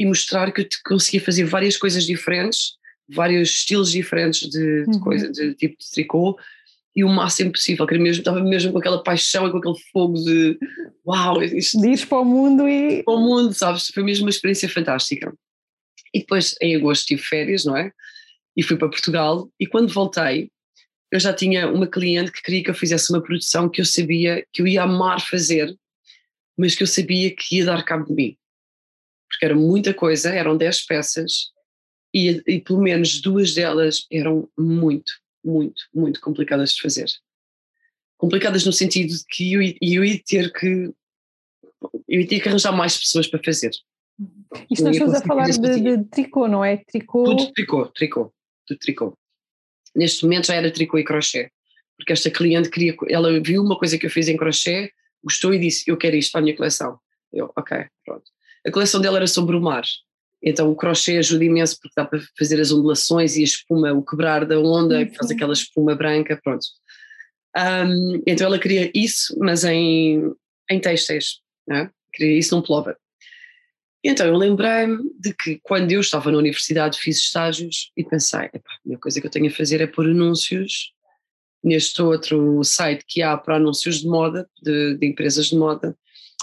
e 0.00 0.06
mostrar 0.06 0.50
que 0.52 0.62
eu 0.62 0.66
conseguia 0.84 1.20
fazer 1.20 1.44
várias 1.44 1.76
coisas 1.76 2.04
diferentes 2.04 2.80
vários 3.10 3.50
estilos 3.50 3.90
diferentes 3.90 4.48
de, 4.48 4.84
de 4.84 4.90
uhum. 4.90 5.00
coisa, 5.00 5.30
de 5.30 5.54
tipo 5.54 5.76
de 5.78 5.90
tricô, 5.90 6.38
e 6.94 7.04
o 7.04 7.08
máximo 7.08 7.52
possível, 7.52 7.86
queria 7.86 8.02
mesmo, 8.02 8.20
estava 8.20 8.40
mesmo 8.40 8.72
com 8.72 8.78
aquela 8.78 9.02
paixão 9.02 9.46
e 9.46 9.50
com 9.50 9.58
aquele 9.58 9.78
fogo 9.92 10.14
de 10.14 10.58
uau, 11.06 11.42
isto, 11.42 11.80
de 11.80 11.88
ir 11.88 12.06
para 12.06 12.18
o 12.18 12.24
mundo 12.24 12.68
e. 12.68 13.02
Para 13.04 13.14
o 13.14 13.20
mundo, 13.20 13.52
sabes? 13.54 13.88
Foi 13.88 14.02
mesmo 14.02 14.24
uma 14.24 14.30
experiência 14.30 14.68
fantástica. 14.68 15.32
E 16.12 16.20
depois, 16.20 16.56
em 16.60 16.74
agosto, 16.74 17.06
tive 17.06 17.22
férias, 17.22 17.64
não 17.64 17.76
é? 17.76 17.92
E 18.56 18.62
fui 18.62 18.76
para 18.76 18.88
Portugal, 18.88 19.48
e 19.58 19.66
quando 19.66 19.92
voltei, 19.92 20.50
eu 21.12 21.20
já 21.20 21.32
tinha 21.32 21.68
uma 21.68 21.86
cliente 21.86 22.32
que 22.32 22.42
queria 22.42 22.64
que 22.64 22.70
eu 22.70 22.74
fizesse 22.74 23.12
uma 23.12 23.22
produção 23.22 23.68
que 23.68 23.80
eu 23.80 23.84
sabia 23.84 24.44
que 24.52 24.62
eu 24.62 24.66
ia 24.66 24.82
amar 24.82 25.20
fazer, 25.20 25.74
mas 26.58 26.74
que 26.74 26.82
eu 26.82 26.86
sabia 26.86 27.34
que 27.34 27.58
ia 27.58 27.64
dar 27.64 27.84
cabo 27.84 28.04
de 28.06 28.14
mim. 28.14 28.36
Porque 29.30 29.44
era 29.44 29.54
muita 29.54 29.94
coisa, 29.94 30.30
eram 30.30 30.56
10 30.56 30.86
peças, 30.86 31.50
e, 32.12 32.42
e 32.46 32.60
pelo 32.60 32.82
menos 32.82 33.20
duas 33.20 33.54
delas 33.54 34.06
eram 34.10 34.48
muito, 34.58 35.12
muito, 35.44 35.82
muito 35.94 36.20
complicadas 36.20 36.72
de 36.72 36.82
fazer. 36.82 37.06
Complicadas 38.18 38.66
no 38.66 38.72
sentido 38.72 39.14
de 39.14 39.24
que 39.28 39.52
eu, 39.52 39.62
eu 39.80 40.04
ia 40.04 40.20
ter 40.26 40.52
que 40.52 40.92
eu 42.08 42.20
ia 42.20 42.26
ter 42.26 42.40
que 42.40 42.48
arranjar 42.48 42.72
mais 42.72 42.98
pessoas 42.98 43.26
para 43.26 43.42
fazer. 43.42 43.70
Isto 44.70 44.84
nós 44.84 44.96
estamos 44.96 45.14
a 45.14 45.22
falar 45.22 45.48
de, 45.48 45.80
de, 45.80 46.04
tricô, 46.10 46.46
não 46.46 46.64
é? 46.64 46.76
Tricô. 46.76 47.24
Tudo 47.24 47.52
tricô, 47.52 47.86
tricô, 47.86 48.34
tudo 48.66 48.78
tricô. 48.78 49.18
Neste 49.94 50.24
momento 50.24 50.48
já 50.48 50.54
era 50.54 50.70
tricô 50.70 50.98
e 50.98 51.04
crochê, 51.04 51.50
porque 51.96 52.12
esta 52.12 52.30
cliente 52.30 52.68
queria, 52.68 52.94
ela 53.08 53.40
viu 53.40 53.62
uma 53.62 53.78
coisa 53.78 53.96
que 53.96 54.06
eu 54.06 54.10
fiz 54.10 54.28
em 54.28 54.36
crochê, 54.36 54.92
gostou 55.24 55.54
e 55.54 55.58
disse: 55.58 55.88
Eu 55.88 55.96
quero 55.96 56.16
isto 56.16 56.32
para 56.32 56.40
a 56.40 56.44
minha 56.44 56.56
coleção. 56.56 56.98
Eu, 57.32 57.50
ok, 57.56 57.86
pronto. 58.04 58.24
A 58.66 58.70
coleção 58.70 59.00
dela 59.00 59.16
era 59.16 59.26
sobre 59.26 59.56
o 59.56 59.60
mar, 59.60 59.84
então 60.42 60.70
o 60.70 60.76
crochê 60.76 61.18
ajuda 61.18 61.44
imenso 61.44 61.78
porque 61.80 61.94
dá 61.96 62.04
para 62.04 62.20
fazer 62.38 62.60
as 62.60 62.72
ondulações 62.72 63.36
e 63.36 63.40
a 63.40 63.44
espuma, 63.44 63.92
o 63.92 64.04
quebrar 64.04 64.46
da 64.46 64.58
onda, 64.58 64.98
uhum. 64.98 65.06
que 65.06 65.16
faz 65.16 65.30
aquela 65.30 65.52
espuma 65.52 65.94
branca, 65.94 66.38
pronto. 66.42 66.66
Um, 67.56 68.22
então 68.26 68.46
ela 68.46 68.58
queria 68.58 68.90
isso, 68.94 69.36
mas 69.38 69.64
em, 69.64 70.32
em 70.70 70.80
têxteis, 70.80 71.40
né? 71.66 71.90
queria 72.12 72.38
isso 72.38 72.54
num 72.54 72.62
plover. 72.62 72.96
Então 74.02 74.26
eu 74.26 74.36
lembrei-me 74.36 74.98
de 75.18 75.34
que 75.34 75.60
quando 75.62 75.92
eu 75.92 76.00
estava 76.00 76.30
na 76.30 76.38
universidade 76.38 76.98
fiz 76.98 77.18
estágios 77.18 77.92
e 77.94 78.02
pensei, 78.02 78.46
a 78.46 78.60
melhor 78.84 79.00
coisa 79.00 79.20
que 79.20 79.26
eu 79.26 79.30
tenho 79.30 79.48
a 79.48 79.54
fazer 79.54 79.80
é 79.82 79.86
pôr 79.86 80.06
anúncios 80.06 80.92
neste 81.62 82.00
outro 82.00 82.64
site 82.64 83.04
que 83.06 83.20
há 83.20 83.36
para 83.36 83.56
anúncios 83.56 84.00
de 84.00 84.06
moda, 84.06 84.48
de, 84.62 84.96
de 84.96 85.06
empresas 85.06 85.46
de 85.46 85.56
moda, 85.56 85.94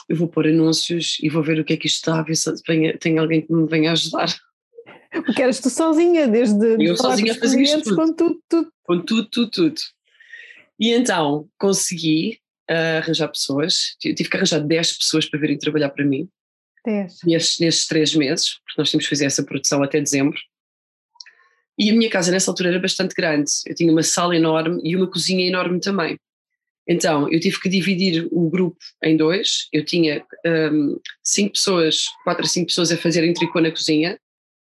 eu 0.08 0.16
vou 0.16 0.28
pôr 0.28 0.48
anúncios 0.48 1.18
e 1.22 1.30
vou 1.30 1.44
ver 1.44 1.60
o 1.60 1.66
que 1.66 1.74
é 1.74 1.78
que 1.78 1.88
isto 1.88 1.98
está, 1.98 2.20
a 2.20 2.24
ver 2.24 2.36
se 2.36 2.52
tem 3.00 3.18
alguém 3.18 3.42
que 3.42 3.54
me 3.54 3.68
venha 3.68 3.92
ajudar. 3.92 4.34
Porque 5.26 5.42
eras 5.42 5.60
tu 5.60 5.70
sozinha, 5.70 6.28
desde 6.28 6.76
eu 6.80 6.96
sozinha 6.96 7.34
a 7.34 7.36
fazer 7.36 7.62
isto 7.62 7.82
tudo. 7.82 7.96
com 7.96 8.14
tudo, 8.14 8.44
tudo. 8.50 8.74
Com 8.84 9.02
tudo, 9.02 9.30
tudo, 9.30 9.52
tudo. 9.52 9.82
E 10.80 10.92
então 10.92 11.50
consegui 11.58 12.40
uh, 12.70 12.98
arranjar 13.02 13.28
pessoas, 13.30 13.96
tive 14.00 14.30
que 14.30 14.38
arranjar 14.38 14.60
10 14.60 14.98
pessoas 14.98 15.26
para 15.26 15.40
virem 15.40 15.58
trabalhar 15.58 15.90
para 15.90 16.06
mim. 16.06 16.30
10. 16.86 17.20
Nestes, 17.26 17.60
nestes 17.60 17.88
três 17.88 18.16
meses, 18.16 18.60
porque 18.64 18.80
nós 18.80 18.90
tínhamos 18.90 19.06
que 19.06 19.10
fazer 19.10 19.26
essa 19.26 19.44
produção 19.44 19.84
até 19.84 20.00
dezembro. 20.00 20.40
E 21.78 21.90
a 21.90 21.94
minha 21.94 22.10
casa 22.10 22.32
nessa 22.32 22.50
altura 22.50 22.70
era 22.70 22.80
bastante 22.80 23.14
grande. 23.14 23.52
Eu 23.66 23.76
tinha 23.76 23.92
uma 23.92 24.04
sala 24.04 24.36
enorme 24.36 24.82
e 24.84 24.96
uma 24.96 25.10
cozinha 25.10 25.46
enorme 25.46 25.80
também. 25.80 26.18
Então, 26.88 27.30
eu 27.32 27.40
tive 27.40 27.60
que 27.60 27.68
dividir 27.68 28.28
o 28.32 28.50
grupo 28.50 28.78
em 29.04 29.18
dois. 29.18 29.68
Eu 29.74 29.84
tinha 29.84 30.24
um, 30.46 30.98
cinco 31.22 31.54
pessoas, 31.54 32.06
quatro 32.24 32.46
a 32.46 32.48
cinco 32.48 32.68
pessoas 32.68 32.92
a 32.92 32.98
fazerem 32.98 33.34
tricô 33.34 33.60
na 33.60 33.72
cozinha, 33.72 34.18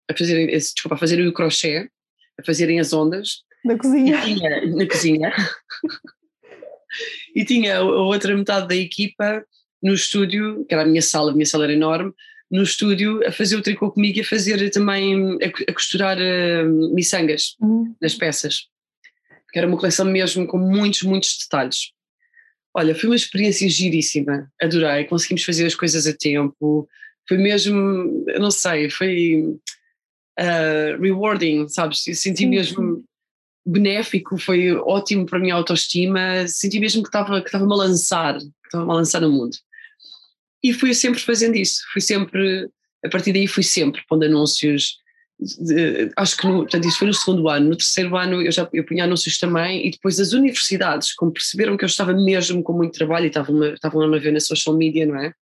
a 0.09 0.17
fazerem, 0.17 0.47
desculpa, 0.47 0.95
a 0.95 0.97
fazerem 0.97 1.27
o 1.27 1.33
crochê, 1.33 1.89
a 2.37 2.43
fazerem 2.43 2.79
as 2.79 2.91
ondas. 2.91 3.43
Na 3.63 3.77
cozinha. 3.77 4.21
Tinha, 4.21 4.67
na 4.67 4.85
cozinha. 4.85 5.33
e 7.33 7.45
tinha 7.45 7.77
a 7.77 7.83
outra 7.83 8.35
metade 8.35 8.67
da 8.67 8.75
equipa 8.75 9.45
no 9.81 9.93
estúdio, 9.93 10.65
que 10.65 10.73
era 10.73 10.83
a 10.83 10.87
minha 10.87 11.01
sala, 11.01 11.31
a 11.31 11.33
minha 11.33 11.45
sala 11.45 11.63
era 11.63 11.73
enorme, 11.73 12.13
no 12.51 12.63
estúdio 12.63 13.25
a 13.25 13.31
fazer 13.31 13.55
o 13.55 13.61
tricô 13.61 13.89
comigo 13.89 14.17
e 14.17 14.21
a 14.21 14.25
fazer 14.25 14.69
também, 14.69 15.37
a, 15.41 15.69
a 15.69 15.73
costurar 15.73 16.17
uh, 16.17 16.93
miçangas 16.93 17.55
uhum. 17.61 17.95
nas 18.01 18.13
peças. 18.13 18.67
Porque 19.45 19.57
era 19.57 19.67
uma 19.67 19.77
coleção 19.77 20.05
mesmo 20.05 20.45
com 20.45 20.57
muitos, 20.57 21.03
muitos 21.03 21.37
detalhes. 21.39 21.93
Olha, 22.73 22.95
foi 22.95 23.09
uma 23.09 23.15
experiência 23.15 23.67
giríssima, 23.67 24.49
adorei, 24.61 25.03
conseguimos 25.05 25.43
fazer 25.43 25.65
as 25.65 25.75
coisas 25.75 26.07
a 26.07 26.13
tempo, 26.13 26.87
foi 27.27 27.37
mesmo, 27.37 28.25
eu 28.27 28.39
não 28.39 28.51
sei, 28.51 28.89
foi 28.89 29.43
uh, 30.39 31.01
rewarding, 31.01 31.67
sabes? 31.67 32.07
Eu 32.07 32.15
senti 32.15 32.43
sim, 32.43 32.49
mesmo 32.49 33.03
benéfico, 33.65 34.37
foi 34.37 34.73
ótimo 34.73 35.25
para 35.25 35.37
a 35.37 35.41
minha 35.41 35.55
autoestima, 35.55 36.47
senti 36.47 36.79
mesmo 36.79 37.03
que 37.03 37.09
estava 37.09 37.41
que 37.41 37.47
estava 37.47 37.65
a 37.65 37.75
lançar, 37.75 38.37
que 38.37 38.47
estava 38.65 38.91
a 38.91 38.95
lançar 38.95 39.21
no 39.21 39.31
mundo. 39.31 39.55
E 40.63 40.73
fui 40.73 40.93
sempre 40.93 41.19
fazendo 41.19 41.55
isso, 41.55 41.81
fui 41.91 42.01
sempre, 42.01 42.69
a 43.03 43.09
partir 43.09 43.33
daí 43.33 43.47
fui 43.47 43.63
sempre 43.63 44.01
pondo 44.07 44.23
anúncios, 44.23 45.00
acho 46.15 46.37
que 46.37 46.47
no, 46.47 46.57
portanto, 46.59 46.87
isso 46.87 46.99
foi 46.99 47.07
no 47.07 47.13
segundo 47.13 47.49
ano, 47.49 47.69
no 47.69 47.75
terceiro 47.75 48.15
ano 48.15 48.41
eu 48.41 48.51
já 48.51 48.69
eu 48.71 48.85
punha 48.85 49.05
anúncios 49.05 49.39
também 49.39 49.87
e 49.87 49.91
depois 49.91 50.19
as 50.19 50.33
universidades, 50.33 51.13
como 51.13 51.31
perceberam 51.31 51.75
que 51.75 51.83
eu 51.83 51.87
estava 51.87 52.13
mesmo 52.13 52.61
com 52.61 52.73
muito 52.73 52.93
trabalho 52.93 53.25
e 53.25 53.27
estavam, 53.27 53.63
estavam 53.73 54.01
a 54.01 54.19
ver 54.19 54.31
na 54.31 54.39
social 54.39 54.75
media, 54.75 55.05
não 55.05 55.15
é? 55.15 55.33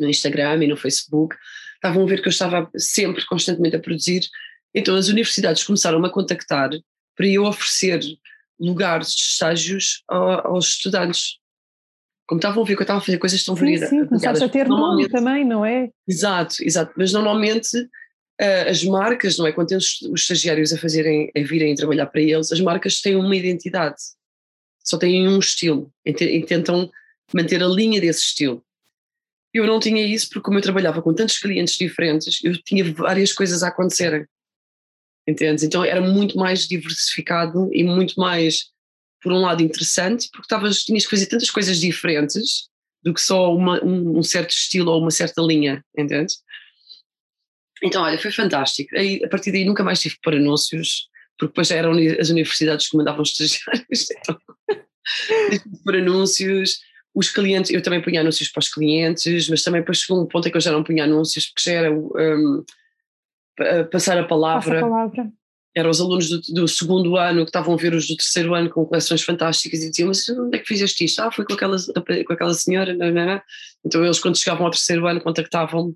No 0.00 0.08
Instagram 0.08 0.64
e 0.64 0.66
no 0.66 0.76
Facebook, 0.76 1.36
estavam 1.74 2.02
a 2.02 2.06
ver 2.06 2.20
que 2.20 2.28
eu 2.28 2.30
estava 2.30 2.68
sempre, 2.76 3.24
constantemente 3.26 3.76
a 3.76 3.80
produzir, 3.80 4.22
então 4.74 4.96
as 4.96 5.08
universidades 5.08 5.62
começaram 5.62 6.04
a 6.04 6.10
contactar 6.10 6.70
para 7.16 7.26
eu 7.26 7.44
oferecer 7.44 8.00
lugares 8.58 9.14
de 9.14 9.22
estágios 9.22 10.02
aos 10.08 10.70
estudantes. 10.70 11.38
Como 12.26 12.38
estavam 12.38 12.62
a 12.62 12.66
ver 12.66 12.74
que 12.76 12.82
eu 12.82 12.84
estava 12.84 13.00
a 13.00 13.02
fazer 13.02 13.18
coisas 13.18 13.44
tão 13.44 13.54
variadas. 13.54 13.88
Sim, 13.88 14.00
sim, 14.00 14.06
começaste 14.06 14.44
a 14.44 14.48
ter 14.48 14.68
nome 14.68 15.08
também, 15.08 15.44
não 15.44 15.64
é? 15.64 15.88
Exato, 16.06 16.56
exato, 16.62 16.92
mas 16.96 17.12
normalmente 17.12 17.68
as 18.40 18.82
marcas, 18.84 19.36
não 19.36 19.46
é? 19.46 19.52
Quando 19.52 19.68
temos 19.68 20.00
os 20.02 20.22
estagiários 20.22 20.72
a 20.72 20.78
fazerem, 20.78 21.30
a 21.36 21.40
virem 21.40 21.74
trabalhar 21.74 22.06
para 22.06 22.22
eles, 22.22 22.50
as 22.50 22.60
marcas 22.60 23.00
têm 23.00 23.16
uma 23.16 23.36
identidade, 23.36 23.96
só 24.82 24.96
têm 24.96 25.28
um 25.28 25.38
estilo 25.38 25.92
e 26.04 26.42
tentam 26.44 26.90
manter 27.34 27.62
a 27.62 27.66
linha 27.66 28.00
desse 28.00 28.22
estilo. 28.22 28.64
Eu 29.52 29.66
não 29.66 29.80
tinha 29.80 30.04
isso 30.06 30.28
porque 30.28 30.44
como 30.44 30.58
eu 30.58 30.62
trabalhava 30.62 31.02
com 31.02 31.12
tantos 31.12 31.38
clientes 31.38 31.76
diferentes, 31.76 32.42
eu 32.42 32.56
tinha 32.62 32.84
várias 32.92 33.32
coisas 33.32 33.62
a 33.62 33.68
acontecerem. 33.68 34.24
Entendes? 35.26 35.64
Então 35.64 35.84
era 35.84 36.00
muito 36.00 36.38
mais 36.38 36.66
diversificado 36.66 37.68
e 37.72 37.84
muito 37.84 38.14
mais, 38.18 38.70
por 39.22 39.32
um 39.32 39.40
lado, 39.40 39.62
interessante, 39.62 40.28
porque 40.32 40.48
tavas, 40.48 40.84
tinhas 40.84 41.04
que 41.04 41.10
fazer 41.10 41.26
tantas 41.26 41.50
coisas 41.50 41.78
diferentes 41.78 42.68
do 43.02 43.12
que 43.12 43.20
só 43.20 43.54
uma, 43.54 43.84
um, 43.84 44.18
um 44.18 44.22
certo 44.22 44.50
estilo 44.50 44.90
ou 44.92 45.00
uma 45.00 45.10
certa 45.10 45.42
linha, 45.42 45.84
entendes? 45.96 46.42
Então, 47.82 48.02
olha, 48.02 48.18
foi 48.18 48.30
fantástico. 48.30 48.96
Aí, 48.96 49.22
a 49.24 49.28
partir 49.28 49.52
daí 49.52 49.64
nunca 49.64 49.82
mais 49.82 50.00
tive 50.00 50.16
que 50.16 50.20
pôr 50.22 50.34
anúncios, 50.34 51.08
porque 51.38 51.52
depois 51.52 51.68
já 51.68 51.76
eram 51.76 51.92
as 52.18 52.28
universidades 52.28 52.88
que 52.88 52.96
mandavam 52.96 53.22
os 53.22 53.30
estagiários. 53.30 54.06
Então, 55.50 55.72
por 55.82 55.96
anúncios, 55.96 56.78
os 57.14 57.30
clientes, 57.30 57.72
eu 57.72 57.82
também 57.82 58.00
punha 58.00 58.20
anúncios 58.20 58.48
para 58.48 58.60
os 58.60 58.68
clientes, 58.68 59.48
mas 59.48 59.62
também 59.62 59.80
depois 59.80 59.98
chegou 59.98 60.22
um 60.22 60.26
ponto 60.26 60.46
em 60.46 60.50
que 60.50 60.56
eu 60.56 60.60
já 60.60 60.70
não 60.70 60.84
punha 60.84 61.04
anúncios, 61.04 61.46
porque 61.46 61.68
já 61.68 61.72
era 61.72 61.92
um, 61.92 62.64
passar 63.90 64.18
a 64.18 64.24
palavra. 64.24 64.74
Passa 64.74 64.86
a 64.86 64.88
palavra. 64.88 65.32
Eram 65.74 65.90
os 65.90 66.00
alunos 66.00 66.28
do, 66.28 66.40
do, 66.52 66.68
segundo 66.68 67.16
ano 67.16 67.44
que 67.44 67.50
estavam 67.50 67.74
a 67.74 67.76
ver 67.76 67.94
os 67.94 68.06
do 68.06 68.16
terceiro 68.16 68.54
ano 68.54 68.70
com 68.70 68.84
coleções 68.84 69.22
fantásticas 69.22 69.82
e 69.82 69.90
diziam: 69.90 70.08
Mas 70.08 70.28
onde 70.28 70.56
é 70.56 70.60
que 70.60 70.66
fizeste 70.66 71.04
isto? 71.04 71.20
Ah, 71.20 71.30
foi 71.30 71.44
com 71.44 71.54
aquela, 71.54 71.76
com 72.26 72.32
aquela 72.32 72.54
senhora. 72.54 72.94
Não, 72.94 73.10
não, 73.10 73.26
não. 73.26 73.42
Então 73.84 74.04
eles, 74.04 74.18
quando 74.18 74.38
chegavam 74.38 74.66
ao 74.66 74.72
terceiro 74.72 75.06
ano, 75.06 75.20
contactavam-me 75.20 75.94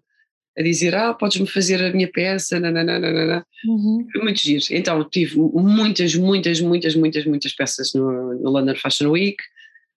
a 0.57 0.62
dizer, 0.62 0.95
ah, 0.95 1.12
podes-me 1.12 1.46
fazer 1.46 1.83
a 1.83 1.92
minha 1.92 2.09
peça, 2.11 2.61
nananana. 2.61 3.44
Uhum. 3.67 4.07
Foi 4.13 4.23
muito 4.23 4.40
giro. 4.40 4.65
Então 4.71 5.02
tive 5.09 5.37
muitas, 5.37 6.15
muitas, 6.15 6.61
muitas, 6.61 6.94
muitas, 6.94 7.25
muitas 7.27 7.52
peças 7.52 7.92
no, 7.92 8.35
no 8.35 8.50
London 8.50 8.77
Fashion 8.77 9.11
Week, 9.11 9.42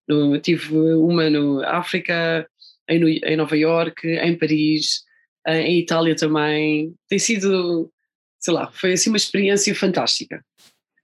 no, 0.08 0.40
tive 0.40 0.76
uma 0.76 1.30
no 1.30 1.64
África, 1.64 2.48
em, 2.90 3.04
em 3.04 3.38
Nova 3.38 3.56
York, 3.56 4.08
em 4.08 4.36
Paris, 4.36 5.04
em 5.48 5.80
Itália 5.80 6.16
também. 6.16 6.94
Tem 7.08 7.20
sido, 7.20 7.92
sei 8.40 8.54
lá, 8.54 8.72
foi 8.72 8.94
assim 8.94 9.10
uma 9.10 9.18
experiência 9.18 9.76
fantástica. 9.76 10.44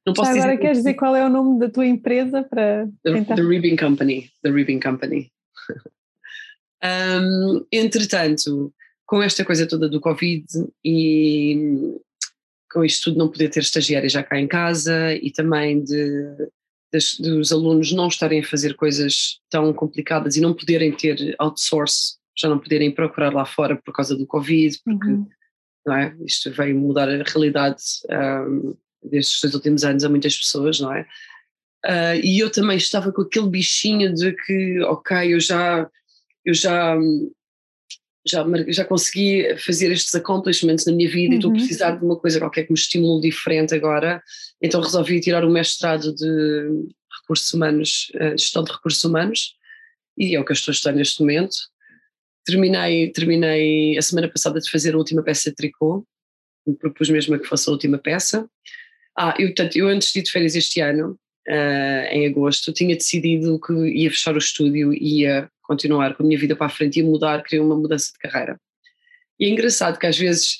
Não 0.05 0.13
posso 0.13 0.31
agora 0.31 0.51
dizer 0.51 0.57
queres 0.57 0.77
dizer 0.79 0.93
qual 0.95 1.15
é 1.15 1.25
o 1.25 1.29
nome 1.29 1.59
da 1.59 1.69
tua 1.69 1.85
empresa 1.85 2.43
para 2.43 2.87
The, 3.03 3.13
tentar... 3.13 3.35
the 3.35 3.41
Ribbing 3.41 3.77
Company. 3.77 4.29
The 4.41 4.49
Ribbing 4.49 4.79
Company. 4.79 5.31
um, 6.83 7.65
entretanto, 7.71 8.73
com 9.13 9.21
esta 9.21 9.45
coisa 9.45 9.67
toda 9.67 9.87
do 9.87 10.01
Covid 10.01 10.43
e 10.83 11.95
com 12.71 12.83
isto 12.83 13.11
tudo 13.11 13.19
não 13.19 13.29
poder 13.29 13.49
ter 13.49 13.59
estagiários 13.59 14.11
já 14.11 14.23
cá 14.23 14.39
em 14.39 14.47
casa 14.47 15.13
e 15.13 15.29
também 15.29 15.83
de, 15.83 16.49
dos 17.19 17.51
alunos 17.51 17.91
não 17.91 18.07
estarem 18.07 18.39
a 18.39 18.43
fazer 18.43 18.73
coisas 18.73 19.39
tão 19.51 19.71
complicadas 19.71 20.35
e 20.35 20.41
não 20.41 20.55
poderem 20.55 20.91
ter 20.91 21.35
outsource, 21.37 22.15
já 22.35 22.49
não 22.49 22.57
poderem 22.57 22.89
procurar 22.89 23.31
lá 23.31 23.45
fora 23.45 23.75
por 23.75 23.93
causa 23.93 24.17
do 24.17 24.25
Covid, 24.25 24.79
porque 24.83 25.07
uhum. 25.07 25.29
não 25.85 25.95
é? 25.95 26.15
isto 26.25 26.49
veio 26.49 26.75
mudar 26.75 27.07
a 27.07 27.21
realidade 27.21 27.83
um, 28.09 28.75
destes 29.03 29.41
dois 29.43 29.53
últimos 29.53 29.83
anos 29.83 30.03
a 30.03 30.09
muitas 30.09 30.35
pessoas, 30.35 30.79
não 30.79 30.91
é? 30.91 31.01
Uh, 31.85 32.17
e 32.23 32.39
eu 32.39 32.51
também 32.51 32.77
estava 32.77 33.11
com 33.11 33.21
aquele 33.21 33.47
bichinho 33.47 34.11
de 34.11 34.33
que, 34.33 34.81
ok, 34.81 35.35
eu 35.35 35.39
já, 35.39 35.87
eu 36.43 36.53
já, 36.55 36.97
já, 38.25 38.45
já 38.67 38.85
consegui 38.85 39.55
fazer 39.57 39.91
estes 39.91 40.15
accomplishments 40.15 40.85
na 40.85 40.93
minha 40.93 41.09
vida 41.09 41.29
uhum. 41.29 41.33
e 41.33 41.35
estou 41.35 41.49
a 41.49 41.53
uhum. 41.53 41.59
precisar 41.59 41.91
de 41.91 42.05
uma 42.05 42.17
coisa 42.17 42.39
qualquer 42.39 42.63
que 42.63 42.71
me 42.71 42.77
estimule 42.77 43.21
diferente 43.21 43.75
agora, 43.75 44.23
então 44.61 44.81
resolvi 44.81 45.19
tirar 45.19 45.43
o 45.43 45.49
mestrado 45.49 46.13
de 46.13 46.85
recursos 47.21 47.53
humanos, 47.53 48.11
uh, 48.15 48.37
gestão 48.37 48.63
de 48.63 48.71
recursos 48.71 49.03
humanos, 49.03 49.55
e 50.17 50.35
é 50.35 50.39
o 50.39 50.45
que 50.45 50.51
eu 50.51 50.55
estou 50.55 50.71
a 50.71 50.73
estudar 50.73 50.95
neste 50.95 51.19
momento. 51.19 51.55
Terminei, 52.45 53.11
terminei 53.11 53.97
a 53.97 54.01
semana 54.01 54.29
passada 54.29 54.59
de 54.59 54.69
fazer 54.69 54.93
a 54.93 54.97
última 54.97 55.23
peça 55.23 55.49
de 55.49 55.55
tricô, 55.55 56.05
me 56.65 56.75
propus 56.75 57.09
mesmo 57.09 57.35
a 57.35 57.39
que 57.39 57.47
fosse 57.47 57.69
a 57.69 57.73
última 57.73 57.97
peça. 57.97 58.47
Ah, 59.17 59.35
eu, 59.37 59.47
portanto, 59.47 59.75
eu 59.75 59.87
antes 59.87 60.11
de 60.11 60.19
ir 60.19 60.23
de 60.23 60.31
férias 60.31 60.55
este 60.55 60.79
ano, 60.79 61.19
uh, 61.47 62.07
em 62.11 62.27
agosto, 62.27 62.73
tinha 62.73 62.95
decidido 62.95 63.59
que 63.59 63.73
ia 63.73 64.09
fechar 64.09 64.35
o 64.35 64.39
estúdio 64.39 64.93
e 64.93 65.21
ia 65.21 65.49
continuar 65.61 66.15
com 66.15 66.23
a 66.23 66.25
minha 66.25 66.39
vida 66.39 66.55
para 66.55 66.67
a 66.67 66.69
frente, 66.69 66.99
ia 66.99 67.05
mudar, 67.05 67.43
queria 67.43 67.63
uma 67.63 67.75
mudança 67.75 68.11
de 68.11 68.19
carreira. 68.19 68.59
E 69.39 69.45
é 69.45 69.49
engraçado 69.49 69.97
que 69.97 70.05
às 70.05 70.17
vezes 70.17 70.57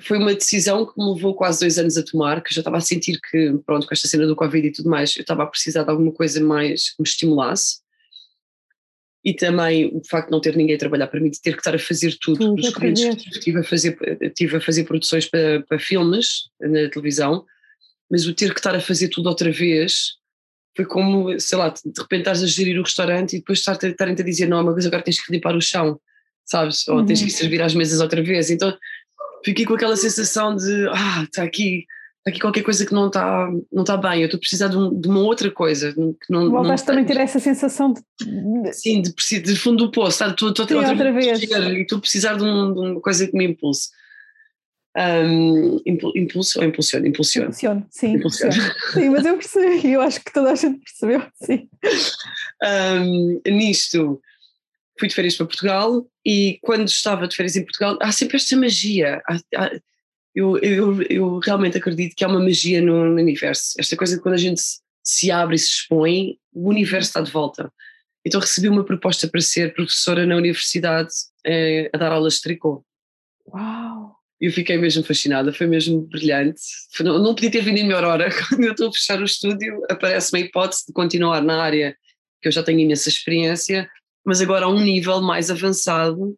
foi 0.00 0.18
uma 0.18 0.34
decisão 0.34 0.86
que 0.86 0.92
me 0.96 1.12
levou 1.12 1.34
quase 1.34 1.60
dois 1.60 1.78
anos 1.78 1.96
a 1.96 2.02
tomar, 2.02 2.42
que 2.42 2.52
eu 2.52 2.54
já 2.54 2.60
estava 2.60 2.76
a 2.76 2.80
sentir 2.80 3.18
que, 3.30 3.58
pronto, 3.66 3.86
com 3.86 3.94
esta 3.94 4.08
cena 4.08 4.26
do 4.26 4.36
Covid 4.36 4.66
e 4.66 4.72
tudo 4.72 4.88
mais, 4.88 5.16
eu 5.16 5.22
estava 5.22 5.42
a 5.42 5.46
precisar 5.46 5.82
de 5.82 5.90
alguma 5.90 6.12
coisa 6.12 6.40
mais 6.40 6.90
que 6.90 7.02
me 7.02 7.08
estimulasse. 7.08 7.80
E 9.24 9.34
também 9.34 9.86
o 9.92 10.00
facto 10.08 10.28
de 10.28 10.32
não 10.32 10.40
ter 10.40 10.56
ninguém 10.56 10.76
a 10.76 10.78
trabalhar 10.78 11.06
para 11.08 11.20
mim, 11.20 11.28
de 11.28 11.40
ter 11.40 11.52
que 11.52 11.58
estar 11.58 11.74
a 11.74 11.78
fazer 11.78 12.16
tudo. 12.20 12.38
tudo 12.38 12.60
Os 12.60 12.72
clientes 12.72 13.26
estive 13.26 13.58
a 13.58 13.64
fazer, 13.64 13.98
estive 14.20 14.56
a 14.56 14.60
fazer 14.60 14.84
produções 14.84 15.26
para, 15.26 15.62
para 15.62 15.78
filmes 15.78 16.48
na 16.60 16.88
televisão, 16.88 17.44
mas 18.10 18.26
o 18.26 18.34
ter 18.34 18.52
que 18.52 18.60
estar 18.60 18.74
a 18.74 18.80
fazer 18.80 19.08
tudo 19.08 19.28
outra 19.28 19.50
vez 19.52 20.18
foi 20.76 20.84
como, 20.84 21.38
sei 21.38 21.58
lá, 21.58 21.68
de 21.68 22.00
repente 22.00 22.20
estás 22.20 22.42
a 22.42 22.46
gerir 22.46 22.78
o 22.78 22.82
restaurante 22.82 23.34
e 23.34 23.38
depois 23.38 23.58
estarem-te 23.58 24.22
a 24.22 24.24
dizer, 24.24 24.48
não, 24.48 24.64
mas 24.64 24.86
agora 24.86 25.02
tens 25.02 25.24
que 25.24 25.32
limpar 25.32 25.54
o 25.56 25.60
chão, 25.60 26.00
sabes? 26.44 26.86
Ou 26.88 26.98
uhum. 26.98 27.06
tens 27.06 27.22
que 27.22 27.30
servir 27.30 27.60
às 27.62 27.74
mesas 27.74 28.00
outra 28.00 28.22
vez. 28.22 28.50
Então 28.50 28.76
fiquei 29.44 29.64
com 29.64 29.74
aquela 29.74 29.96
sensação 29.96 30.54
de, 30.54 30.88
ah, 30.88 31.24
está 31.24 31.42
aqui, 31.42 31.86
está 32.18 32.30
aqui 32.30 32.40
qualquer 32.40 32.62
coisa 32.62 32.86
que 32.86 32.94
não 32.94 33.08
está, 33.08 33.48
não 33.72 33.82
está 33.82 33.96
bem, 33.96 34.20
eu 34.20 34.26
estou 34.26 34.38
a 34.38 34.40
precisar 34.40 34.68
de, 34.68 34.76
um, 34.76 34.98
de 34.98 35.08
uma 35.08 35.20
outra 35.20 35.50
coisa. 35.50 35.92
Que 35.92 36.32
não, 36.32 36.50
Voltaste 36.50 36.86
também 36.86 37.04
a 37.04 37.06
ter 37.06 37.16
essa 37.16 37.40
sensação 37.40 37.92
de... 37.92 38.72
Sim, 38.72 39.02
de, 39.02 39.40
de 39.40 39.56
fundo 39.56 39.86
do 39.86 39.90
poço, 39.90 40.24
estou, 40.24 40.50
estou, 40.50 40.62
outra, 40.62 40.90
outra 40.90 41.12
vez, 41.12 41.40
vez. 41.40 41.50
e 41.50 41.80
estou 41.82 41.98
a 41.98 42.00
precisar 42.00 42.34
de, 42.34 42.44
um, 42.44 42.72
de 42.72 42.80
uma 42.80 43.00
coisa 43.00 43.26
que 43.26 43.36
me 43.36 43.44
impulse. 43.44 43.88
Um, 44.96 45.80
impulsiona? 45.86 46.66
Impulsiona. 46.66 47.08
Impulsiona, 47.08 47.86
sim. 47.90 48.14
Impulsiona. 48.14 48.52
Sim, 48.92 49.10
mas 49.10 49.24
eu 49.24 49.36
percebi, 49.36 49.86
eu 49.92 50.00
acho 50.00 50.24
que 50.24 50.32
toda 50.32 50.50
a 50.50 50.54
gente 50.54 50.80
percebeu, 50.80 51.22
sim. 51.34 51.68
Um, 52.62 53.40
nisto, 53.46 54.20
fui 54.98 55.08
de 55.08 55.14
férias 55.14 55.36
para 55.36 55.46
Portugal 55.46 56.06
e 56.26 56.58
quando 56.62 56.88
estava 56.88 57.28
de 57.28 57.36
férias 57.36 57.56
em 57.56 57.64
Portugal, 57.64 57.98
há 58.02 58.10
sempre 58.10 58.36
esta 58.36 58.56
magia. 58.56 59.22
Há, 59.28 59.36
há, 59.56 59.80
eu, 60.34 60.58
eu, 60.58 61.02
eu 61.02 61.38
realmente 61.38 61.78
acredito 61.78 62.14
que 62.14 62.24
há 62.24 62.28
uma 62.28 62.40
magia 62.40 62.82
no, 62.82 63.04
no, 63.04 63.20
universo. 63.20 63.74
Esta 63.78 63.96
coisa 63.96 64.16
de 64.16 64.22
quando 64.22 64.34
a 64.34 64.38
gente 64.38 64.60
se 65.02 65.30
abre 65.30 65.56
e 65.56 65.58
se 65.58 65.68
expõe, 65.68 66.36
o 66.52 66.68
universo 66.68 67.08
está 67.08 67.20
de 67.20 67.30
volta. 67.30 67.72
Então 68.24 68.40
recebi 68.40 68.68
uma 68.68 68.84
proposta 68.84 69.28
para 69.28 69.40
ser 69.40 69.72
professora 69.72 70.26
na 70.26 70.36
universidade 70.36 71.10
eh, 71.44 71.90
a 71.92 71.96
dar 71.96 72.12
aulas 72.12 72.34
de 72.34 72.42
tricô. 72.42 72.84
Uau! 73.46 74.19
Eu 74.40 74.50
fiquei 74.50 74.78
mesmo 74.78 75.04
fascinada, 75.04 75.52
foi 75.52 75.66
mesmo 75.66 76.00
brilhante. 76.02 76.62
Não, 77.00 77.18
não 77.18 77.34
podia 77.34 77.50
ter 77.50 77.62
vindo 77.62 77.76
em 77.76 77.84
melhor 77.84 78.04
hora. 78.04 78.30
Quando 78.48 78.64
eu 78.64 78.72
estou 78.72 78.88
a 78.88 78.92
fechar 78.92 79.20
o 79.20 79.24
estúdio, 79.24 79.82
aparece-me 79.90 80.42
a 80.42 80.44
hipótese 80.46 80.86
de 80.86 80.92
continuar 80.94 81.42
na 81.42 81.62
área 81.62 81.94
que 82.40 82.48
eu 82.48 82.52
já 82.52 82.62
tenho 82.62 82.80
imensa 82.80 83.10
experiência, 83.10 83.88
mas 84.24 84.40
agora 84.40 84.64
a 84.64 84.68
um 84.68 84.80
nível 84.80 85.20
mais 85.20 85.50
avançado, 85.50 86.34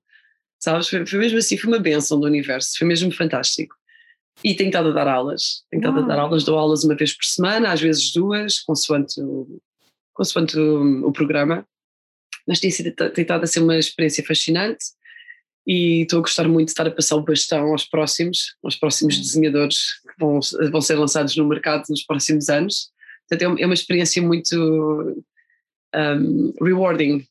sabes? 0.58 0.88
Foi, 0.88 1.06
foi 1.06 1.18
mesmo 1.20 1.38
assim, 1.38 1.56
foi 1.56 1.70
uma 1.70 1.78
benção 1.78 2.18
do 2.18 2.26
universo, 2.26 2.76
foi 2.76 2.88
mesmo 2.88 3.12
fantástico. 3.12 3.76
E 4.42 4.54
tenho 4.56 4.68
estado 4.68 4.88
a 4.88 4.92
dar 4.92 5.06
aulas, 5.06 5.62
tenho 5.70 5.80
estado 5.80 6.00
a 6.00 6.02
dar 6.02 6.18
aulas, 6.18 6.42
dou 6.42 6.58
aulas 6.58 6.82
uma 6.82 6.96
vez 6.96 7.12
por 7.16 7.24
semana, 7.24 7.70
às 7.70 7.80
vezes 7.80 8.12
duas, 8.12 8.58
consoante 8.58 9.20
o, 9.20 9.60
consoante 10.12 10.58
o, 10.58 11.06
o 11.06 11.12
programa, 11.12 11.64
mas 12.48 12.58
tem, 12.58 12.70
sido, 12.70 12.92
tem 12.92 13.22
estado 13.22 13.44
a 13.44 13.46
ser 13.46 13.60
uma 13.60 13.78
experiência 13.78 14.24
fascinante 14.24 14.86
e 15.66 16.02
estou 16.02 16.18
a 16.18 16.22
gostar 16.22 16.48
muito 16.48 16.66
de 16.66 16.72
estar 16.72 16.86
a 16.86 16.90
passar 16.90 17.16
o 17.16 17.22
bastão 17.22 17.70
aos 17.70 17.84
próximos, 17.84 18.56
aos 18.62 18.76
próximos 18.76 19.18
desenhadores 19.18 20.00
que 20.02 20.14
vão, 20.18 20.40
vão 20.70 20.80
ser 20.80 20.96
lançados 20.96 21.36
no 21.36 21.46
mercado 21.46 21.84
nos 21.88 22.02
próximos 22.02 22.48
anos. 22.48 22.90
Portanto, 23.28 23.58
é 23.58 23.64
uma 23.64 23.74
experiência 23.74 24.20
muito 24.20 25.24
um, 25.94 26.52
rewarding, 26.60 27.24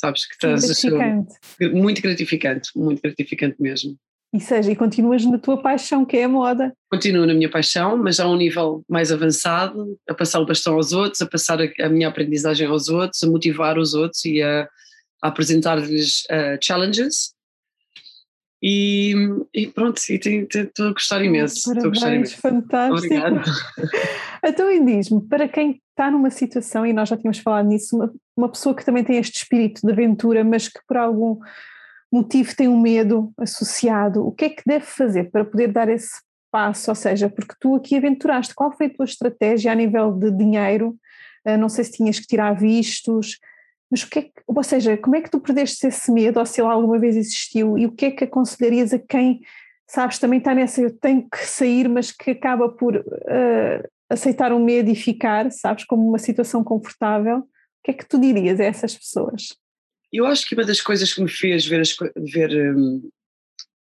sabes? 0.00 0.26
Que 0.26 0.34
estás 0.34 0.64
gratificante. 0.64 1.34
muito 1.72 2.02
gratificante, 2.02 2.70
muito 2.74 3.02
gratificante 3.02 3.56
mesmo. 3.60 3.96
E 4.32 4.38
seja, 4.38 4.70
e 4.70 4.76
continuas 4.76 5.24
na 5.24 5.38
tua 5.38 5.60
paixão, 5.60 6.04
que 6.04 6.16
é 6.16 6.24
a 6.24 6.28
moda. 6.28 6.72
Continuo 6.88 7.26
na 7.26 7.34
minha 7.34 7.50
paixão, 7.50 7.96
mas 7.96 8.20
a 8.20 8.28
um 8.28 8.36
nível 8.36 8.84
mais 8.88 9.10
avançado, 9.10 9.98
a 10.08 10.14
passar 10.14 10.40
o 10.40 10.46
bastão 10.46 10.74
aos 10.74 10.92
outros, 10.92 11.20
a 11.20 11.26
passar 11.26 11.60
a, 11.60 11.68
a 11.84 11.88
minha 11.88 12.08
aprendizagem 12.08 12.66
aos 12.66 12.88
outros, 12.88 13.22
a 13.24 13.26
motivar 13.26 13.76
os 13.76 13.92
outros 13.92 14.24
e 14.24 14.40
a, 14.40 14.68
a 15.22 15.28
apresentar-lhes 15.28 16.22
uh, 16.24 16.58
challenges 16.62 17.34
e, 18.62 19.14
e 19.54 19.66
pronto, 19.68 19.98
estou 19.98 20.88
a 20.88 20.92
gostar 20.92 21.24
imenso. 21.24 21.62
Parabéns, 21.64 21.84
a 21.84 21.88
gostar 21.88 22.14
imenso. 22.14 22.36
fantástico. 22.36 22.96
Obrigada. 22.98 23.42
então, 24.44 24.70
e 24.70 24.84
diz-me, 24.84 25.22
para 25.22 25.48
quem 25.48 25.80
está 25.90 26.10
numa 26.10 26.30
situação, 26.30 26.84
e 26.84 26.92
nós 26.92 27.08
já 27.08 27.16
tínhamos 27.16 27.38
falado 27.38 27.66
nisso, 27.66 27.96
uma, 27.96 28.12
uma 28.36 28.48
pessoa 28.48 28.74
que 28.74 28.84
também 28.84 29.02
tem 29.02 29.16
este 29.16 29.36
espírito 29.36 29.80
de 29.84 29.92
aventura, 29.92 30.44
mas 30.44 30.68
que 30.68 30.80
por 30.86 30.98
algum 30.98 31.38
motivo 32.12 32.54
tem 32.54 32.68
um 32.68 32.80
medo 32.80 33.32
associado, 33.38 34.26
o 34.26 34.32
que 34.32 34.44
é 34.44 34.48
que 34.50 34.62
deve 34.66 34.84
fazer 34.84 35.30
para 35.30 35.44
poder 35.44 35.68
dar 35.68 35.88
esse 35.88 36.20
passo? 36.50 36.90
Ou 36.90 36.94
seja, 36.94 37.30
porque 37.30 37.54
tu 37.58 37.76
aqui 37.76 37.96
aventuraste, 37.96 38.54
qual 38.54 38.72
foi 38.72 38.86
a 38.86 38.94
tua 38.94 39.04
estratégia 39.04 39.72
a 39.72 39.74
nível 39.74 40.12
de 40.12 40.30
dinheiro? 40.30 40.96
Ah, 41.46 41.56
não 41.56 41.68
sei 41.68 41.84
se 41.84 41.92
tinhas 41.92 42.18
que 42.18 42.26
tirar 42.26 42.52
vistos, 42.52 43.38
mas 43.90 44.02
o 44.02 44.08
que 44.08 44.18
é 44.20 44.22
que, 44.22 44.32
ou 44.46 44.62
seja, 44.62 44.96
como 44.96 45.16
é 45.16 45.20
que 45.20 45.30
tu 45.30 45.40
perdeste 45.40 45.86
esse 45.86 46.12
medo, 46.12 46.38
ou 46.38 46.46
se 46.46 46.60
ele 46.60 46.70
alguma 46.70 46.98
vez 46.98 47.16
existiu, 47.16 47.76
e 47.76 47.86
o 47.86 47.92
que 47.92 48.06
é 48.06 48.10
que 48.10 48.24
aconselharias 48.24 48.92
a 48.92 48.98
quem, 48.98 49.40
sabes, 49.88 50.18
também 50.18 50.38
está 50.38 50.54
nessa, 50.54 50.80
eu 50.80 50.96
tenho 50.96 51.28
que 51.28 51.44
sair, 51.44 51.88
mas 51.88 52.12
que 52.12 52.30
acaba 52.30 52.68
por 52.68 52.96
uh, 52.96 53.88
aceitar 54.08 54.52
o 54.52 54.60
medo 54.60 54.90
e 54.90 54.94
ficar, 54.94 55.50
sabes, 55.50 55.84
como 55.84 56.08
uma 56.08 56.18
situação 56.18 56.62
confortável, 56.62 57.38
o 57.38 57.46
que 57.82 57.90
é 57.90 57.94
que 57.94 58.06
tu 58.06 58.20
dirias 58.20 58.60
a 58.60 58.64
essas 58.64 58.94
pessoas? 58.96 59.56
Eu 60.12 60.26
acho 60.26 60.46
que 60.46 60.54
uma 60.54 60.64
das 60.64 60.80
coisas 60.80 61.12
que 61.12 61.22
me 61.22 61.30
fez 61.30 61.66
ver, 61.66 61.80
as, 61.80 61.96
ver 62.16 62.76
um, 62.76 63.10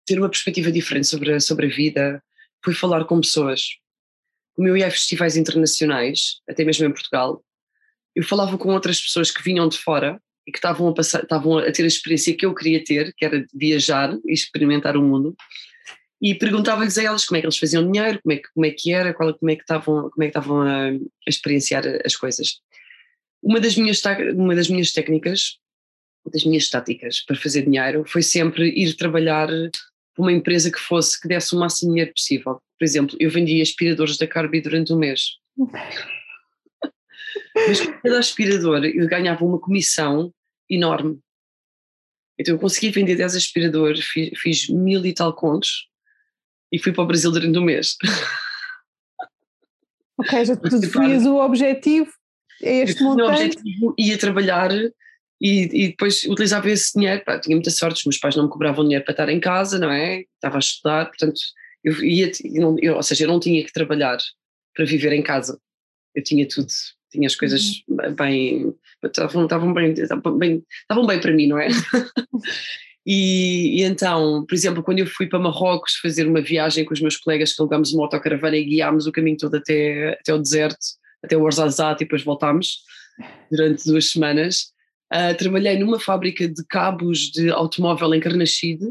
ter 0.07 0.19
uma 0.19 0.29
perspectiva 0.29 0.71
diferente 0.71 1.07
sobre 1.07 1.35
a, 1.35 1.41
sobre 1.41 1.67
a 1.67 1.71
vida 1.71 2.23
foi 2.65 2.75
falar 2.75 3.05
com 3.05 3.21
pessoas. 3.21 3.63
Como 4.55 4.69
eu 4.69 4.77
ia 4.77 4.87
a 4.87 4.91
festivais 4.91 5.37
internacionais, 5.37 6.41
até 6.49 6.65
mesmo 6.65 6.87
em 6.87 6.93
Portugal, 6.93 7.43
eu 8.15 8.23
falava 8.23 8.57
com 8.59 8.73
outras 8.73 9.01
pessoas 9.01 9.31
que 9.31 9.43
vinham 9.43 9.69
de 9.69 9.79
fora 9.79 10.21
e 10.47 10.53
que 10.53 10.59
estavam 10.59 10.89
a, 10.89 10.95
passar, 10.95 11.23
estavam 11.23 11.59
a 11.59 11.71
ter 11.71 11.85
a 11.85 11.87
experiência 11.87 12.37
que 12.37 12.45
eu 12.45 12.55
queria 12.55 12.83
ter, 12.83 13.13
que 13.17 13.25
era 13.25 13.47
viajar 13.55 14.17
e 14.27 14.33
experimentar 14.33 14.97
o 14.97 15.03
mundo, 15.03 15.35
e 16.21 16.35
perguntava-lhes 16.35 16.99
a 16.99 17.03
elas 17.03 17.25
como 17.25 17.37
é 17.37 17.41
que 17.41 17.47
eles 17.47 17.59
faziam 17.59 17.91
dinheiro, 17.91 18.21
como 18.23 18.33
é 18.33 18.37
que, 18.37 18.49
como 18.55 18.67
é 18.67 18.71
que 18.71 18.93
era, 18.93 19.13
qual, 19.13 19.35
como 19.35 19.51
é 19.51 19.57
que 19.57 19.63
estavam, 19.63 20.11
como 20.11 20.23
é 20.23 20.27
que 20.27 20.31
estavam 20.31 20.63
a, 20.63 20.89
a 20.89 20.99
experienciar 21.29 21.85
as 22.05 22.15
coisas. 22.15 22.61
Uma 23.43 23.59
das, 23.59 23.77
minhas, 23.77 24.01
uma 24.37 24.55
das 24.55 24.69
minhas 24.69 24.93
técnicas, 24.93 25.59
das 26.33 26.45
minhas 26.45 26.69
táticas 26.71 27.25
para 27.25 27.35
fazer 27.35 27.63
dinheiro 27.63 28.05
foi 28.07 28.23
sempre 28.23 28.69
ir 28.69 28.95
trabalhar 28.95 29.49
para 29.49 30.23
uma 30.23 30.33
empresa 30.33 30.71
que 30.71 30.79
fosse, 30.79 31.21
que 31.21 31.27
desse 31.27 31.57
o 31.57 31.59
máximo 31.59 31.91
dinheiro 31.91 32.13
possível. 32.13 32.61
Por 32.79 32.85
exemplo, 32.85 33.17
eu 33.19 33.29
vendia 33.29 33.63
aspiradores 33.63 34.17
da 34.17 34.27
Carby 34.27 34.61
durante 34.61 34.93
um 34.93 34.99
mês. 34.99 35.39
Mas 37.55 37.81
cada 37.81 38.19
aspirador 38.19 38.85
eu 38.85 39.07
ganhava 39.09 39.45
uma 39.45 39.59
comissão 39.59 40.33
enorme. 40.69 41.19
Então 42.39 42.55
eu 42.55 42.59
consegui 42.59 42.91
vender 42.91 43.17
10 43.17 43.37
aspiradores, 43.37 44.05
fiz, 44.05 44.31
fiz 44.39 44.69
mil 44.69 45.05
e 45.05 45.13
tal 45.13 45.35
contos 45.35 45.89
e 46.73 46.79
fui 46.79 46.93
para 46.93 47.05
o 47.05 47.07
Brasil 47.07 47.31
durante 47.31 47.59
um 47.59 47.63
mês. 47.63 47.97
Ok, 50.19 50.45
já 50.45 50.55
tu 50.55 50.79
definias 50.79 51.25
o 51.25 51.37
objetivo, 51.37 52.09
é 52.63 52.83
este 52.83 53.03
montante. 53.03 53.31
O 53.31 53.35
objetivo 53.35 53.95
ia 53.99 54.17
trabalhar 54.17 54.71
e, 54.73 54.93
e, 55.41 55.89
depois 55.89 56.23
utilizava 56.25 56.71
esse 56.71 56.93
dinheiro, 56.93 57.25
pá, 57.25 57.41
tinha 57.41 57.57
muita 57.57 57.71
sorte, 57.71 57.99
os 58.01 58.05
meus 58.05 58.19
pais 58.19 58.37
não 58.37 58.45
me 58.45 58.51
cobravam 58.51 58.85
dinheiro 58.85 59.05
para 59.05 59.13
estar 59.13 59.29
em 59.29 59.41
casa, 59.41 59.81
não 59.81 59.91
é? 59.91 60.21
Estava 60.35 60.57
a 60.57 60.61
estudar, 60.61 61.07
portanto, 61.07 61.41
eu 61.83 62.05
ia, 62.05 62.31
eu, 62.81 62.95
ou 62.95 63.03
seja, 63.03 63.25
eu 63.25 63.29
não 63.29 63.41
tinha 63.41 63.65
que 63.65 63.73
trabalhar 63.73 64.19
para 64.75 64.85
viver 64.85 65.13
em 65.13 65.23
casa, 65.23 65.59
eu 66.15 66.23
tinha 66.23 66.47
tudo 66.47 66.69
tinha 67.13 67.27
as 67.27 67.37
coisas 67.37 67.83
uhum. 67.89 68.15
bem, 68.15 68.75
estavam, 69.05 69.45
estavam 69.45 69.73
bem, 69.73 69.93
estavam 69.93 70.39
bem, 70.39 70.65
estavam 70.81 71.07
bem 71.07 71.21
para 71.21 71.33
mim, 71.33 71.47
não 71.47 71.59
é? 71.59 71.69
E, 73.05 73.81
e, 73.81 73.83
então, 73.83 74.45
por 74.47 74.55
exemplo, 74.55 74.83
quando 74.83 75.01
eu 75.01 75.07
fui 75.07 75.27
para 75.27 75.39
Marrocos 75.39 75.97
fazer 75.97 76.27
uma 76.27 76.41
viagem 76.41 76.85
com 76.85 76.95
os 76.95 77.01
meus 77.01 77.17
colegas, 77.17 77.53
que 77.53 77.61
alugámos 77.61 77.93
uma 77.93 78.05
autocaravana 78.05 78.57
e 78.57 78.65
guiámos 78.65 79.07
o 79.07 79.13
caminho 79.13 79.37
todo 79.37 79.57
até, 79.57 80.17
até 80.21 80.33
o 80.33 80.39
deserto, 80.39 80.79
até 81.23 81.37
o 81.37 81.43
Orzazat 81.43 81.97
e 82.01 82.05
depois 82.05 82.23
voltámos 82.23 82.83
durante 83.51 83.85
duas 83.85 84.11
semanas. 84.11 84.73
Uh, 85.13 85.37
trabalhei 85.37 85.79
numa 85.79 85.99
fábrica 85.99 86.49
de 86.49 86.65
cabos 86.67 87.31
de 87.31 87.51
automóvel 87.51 88.15
em 88.15 88.21
Carnaxide, 88.21 88.87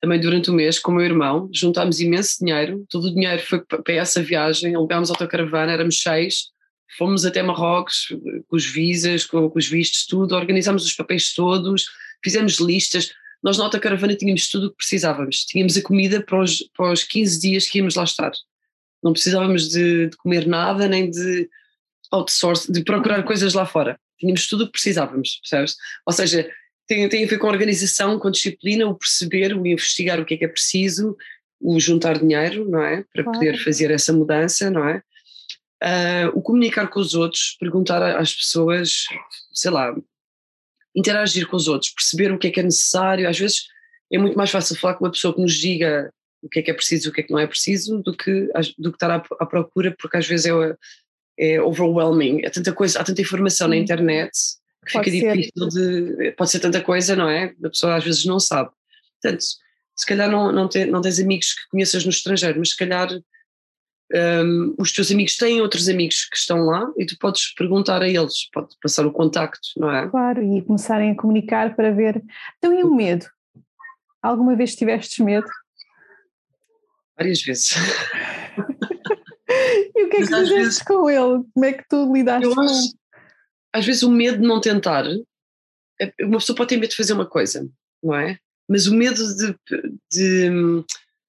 também 0.00 0.20
durante 0.20 0.50
o 0.50 0.52
um 0.52 0.56
mês, 0.56 0.78
com 0.78 0.92
o 0.92 0.94
meu 0.94 1.04
irmão. 1.04 1.48
Juntámos 1.52 2.00
imenso 2.00 2.38
dinheiro, 2.38 2.86
todo 2.88 3.06
o 3.06 3.14
dinheiro 3.14 3.42
foi 3.42 3.60
para 3.60 3.94
essa 3.94 4.22
viagem, 4.22 4.74
alugámos 4.74 5.10
autocaravana, 5.10 5.72
éramos 5.72 6.00
seis, 6.00 6.50
fomos 6.96 7.24
até 7.24 7.42
Marrocos 7.42 8.14
com 8.48 8.56
os 8.56 8.66
visas, 8.66 9.24
com, 9.24 9.48
com 9.48 9.58
os 9.58 9.68
vistos, 9.68 10.06
tudo, 10.06 10.34
organizámos 10.34 10.84
os 10.84 10.92
papéis 10.92 11.32
todos 11.34 11.86
fizemos 12.22 12.58
listas. 12.58 13.12
Nós 13.42 13.56
na 13.58 13.64
autocaravana 13.64 14.14
tínhamos 14.14 14.48
tudo 14.48 14.66
o 14.66 14.70
que 14.70 14.76
precisávamos. 14.76 15.44
Tínhamos 15.44 15.76
a 15.76 15.82
comida 15.82 16.22
para 16.22 16.40
os, 16.40 16.62
para 16.76 16.92
os 16.92 17.02
15 17.02 17.40
dias 17.40 17.66
que 17.66 17.78
íamos 17.78 17.94
lá 17.94 18.04
estar. 18.04 18.32
Não 19.02 19.12
precisávamos 19.12 19.68
de, 19.68 20.08
de 20.08 20.16
comer 20.18 20.46
nada, 20.46 20.86
nem 20.86 21.10
de 21.10 21.48
outsource, 22.10 22.70
de 22.70 22.84
procurar 22.84 23.22
coisas 23.22 23.54
lá 23.54 23.64
fora. 23.64 23.98
Tínhamos 24.18 24.46
tudo 24.46 24.64
o 24.64 24.66
que 24.66 24.72
precisávamos, 24.72 25.40
percebes? 25.40 25.76
Ou 26.04 26.12
seja, 26.12 26.50
tem, 26.86 27.08
tem 27.08 27.24
a 27.24 27.26
ver 27.26 27.38
com 27.38 27.46
a 27.46 27.50
organização, 27.50 28.18
com 28.18 28.28
a 28.28 28.30
disciplina, 28.30 28.86
o 28.86 28.94
perceber, 28.94 29.56
o 29.56 29.66
investigar 29.66 30.20
o 30.20 30.24
que 30.26 30.34
é 30.34 30.36
que 30.36 30.44
é 30.44 30.48
preciso, 30.48 31.16
o 31.58 31.80
juntar 31.80 32.18
dinheiro, 32.18 32.68
não 32.68 32.82
é? 32.82 33.04
Para 33.12 33.24
claro. 33.24 33.38
poder 33.38 33.58
fazer 33.64 33.90
essa 33.90 34.12
mudança, 34.12 34.70
não 34.70 34.86
é? 34.86 35.02
Uh, 35.82 36.28
o 36.34 36.42
comunicar 36.42 36.88
com 36.88 37.00
os 37.00 37.14
outros, 37.14 37.56
perguntar 37.58 38.02
às 38.18 38.34
pessoas, 38.34 39.06
sei 39.52 39.70
lá, 39.70 39.94
interagir 40.94 41.46
com 41.46 41.56
os 41.56 41.68
outros, 41.68 41.90
perceber 41.90 42.32
o 42.32 42.38
que 42.38 42.48
é 42.48 42.50
que 42.50 42.60
é 42.60 42.62
necessário. 42.62 43.28
Às 43.28 43.38
vezes 43.38 43.66
é 44.12 44.18
muito 44.18 44.36
mais 44.36 44.50
fácil 44.50 44.76
falar 44.76 44.94
com 44.94 45.04
uma 45.04 45.10
pessoa 45.10 45.34
que 45.34 45.40
nos 45.40 45.54
diga 45.54 46.12
o 46.42 46.48
que 46.48 46.60
é 46.60 46.62
que 46.62 46.70
é 46.70 46.74
preciso 46.74 47.08
e 47.08 47.10
o 47.10 47.12
que 47.12 47.20
é 47.20 47.24
que 47.24 47.32
não 47.32 47.38
é 47.38 47.46
preciso 47.46 48.02
do 48.02 48.16
que, 48.16 48.48
do 48.78 48.90
que 48.90 48.96
estar 48.96 49.10
à, 49.10 49.24
à 49.38 49.46
procura, 49.46 49.94
porque 49.98 50.16
às 50.16 50.26
vezes 50.26 50.46
é, 50.46 50.76
é 51.38 51.62
overwhelming. 51.62 52.44
Há 52.44 52.50
tanta 52.50 52.72
coisa, 52.72 53.00
há 53.00 53.04
tanta 53.04 53.20
informação 53.20 53.68
na 53.68 53.76
internet 53.76 54.30
que 54.86 54.92
pode 54.92 55.10
fica 55.10 55.26
ser. 55.26 55.36
difícil 55.36 55.68
de. 55.68 56.32
Pode 56.32 56.50
ser 56.50 56.60
tanta 56.60 56.80
coisa, 56.80 57.14
não 57.14 57.28
é? 57.28 57.54
A 57.64 57.68
pessoa 57.68 57.96
às 57.96 58.04
vezes 58.04 58.24
não 58.24 58.40
sabe. 58.40 58.70
Portanto, 59.20 59.44
se 59.96 60.06
calhar 60.06 60.30
não, 60.30 60.50
não, 60.50 60.68
tem, 60.68 60.86
não 60.86 61.02
tens 61.02 61.20
amigos 61.20 61.52
que 61.52 61.68
conheças 61.70 62.04
no 62.04 62.10
estrangeiro, 62.10 62.58
mas 62.58 62.70
se 62.70 62.76
calhar 62.76 63.08
um, 64.12 64.74
os 64.78 64.92
teus 64.92 65.10
amigos 65.10 65.36
têm 65.36 65.60
outros 65.60 65.88
amigos 65.88 66.24
que 66.24 66.36
estão 66.36 66.64
lá 66.64 66.90
e 66.98 67.06
tu 67.06 67.16
podes 67.18 67.54
perguntar 67.54 68.02
a 68.02 68.08
eles, 68.08 68.50
pode 68.52 68.74
passar 68.82 69.06
o 69.06 69.12
contacto, 69.12 69.68
não 69.76 69.90
é? 69.90 70.08
Claro, 70.08 70.42
e 70.42 70.62
começarem 70.62 71.12
a 71.12 71.16
comunicar 71.16 71.76
para 71.76 71.92
ver. 71.92 72.22
Então, 72.58 72.74
e 72.74 72.82
o 72.82 72.94
medo? 72.94 73.26
Alguma 74.20 74.56
vez 74.56 74.74
tiveste 74.74 75.22
medo? 75.22 75.46
Várias 77.16 77.40
vezes. 77.42 77.74
e 79.94 80.04
o 80.04 80.08
que 80.08 80.16
é 80.16 80.20
que 80.20 80.26
fizeste 80.26 80.54
vezes, 80.54 80.82
com 80.82 81.08
ele? 81.08 81.44
Como 81.54 81.64
é 81.64 81.72
que 81.72 81.84
tu 81.88 82.12
lidaste 82.12 82.54
com 82.54 82.60
acho, 82.62 82.92
Às 83.72 83.86
vezes 83.86 84.02
o 84.02 84.10
medo 84.10 84.40
de 84.40 84.46
não 84.46 84.60
tentar, 84.60 85.06
é, 86.00 86.12
uma 86.22 86.38
pessoa 86.38 86.56
pode 86.56 86.70
ter 86.70 86.78
medo 86.78 86.90
de 86.90 86.96
fazer 86.96 87.12
uma 87.12 87.26
coisa, 87.26 87.68
não 88.02 88.14
é? 88.14 88.38
Mas 88.68 88.86
o 88.86 88.94
medo 88.94 89.22
de, 89.36 89.56
de 90.12 90.50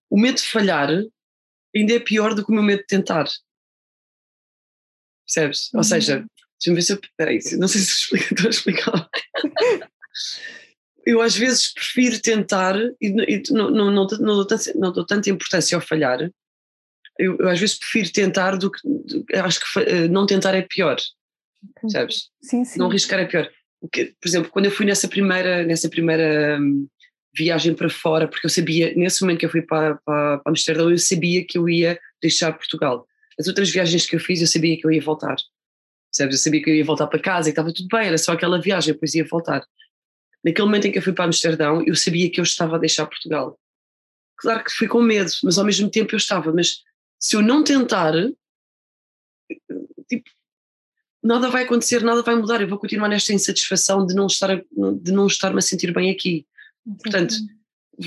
o 0.10 0.20
medo 0.20 0.38
de 0.38 0.44
falhar 0.44 0.90
ainda 1.76 1.94
é 1.94 2.00
pior 2.00 2.34
do 2.34 2.46
que 2.46 2.52
o 2.52 2.54
meu 2.54 2.64
medo 2.64 2.82
de 2.82 2.88
tentar. 2.88 3.28
Percebes? 5.26 5.72
Uhum. 5.74 5.80
Ou 5.80 5.84
seja, 5.84 6.26
deixa-me 6.60 6.76
ver 6.76 6.82
se 6.82 6.94
eu. 6.94 7.00
Peraí, 7.18 7.40
não 7.58 7.68
sei 7.68 7.82
se 7.82 8.16
estou 8.16 8.48
a 8.48 8.50
explicar. 8.50 9.10
eu 11.06 11.22
às 11.22 11.36
vezes 11.36 11.74
prefiro 11.74 12.22
tentar 12.22 12.76
e, 13.00 13.44
não, 13.52 13.72
não, 13.72 13.92
não, 13.92 14.08
não, 14.20 14.94
dou 14.94 15.06
tanta, 15.06 15.30
importância 15.30 15.76
ao 15.76 15.82
falhar. 15.82 16.30
Eu, 17.18 17.48
às 17.48 17.60
vezes 17.60 17.78
prefiro 17.78 18.12
tentar 18.12 18.58
do 18.58 18.72
que. 18.72 18.82
Acho 19.36 19.60
que 19.60 19.80
eh, 19.80 20.08
não 20.08 20.26
tentar 20.26 20.56
é 20.56 20.62
pior. 20.62 20.98
Sabes? 21.90 22.30
Sim, 22.42 22.66
sim. 22.66 22.80
Não 22.80 22.88
arriscar 22.88 23.20
é 23.20 23.26
pior. 23.26 23.50
Por 23.80 24.28
exemplo, 24.28 24.52
quando 24.52 24.66
eu 24.66 24.72
fui 24.72 24.86
nessa 24.86 25.08
primeira, 25.08 25.64
nessa 25.64 25.90
primeira 25.90 26.60
hum, 26.60 26.88
viagem 27.34 27.74
para 27.74 27.90
fora, 27.90 28.28
porque 28.28 28.46
eu 28.46 28.50
sabia, 28.50 28.94
nesse 28.96 29.22
momento 29.22 29.40
que 29.40 29.46
eu 29.46 29.50
fui 29.50 29.62
para, 29.62 29.96
para, 30.06 30.40
para 30.40 30.52
Amsterdão, 30.52 30.92
eu 30.92 30.98
sabia 30.98 31.46
que 31.46 31.58
eu 31.58 31.68
ia 31.70 32.00
deixar 32.22 32.52
Portugal. 32.54 33.08
As 33.40 33.48
outras 33.48 33.70
viagens 33.70 34.06
que 34.06 34.16
eu 34.16 34.20
fiz, 34.20 34.42
eu 34.42 34.48
sabia 34.48 34.78
que 34.78 34.86
eu 34.86 34.92
ia 34.92 35.02
voltar. 35.02 35.36
Sabes? 36.12 36.36
Eu 36.36 36.44
sabia 36.44 36.62
que 36.62 36.70
eu 36.70 36.76
ia 36.76 36.84
voltar 36.84 37.08
para 37.08 37.20
casa 37.20 37.50
e 37.50 37.52
estava 37.52 37.74
tudo 37.74 37.88
bem, 37.88 38.08
era 38.08 38.18
só 38.18 38.34
aquela 38.34 38.62
viagem, 38.62 38.94
depois 38.94 39.14
ia 39.14 39.26
voltar. 39.26 39.66
Naquele 40.44 40.66
momento 40.66 40.88
em 40.88 40.92
que 40.92 40.98
eu 40.98 41.02
fui 41.02 41.14
para 41.14 41.26
Amsterdão, 41.26 41.84
eu 41.86 41.96
sabia 41.96 42.30
que 42.30 42.40
eu 42.40 42.44
estava 42.44 42.76
a 42.76 42.80
deixar 42.80 43.06
Portugal. 43.06 43.58
Claro 44.38 44.64
que 44.64 44.72
fui 44.72 44.88
com 44.88 45.02
medo, 45.02 45.32
mas 45.44 45.58
ao 45.58 45.66
mesmo 45.66 45.90
tempo 45.90 46.14
eu 46.14 46.18
estava. 46.18 46.52
Mas 46.52 46.82
se 47.20 47.36
eu 47.36 47.42
não 47.42 47.64
tentar, 47.64 48.14
tipo, 50.10 50.30
nada 51.24 51.50
vai 51.50 51.64
acontecer, 51.64 52.04
nada 52.04 52.24
vai 52.24 52.36
mudar. 52.36 52.60
Eu 52.60 52.68
vou 52.68 52.80
continuar 52.80 53.08
nesta 53.08 53.32
insatisfação 53.32 54.06
de 54.06 54.16
não 54.16 54.26
estar, 54.26 54.56
de 54.58 55.12
não 55.12 55.28
estar-me 55.28 55.60
a 55.60 55.62
sentir 55.62 55.94
bem 55.94 56.10
aqui. 56.10 56.46
Portanto, 57.04 57.36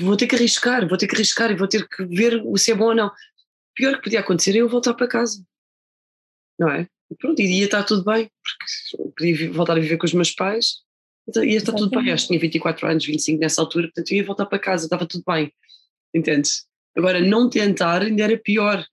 vou 0.01 0.17
ter 0.17 0.27
que 0.27 0.35
arriscar, 0.35 0.87
vou 0.87 0.97
ter 0.97 1.07
que 1.07 1.15
arriscar 1.15 1.51
e 1.51 1.55
vou 1.55 1.67
ter 1.67 1.87
que 1.87 2.05
ver 2.05 2.41
se 2.57 2.71
é 2.71 2.75
bom 2.75 2.85
ou 2.85 2.95
não. 2.95 3.07
O 3.07 3.11
pior 3.75 3.95
que 3.97 4.03
podia 4.03 4.19
acontecer 4.19 4.55
é 4.55 4.61
eu 4.61 4.69
voltar 4.69 4.93
para 4.93 5.07
casa. 5.07 5.43
Não 6.59 6.69
é? 6.69 6.87
E 7.11 7.15
pronto, 7.15 7.39
e 7.41 7.59
ia 7.59 7.65
estar 7.65 7.83
tudo 7.83 8.03
bem, 8.03 8.29
porque 8.43 9.11
podia 9.17 9.51
voltar 9.51 9.73
a 9.73 9.79
viver 9.79 9.97
com 9.97 10.05
os 10.05 10.13
meus 10.13 10.31
pais, 10.31 10.83
então 11.27 11.43
ia 11.43 11.57
estar 11.57 11.73
tudo 11.73 11.89
bem. 11.89 12.11
Acho 12.11 12.23
que 12.23 12.29
tinha 12.29 12.39
24 12.39 12.87
anos, 12.87 13.05
25 13.05 13.39
nessa 13.39 13.61
altura, 13.61 13.87
portanto 13.87 14.11
eu 14.11 14.17
ia 14.17 14.25
voltar 14.25 14.45
para 14.45 14.59
casa, 14.59 14.85
estava 14.85 15.05
tudo 15.05 15.23
bem. 15.27 15.51
Entendes? 16.13 16.65
Agora, 16.97 17.19
não 17.19 17.49
tentar 17.49 18.01
ainda 18.01 18.23
era 18.23 18.37
pior 18.37 18.85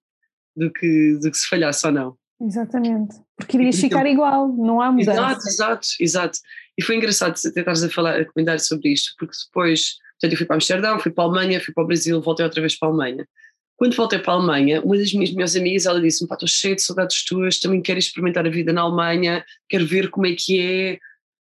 do 0.57 0.71
que, 0.73 1.19
do 1.21 1.31
que 1.31 1.39
se 1.39 1.49
falhasse 1.49 1.87
ou 1.87 1.93
não. 1.93 2.19
Exatamente, 2.41 3.15
porque 3.37 3.57
irias 3.57 3.79
então, 3.79 3.89
ficar 3.89 4.07
igual, 4.07 4.49
não 4.49 4.81
há 4.81 4.91
mudança. 4.91 5.13
Exato, 5.13 5.49
exato, 5.49 5.89
exato. 6.01 6.39
E 6.79 6.83
foi 6.83 6.97
engraçado 6.97 7.35
tentares 7.53 7.83
a 7.83 7.89
falar, 7.89 8.21
a 8.21 8.25
comentar 8.25 8.59
sobre 8.61 8.93
isto, 8.93 9.13
porque 9.19 9.37
depois, 9.47 9.99
portanto, 10.13 10.33
eu 10.33 10.39
fui 10.39 10.47
para 10.47 10.57
Amsterdão, 10.57 10.99
fui 10.99 11.13
para 11.13 11.25
a 11.25 11.27
Alemanha, 11.27 11.61
fui 11.61 11.75
para 11.75 11.85
o 11.85 11.87
Brasil, 11.87 12.21
voltei 12.21 12.45
outra 12.45 12.61
vez 12.61 12.79
para 12.79 12.89
a 12.89 12.91
Alemanha. 12.91 13.29
Quando 13.77 13.97
voltei 13.97 14.19
para 14.19 14.33
a 14.33 14.37
Alemanha, 14.37 14.81
uma 14.83 14.97
das 14.97 15.13
minhas 15.13 15.31
melhores 15.31 15.57
amigas, 15.57 15.87
ela 15.87 16.01
disse-me, 16.01 16.29
pá, 16.29 16.35
estou 16.35 16.49
cheia 16.49 16.75
de 16.75 16.83
saudades 16.83 17.25
tuas, 17.25 17.59
também 17.59 17.83
quero 17.83 17.99
experimentar 17.99 18.47
a 18.47 18.51
vida 18.51 18.73
na 18.73 18.83
Alemanha, 18.83 19.45
quero 19.69 19.87
ver 19.87 20.09
como 20.09 20.27
é 20.27 20.35
que 20.35 20.61
é, 20.61 20.99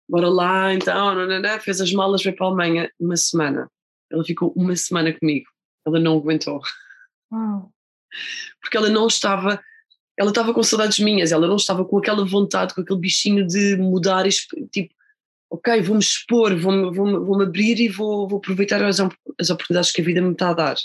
bora 0.09 0.29
lá, 0.29 0.75
então, 0.75 1.15
não, 1.15 1.27
não, 1.27 1.41
não. 1.41 1.61
fez 1.61 1.81
as 1.81 1.93
malas, 1.93 2.23
veio 2.23 2.37
para 2.37 2.47
a 2.47 2.49
Alemanha 2.49 2.91
uma 2.99 3.17
semana. 3.17 3.71
Ela 4.11 4.25
ficou 4.25 4.53
uma 4.57 4.77
semana 4.77 5.13
comigo, 5.13 5.47
ela 5.87 5.99
não 5.99 6.19
aguentou. 6.19 6.61
Uau. 7.33 7.73
Porque 8.61 8.77
ela 8.77 8.91
não 8.91 9.07
estava, 9.07 9.63
ela 10.19 10.31
estava 10.31 10.53
com 10.53 10.63
saudades 10.63 10.99
minhas, 10.99 11.33
ela 11.33 11.47
não 11.47 11.57
estava 11.57 11.85
com 11.85 11.99
aquela 11.99 12.25
vontade, 12.25 12.75
com 12.75 12.83
aquele 12.83 12.99
bichinho 12.99 13.47
de 13.47 13.77
mudar, 13.77 14.27
tipo, 14.71 14.95
ok, 15.53 15.83
vou-me 15.83 16.01
expor, 16.01 16.57
vou-me 16.57 16.91
vou 16.97 17.25
vou 17.25 17.43
abrir 17.43 17.79
e 17.79 17.89
vou, 17.89 18.27
vou 18.27 18.39
aproveitar 18.39 18.83
as, 18.83 18.99
as 19.39 19.51
oportunidades 19.51 19.93
que 19.93 20.01
a 20.01 20.05
vida 20.05 20.23
me 20.23 20.33
está 20.33 20.49
a 20.49 20.55
dar 20.55 20.77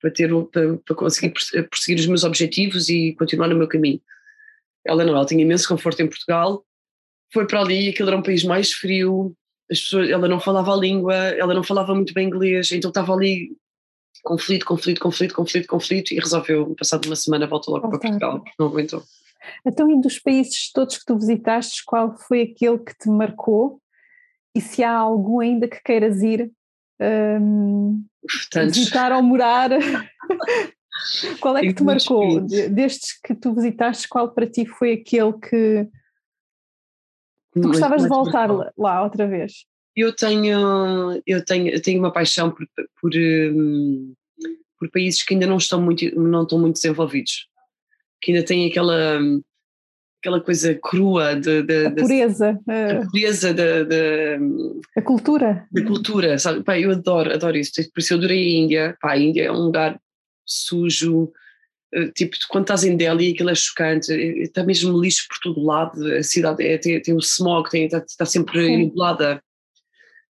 para, 0.00 0.12
ter, 0.12 0.30
para, 0.52 0.76
para 0.78 0.94
conseguir 0.94 1.34
perseguir 1.68 1.98
os 1.98 2.06
meus 2.06 2.22
objetivos 2.22 2.88
e 2.88 3.14
continuar 3.14 3.48
no 3.48 3.56
meu 3.56 3.66
caminho. 3.66 4.00
Ela 4.86 5.04
não, 5.04 5.16
ela 5.16 5.26
tinha 5.26 5.42
imenso 5.42 5.66
conforto 5.66 6.00
em 6.00 6.06
Portugal, 6.06 6.64
foi 7.32 7.46
para 7.48 7.60
ali, 7.60 7.88
aquilo 7.88 8.10
era 8.10 8.18
um 8.18 8.22
país 8.22 8.44
mais 8.44 8.72
frio, 8.72 9.34
as 9.68 9.80
pessoas, 9.80 10.08
ela 10.08 10.28
não 10.28 10.38
falava 10.38 10.72
a 10.72 10.76
língua, 10.76 11.14
ela 11.14 11.54
não 11.54 11.64
falava 11.64 11.94
muito 11.94 12.14
bem 12.14 12.28
inglês, 12.28 12.70
então 12.70 12.90
estava 12.90 13.12
ali 13.12 13.56
conflito, 14.22 14.64
conflito, 14.64 15.00
conflito, 15.00 15.34
conflito, 15.34 15.66
conflito 15.66 16.12
e 16.12 16.20
resolveu, 16.20 16.74
passado 16.76 17.06
uma 17.06 17.16
semana, 17.16 17.46
volta 17.46 17.70
logo 17.72 17.88
para 17.88 17.98
Portugal, 17.98 18.44
não 18.56 18.66
aguentou. 18.66 19.02
Então, 19.64 19.90
e 19.90 20.00
dos 20.00 20.18
países 20.18 20.70
todos 20.72 20.98
que 20.98 21.04
tu 21.04 21.18
visitaste, 21.18 21.82
qual 21.84 22.16
foi 22.16 22.42
aquele 22.42 22.78
que 22.78 22.96
te 22.96 23.08
marcou? 23.08 23.80
E 24.54 24.60
se 24.60 24.82
há 24.82 24.92
algum 24.92 25.40
ainda 25.40 25.66
que 25.66 25.82
queiras 25.82 26.22
ir 26.22 26.52
um, 27.00 28.04
visitar 28.54 29.12
ou 29.12 29.22
morar? 29.22 29.70
qual 31.40 31.56
é 31.56 31.62
que 31.62 31.74
te 31.74 31.82
marcou? 31.82 32.40
Destes 32.40 33.18
que 33.20 33.34
tu 33.34 33.52
visitaste, 33.54 34.08
qual 34.08 34.32
para 34.32 34.46
ti 34.46 34.64
foi 34.64 34.92
aquele 34.92 35.32
que 35.32 35.88
tu 37.52 37.62
gostavas 37.62 38.02
de 38.02 38.08
voltar 38.08 38.50
lá, 38.50 38.72
lá 38.76 39.02
outra 39.02 39.26
vez? 39.26 39.66
Eu 39.96 40.14
tenho, 40.14 41.20
eu 41.26 41.44
tenho, 41.44 41.68
eu 41.68 41.80
tenho 41.80 42.00
uma 42.00 42.12
paixão 42.12 42.50
por, 42.50 42.66
por, 43.00 43.12
hum, 43.14 44.12
por 44.78 44.90
países 44.90 45.22
que 45.22 45.34
ainda 45.34 45.46
não 45.46 45.56
estão 45.56 45.80
muito, 45.80 46.04
não 46.18 46.42
estão 46.42 46.58
muito 46.58 46.74
desenvolvidos 46.74 47.48
que 48.24 48.32
ainda 48.32 48.44
tem 48.44 48.66
aquela 48.66 49.20
aquela 50.18 50.40
coisa 50.40 50.74
crua 50.82 51.34
de, 51.34 51.62
de, 51.62 51.86
a 51.86 51.90
pureza 51.90 52.58
a 52.66 53.06
pureza 53.10 53.52
da, 53.52 53.84
a 54.96 55.02
cultura. 55.02 55.66
da 55.70 55.84
cultura 55.84 56.38
sabe? 56.38 56.64
Pá, 56.64 56.78
eu 56.78 56.92
adoro 56.92 57.30
adoro 57.30 57.58
isso. 57.58 57.72
Por 57.92 58.00
isso 58.00 58.14
eu 58.14 58.18
adorei 58.18 58.38
a 58.38 58.58
Índia. 58.58 58.96
Pá, 59.00 59.12
a 59.12 59.18
Índia 59.18 59.44
é 59.44 59.52
um 59.52 59.66
lugar 59.66 60.00
sujo 60.46 61.30
eh, 61.92 62.10
tipo 62.14 62.36
quando 62.48 62.64
estás 62.64 62.84
em 62.84 62.96
Delhi 62.96 63.32
aquilo 63.32 63.50
é 63.50 63.54
chocante. 63.54 64.12
Está 64.12 64.64
mesmo 64.64 64.98
lixo 64.98 65.26
por 65.28 65.38
todo 65.40 65.62
lado. 65.62 66.06
A 66.14 66.22
cidade 66.22 66.66
é, 66.66 66.78
tem, 66.78 67.00
tem 67.02 67.14
o 67.14 67.18
smog 67.18 67.68
tem, 67.68 67.84
está, 67.84 67.98
está 67.98 68.24
sempre 68.24 68.78
nublada. 68.78 69.42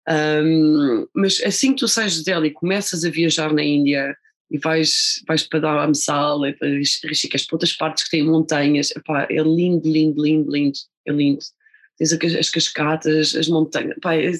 Um, 0.08 1.06
mas 1.14 1.40
assim 1.44 1.72
que 1.72 1.80
tu 1.80 1.88
sais 1.88 2.14
de 2.14 2.24
Delhi 2.24 2.48
e 2.48 2.52
começas 2.52 3.04
a 3.04 3.10
viajar 3.10 3.52
na 3.52 3.62
Índia 3.62 4.16
e 4.50 4.58
vais, 4.58 5.22
vais 5.26 5.42
para 5.42 5.84
Amsal, 5.84 6.40
Rishikesh, 7.04 7.46
para 7.46 7.54
outras 7.54 7.72
partes 7.72 8.04
que 8.04 8.10
têm 8.10 8.24
montanhas, 8.24 8.90
epá, 8.92 9.26
é 9.30 9.42
lindo, 9.42 9.90
lindo, 9.90 10.22
lindo, 10.22 10.50
lindo, 10.50 10.78
é 11.06 11.12
lindo. 11.12 11.44
Tens 11.98 12.12
as 12.12 12.50
cascatas, 12.50 13.34
as 13.34 13.48
montanhas, 13.48 13.96
epá, 13.96 14.14
é, 14.14 14.32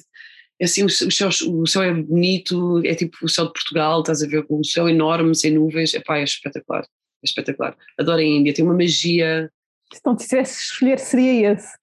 é 0.59 0.65
assim, 0.65 0.83
o 0.83 0.89
céu, 0.89 1.29
o 1.29 1.67
céu 1.67 1.83
é 1.83 1.93
bonito, 1.93 2.81
é 2.85 2.95
tipo 2.95 3.17
o 3.21 3.29
céu 3.29 3.47
de 3.47 3.53
Portugal, 3.53 3.99
estás 3.99 4.23
a 4.23 4.27
ver, 4.27 4.45
com 4.45 4.59
o 4.59 4.65
céu 4.65 4.87
enorme, 4.87 5.35
sem 5.35 5.51
nuvens, 5.51 5.93
epá, 5.93 6.17
é 6.19 6.23
espetacular, 6.23 6.83
é 6.83 6.87
espetacular. 7.23 7.77
Adoro 7.97 8.19
a 8.19 8.23
Índia, 8.23 8.53
tem 8.53 8.65
uma 8.65 8.73
magia. 8.73 9.51
Se 9.93 10.01
não 10.05 10.15
tivesse 10.15 10.63
escolher, 10.63 10.99
seria 10.99 11.53
esse. 11.53 11.77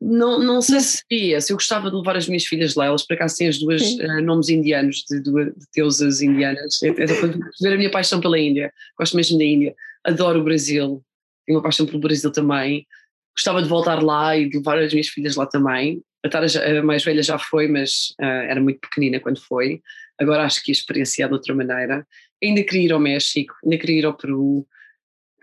Não, 0.00 0.38
não 0.38 0.62
sei 0.62 0.80
se 0.80 1.02
seria, 1.06 1.40
se 1.42 1.52
eu 1.52 1.56
gostava 1.58 1.90
de 1.90 1.96
levar 1.96 2.16
as 2.16 2.26
minhas 2.26 2.44
filhas 2.44 2.74
lá, 2.74 2.86
elas 2.86 3.06
por 3.06 3.12
acaso 3.14 3.36
têm 3.36 3.48
as 3.48 3.58
duas 3.58 3.82
uh, 3.82 4.22
nomes 4.22 4.48
indianos, 4.48 5.04
de, 5.08 5.20
de, 5.20 5.30
de 5.30 5.66
deusas 5.76 6.22
indianas, 6.22 6.82
é, 6.82 6.88
é 6.88 7.06
ver 7.60 7.74
a 7.74 7.76
minha 7.76 7.90
paixão 7.90 8.18
pela 8.18 8.38
Índia, 8.38 8.72
gosto 8.98 9.14
mesmo 9.14 9.36
da 9.36 9.44
Índia, 9.44 9.74
adoro 10.02 10.40
o 10.40 10.44
Brasil, 10.44 11.04
tenho 11.46 11.58
uma 11.58 11.62
paixão 11.62 11.84
pelo 11.84 12.00
Brasil 12.00 12.32
também, 12.32 12.86
gostava 13.36 13.62
de 13.62 13.68
voltar 13.68 14.02
lá 14.02 14.34
e 14.34 14.48
de 14.48 14.56
levar 14.56 14.78
as 14.78 14.90
minhas 14.90 15.08
filhas 15.08 15.36
lá 15.36 15.44
também, 15.44 16.02
a 16.24 16.28
Tara 16.30 16.46
a 16.46 16.82
mais 16.82 17.04
velha 17.04 17.22
já 17.22 17.38
foi, 17.38 17.68
mas 17.68 18.14
uh, 18.20 18.24
era 18.24 18.60
muito 18.60 18.80
pequenina 18.80 19.20
quando 19.20 19.38
foi, 19.38 19.82
agora 20.18 20.44
acho 20.44 20.62
que 20.62 20.70
ia 20.70 20.74
experienciar 20.74 21.28
de 21.28 21.34
outra 21.34 21.54
maneira, 21.54 22.06
ainda 22.42 22.62
queria 22.62 22.86
ir 22.86 22.92
ao 22.92 23.00
México, 23.00 23.54
ainda 23.62 23.76
queria 23.76 23.98
ir 23.98 24.06
ao 24.06 24.16
Peru, 24.16 24.66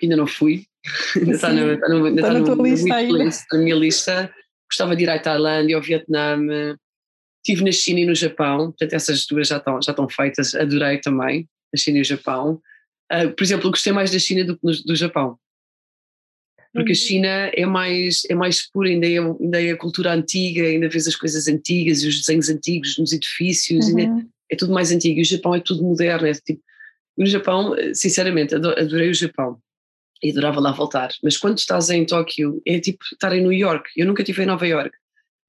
ainda 0.02 0.16
não 0.16 0.26
fui, 0.26 0.66
ainda 1.16 1.32
está, 1.32 1.54
no, 1.54 1.74
está, 1.74 1.90
no, 1.90 2.06
ainda 2.06 2.22
está, 2.22 2.40
está 2.40 2.56
no, 2.56 2.64
lista 2.64 3.04
no, 3.04 3.60
na 3.60 3.64
minha 3.64 3.76
lista, 3.76 4.34
gostava 4.70 4.96
de 4.96 5.04
ir 5.04 5.10
à 5.10 5.20
Tailândia, 5.20 5.76
ao 5.76 5.82
Vietnã, 5.82 6.38
estive 7.38 7.64
na 7.64 7.72
China 7.72 8.00
e 8.02 8.06
no 8.06 8.16
Japão, 8.16 8.72
portanto 8.72 8.94
essas 8.94 9.26
duas 9.26 9.48
já 9.48 9.58
estão, 9.58 9.82
já 9.82 9.92
estão 9.92 10.10
feitas, 10.10 10.54
adorei 10.54 11.00
também 11.00 11.48
a 11.74 11.78
China 11.78 12.00
e 12.00 12.02
o 12.02 12.06
Japão. 12.06 12.62
Uh, 13.12 13.32
por 13.32 13.44
exemplo, 13.44 13.70
gostei 13.70 13.94
mais 13.94 14.12
da 14.12 14.20
China 14.20 14.44
do 14.44 14.58
que 14.58 14.84
do 14.86 14.96
Japão, 14.96 15.38
porque 16.74 16.92
a 16.92 16.94
uhum. 16.94 16.96
China 16.96 17.28
é 17.28 17.66
mais, 17.66 18.24
é 18.30 18.36
mais 18.36 18.70
pura, 18.70 18.90
ainda 18.90 19.08
é, 19.08 19.18
ainda 19.18 19.64
é 19.64 19.72
a 19.72 19.78
cultura 19.78 20.14
antiga, 20.14 20.64
ainda 20.64 20.90
vês 20.90 21.08
as 21.08 21.16
coisas 21.16 21.48
antigas 21.48 22.04
e 22.04 22.08
os 22.08 22.20
desenhos 22.20 22.50
antigos 22.50 22.98
nos 22.98 23.14
edifícios, 23.14 23.88
uhum. 23.88 24.28
é 24.52 24.56
tudo 24.58 24.74
mais 24.74 24.92
antigo, 24.92 25.20
e 25.20 25.22
o 25.22 25.26
Japão 25.26 25.56
é 25.56 25.62
tudo 25.62 25.84
moderno, 25.84 26.28
é 26.28 26.34
tipo, 26.34 26.62
no 27.18 27.26
Japão, 27.26 27.74
sinceramente, 27.94 28.54
adorei 28.54 29.10
o 29.10 29.14
Japão 29.14 29.60
e 30.22 30.32
adorava 30.32 30.60
lá 30.60 30.72
voltar. 30.72 31.10
Mas 31.24 31.38
quando 31.38 31.58
estás 31.58 31.90
em 31.90 32.06
Tóquio, 32.06 32.62
é 32.66 32.80
tipo 32.80 33.04
estar 33.12 33.36
em 33.36 33.42
New 33.42 33.54
York. 33.54 33.90
Eu 33.96 34.06
nunca 34.06 34.22
estive 34.22 34.44
em 34.44 34.48
Nova 34.48 34.68
York. 34.68 34.92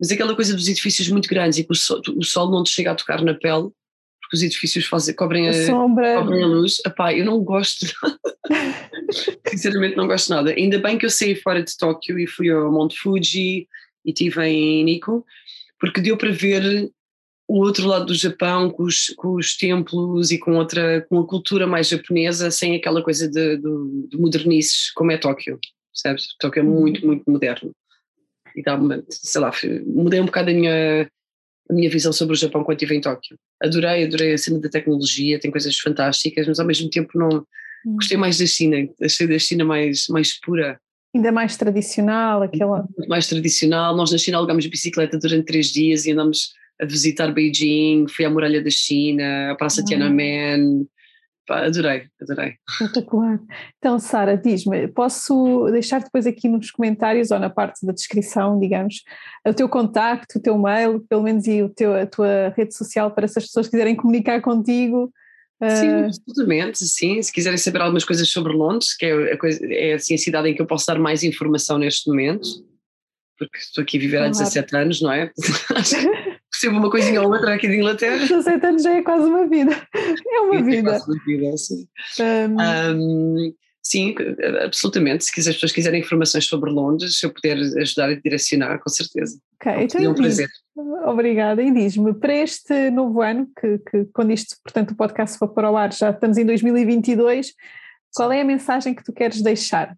Mas 0.01 0.11
aquela 0.11 0.35
coisa 0.35 0.55
dos 0.55 0.69
edifícios 0.69 1.09
muito 1.09 1.29
grandes 1.29 1.59
e 1.59 1.65
que 1.65 1.73
o 1.73 1.75
sol, 1.75 2.01
o 2.17 2.25
sol 2.25 2.51
não 2.51 2.63
te 2.63 2.71
chega 2.71 2.93
a 2.93 2.95
tocar 2.95 3.23
na 3.23 3.35
pele, 3.35 3.69
porque 4.21 4.37
os 4.37 4.43
edifícios 4.43 4.87
fazem, 4.87 5.15
cobrem, 5.15 5.49
a, 5.49 5.53
a 5.53 6.19
cobrem 6.21 6.43
a 6.43 6.47
luz. 6.47 6.79
Epá, 6.87 7.13
eu 7.15 7.25
não 7.25 7.41
gosto 7.41 7.87
Sinceramente 9.49 9.97
não 9.97 10.07
gosto 10.07 10.31
nada. 10.31 10.51
Ainda 10.51 10.79
bem 10.79 10.99
que 10.99 11.07
eu 11.07 11.11
saí 11.11 11.35
fora 11.35 11.63
de 11.63 11.77
Tóquio 11.77 12.19
e 12.19 12.27
fui 12.27 12.51
ao 12.51 12.71
Monte 12.71 12.99
Fuji 12.99 13.67
e 14.05 14.11
estive 14.11 14.43
em 14.45 14.85
Nikko, 14.85 15.25
porque 15.81 16.01
deu 16.01 16.17
para 16.17 16.31
ver 16.31 16.91
o 17.49 17.61
outro 17.61 17.87
lado 17.87 18.05
do 18.05 18.15
Japão 18.15 18.71
com 18.71 18.83
os, 18.83 19.07
com 19.17 19.35
os 19.35 19.57
templos 19.57 20.31
e 20.31 20.39
com 20.39 20.57
outra 20.57 21.01
com 21.09 21.19
a 21.19 21.27
cultura 21.27 21.67
mais 21.67 21.89
japonesa 21.89 22.51
sem 22.51 22.77
aquela 22.77 23.03
coisa 23.03 23.27
de, 23.27 23.57
de, 23.57 24.09
de 24.09 24.19
modernices 24.19 24.93
como 24.93 25.11
é 25.11 25.17
Tóquio? 25.17 25.59
Tóquio 26.39 26.61
é 26.61 26.63
uhum. 26.63 26.81
muito 26.81 27.07
muito 27.07 27.25
moderno 27.29 27.73
e 28.55 28.63
dá 28.63 28.77
uma, 28.77 29.03
sei 29.09 29.41
lá 29.41 29.51
mudei 29.87 30.21
um 30.21 30.27
bocado 30.27 30.51
a 30.51 30.53
minha 30.53 31.11
a 31.71 31.73
minha 31.73 31.91
visão 31.91 32.13
sobre 32.13 32.35
o 32.35 32.39
Japão 32.39 32.63
quando 32.63 32.77
estive 32.77 32.95
em 32.95 33.01
Tóquio 33.01 33.39
adorei, 33.63 34.05
adorei 34.05 34.35
a 34.35 34.39
cena 34.39 34.61
da 34.61 34.69
tecnologia 34.69 35.41
tem 35.41 35.51
coisas 35.51 35.77
fantásticas 35.79 36.47
mas 36.47 36.61
ao 36.61 36.67
mesmo 36.67 36.91
tempo 36.91 37.19
não 37.19 37.29
uhum. 37.87 37.95
gostei 37.95 38.19
mais 38.19 38.39
da 38.39 38.47
China 38.47 38.77
achei 39.03 39.27
da 39.27 39.39
China 39.39 39.65
mais, 39.65 40.07
mais 40.09 40.39
pura 40.39 40.79
ainda 41.15 41.33
mais 41.33 41.57
tradicional 41.57 42.43
aquela 42.43 42.87
mais 43.09 43.27
tradicional, 43.27 43.97
nós 43.97 44.13
na 44.13 44.19
China 44.19 44.37
alugamos 44.37 44.67
bicicleta 44.67 45.19
durante 45.19 45.47
três 45.47 45.69
dias 45.69 46.05
e 46.05 46.13
andamos 46.13 46.59
a 46.81 46.87
visitar 46.87 47.33
Beijing, 47.33 48.07
fui 48.09 48.25
à 48.25 48.31
Muralha 48.31 48.63
da 48.63 48.71
China, 48.71 49.53
a 49.53 49.55
Praça 49.55 49.83
Tiananmen, 49.83 50.87
Pá, 51.49 51.65
adorei, 51.65 52.07
adorei. 52.21 52.57
Espetacular. 52.69 53.41
Então, 53.79 53.99
Sara, 53.99 54.37
diz-me, 54.37 54.87
posso 54.87 55.67
deixar 55.73 56.03
depois 56.03 56.27
aqui 56.27 56.47
nos 56.47 56.71
comentários 56.71 57.31
ou 57.31 57.39
na 57.39 57.49
parte 57.49 57.87
da 57.87 57.93
descrição, 57.95 58.61
digamos, 58.61 59.03
o 59.47 59.55
teu 59.55 59.67
contacto, 59.67 60.39
o 60.39 60.43
teu 60.43 60.59
mail, 60.59 61.01
pelo 61.09 61.23
menos 61.23 61.47
e 61.47 61.63
o 61.63 61.71
teu, 61.71 61.95
a 61.95 62.05
tua 62.05 62.53
rede 62.55 62.77
social 62.77 63.11
para 63.13 63.27
se 63.27 63.39
as 63.39 63.47
pessoas 63.47 63.67
quiserem 63.67 63.97
comunicar 63.97 64.43
contigo? 64.43 65.11
Sim, 65.63 65.89
uh... 65.89 66.05
absolutamente, 66.05 66.85
sim. 66.85 67.23
Se 67.23 67.33
quiserem 67.33 67.57
saber 67.57 67.81
algumas 67.81 68.05
coisas 68.05 68.29
sobre 68.29 68.53
Londres, 68.53 68.95
que 68.95 69.07
é 69.07 69.33
a, 69.33 69.39
coisa, 69.39 69.59
é 69.73 69.95
assim, 69.95 70.13
a 70.13 70.19
cidade 70.19 70.51
em 70.51 70.55
que 70.55 70.61
eu 70.61 70.67
posso 70.67 70.87
dar 70.87 70.99
mais 70.99 71.23
informação 71.23 71.79
neste 71.79 72.11
momento, 72.11 72.47
porque 73.39 73.57
estou 73.57 73.81
aqui 73.81 73.97
a 73.97 74.01
viver 74.01 74.19
há 74.19 74.29
17 74.29 74.77
anos, 74.77 75.01
não 75.01 75.11
é? 75.11 75.33
percebo 76.59 76.79
uma 76.79 76.91
coisinha 76.91 77.23
ou 77.23 77.33
outra 77.33 77.55
aqui 77.55 77.69
de 77.69 77.77
Inglaterra. 77.77 78.19
17 78.19 78.67
anos 78.67 78.83
já 78.83 78.93
é 78.95 79.03
quase 79.03 79.29
uma 79.29 79.47
vida. 79.47 79.71
É 79.95 80.41
uma 80.41 80.57
é 80.57 80.63
vida. 80.63 80.91
É 80.91 80.93
quase 80.93 81.11
uma 81.11 81.25
vida, 81.25 81.57
sim. 81.57 81.89
Um... 82.21 82.57
Um, 82.61 83.55
sim, 83.81 84.15
absolutamente. 84.65 85.25
Se 85.25 85.33
quiser, 85.33 85.51
as 85.51 85.57
pessoas 85.57 85.73
quiserem 85.73 86.01
informações 86.01 86.47
sobre 86.47 86.71
Londres, 86.71 87.19
se 87.19 87.25
eu 87.25 87.33
puder 87.33 87.57
ajudar 87.57 88.11
a 88.11 88.15
direcionar, 88.15 88.81
com 88.81 88.91
certeza. 88.91 89.39
Ok, 89.61 89.85
então 89.85 90.01
é 90.03 90.09
um 90.09 90.15
prazer. 90.15 90.49
Obrigada. 91.07 91.63
E 91.63 91.73
diz-me, 91.73 92.13
para 92.13 92.35
este 92.35 92.91
novo 92.91 93.23
ano, 93.23 93.49
que, 93.61 93.79
que 93.79 94.05
quando 94.13 94.33
isto, 94.33 94.57
portanto, 94.65 94.91
o 94.91 94.97
podcast 94.97 95.39
for 95.39 95.49
para 95.49 95.71
o 95.71 95.77
ar, 95.77 95.93
já 95.93 96.11
estamos 96.11 96.37
em 96.37 96.45
2022, 96.45 97.53
qual 98.15 98.33
é 98.33 98.41
a 98.41 98.45
mensagem 98.45 98.95
que 98.95 99.05
tu 99.05 99.13
queres 99.13 99.41
deixar 99.43 99.95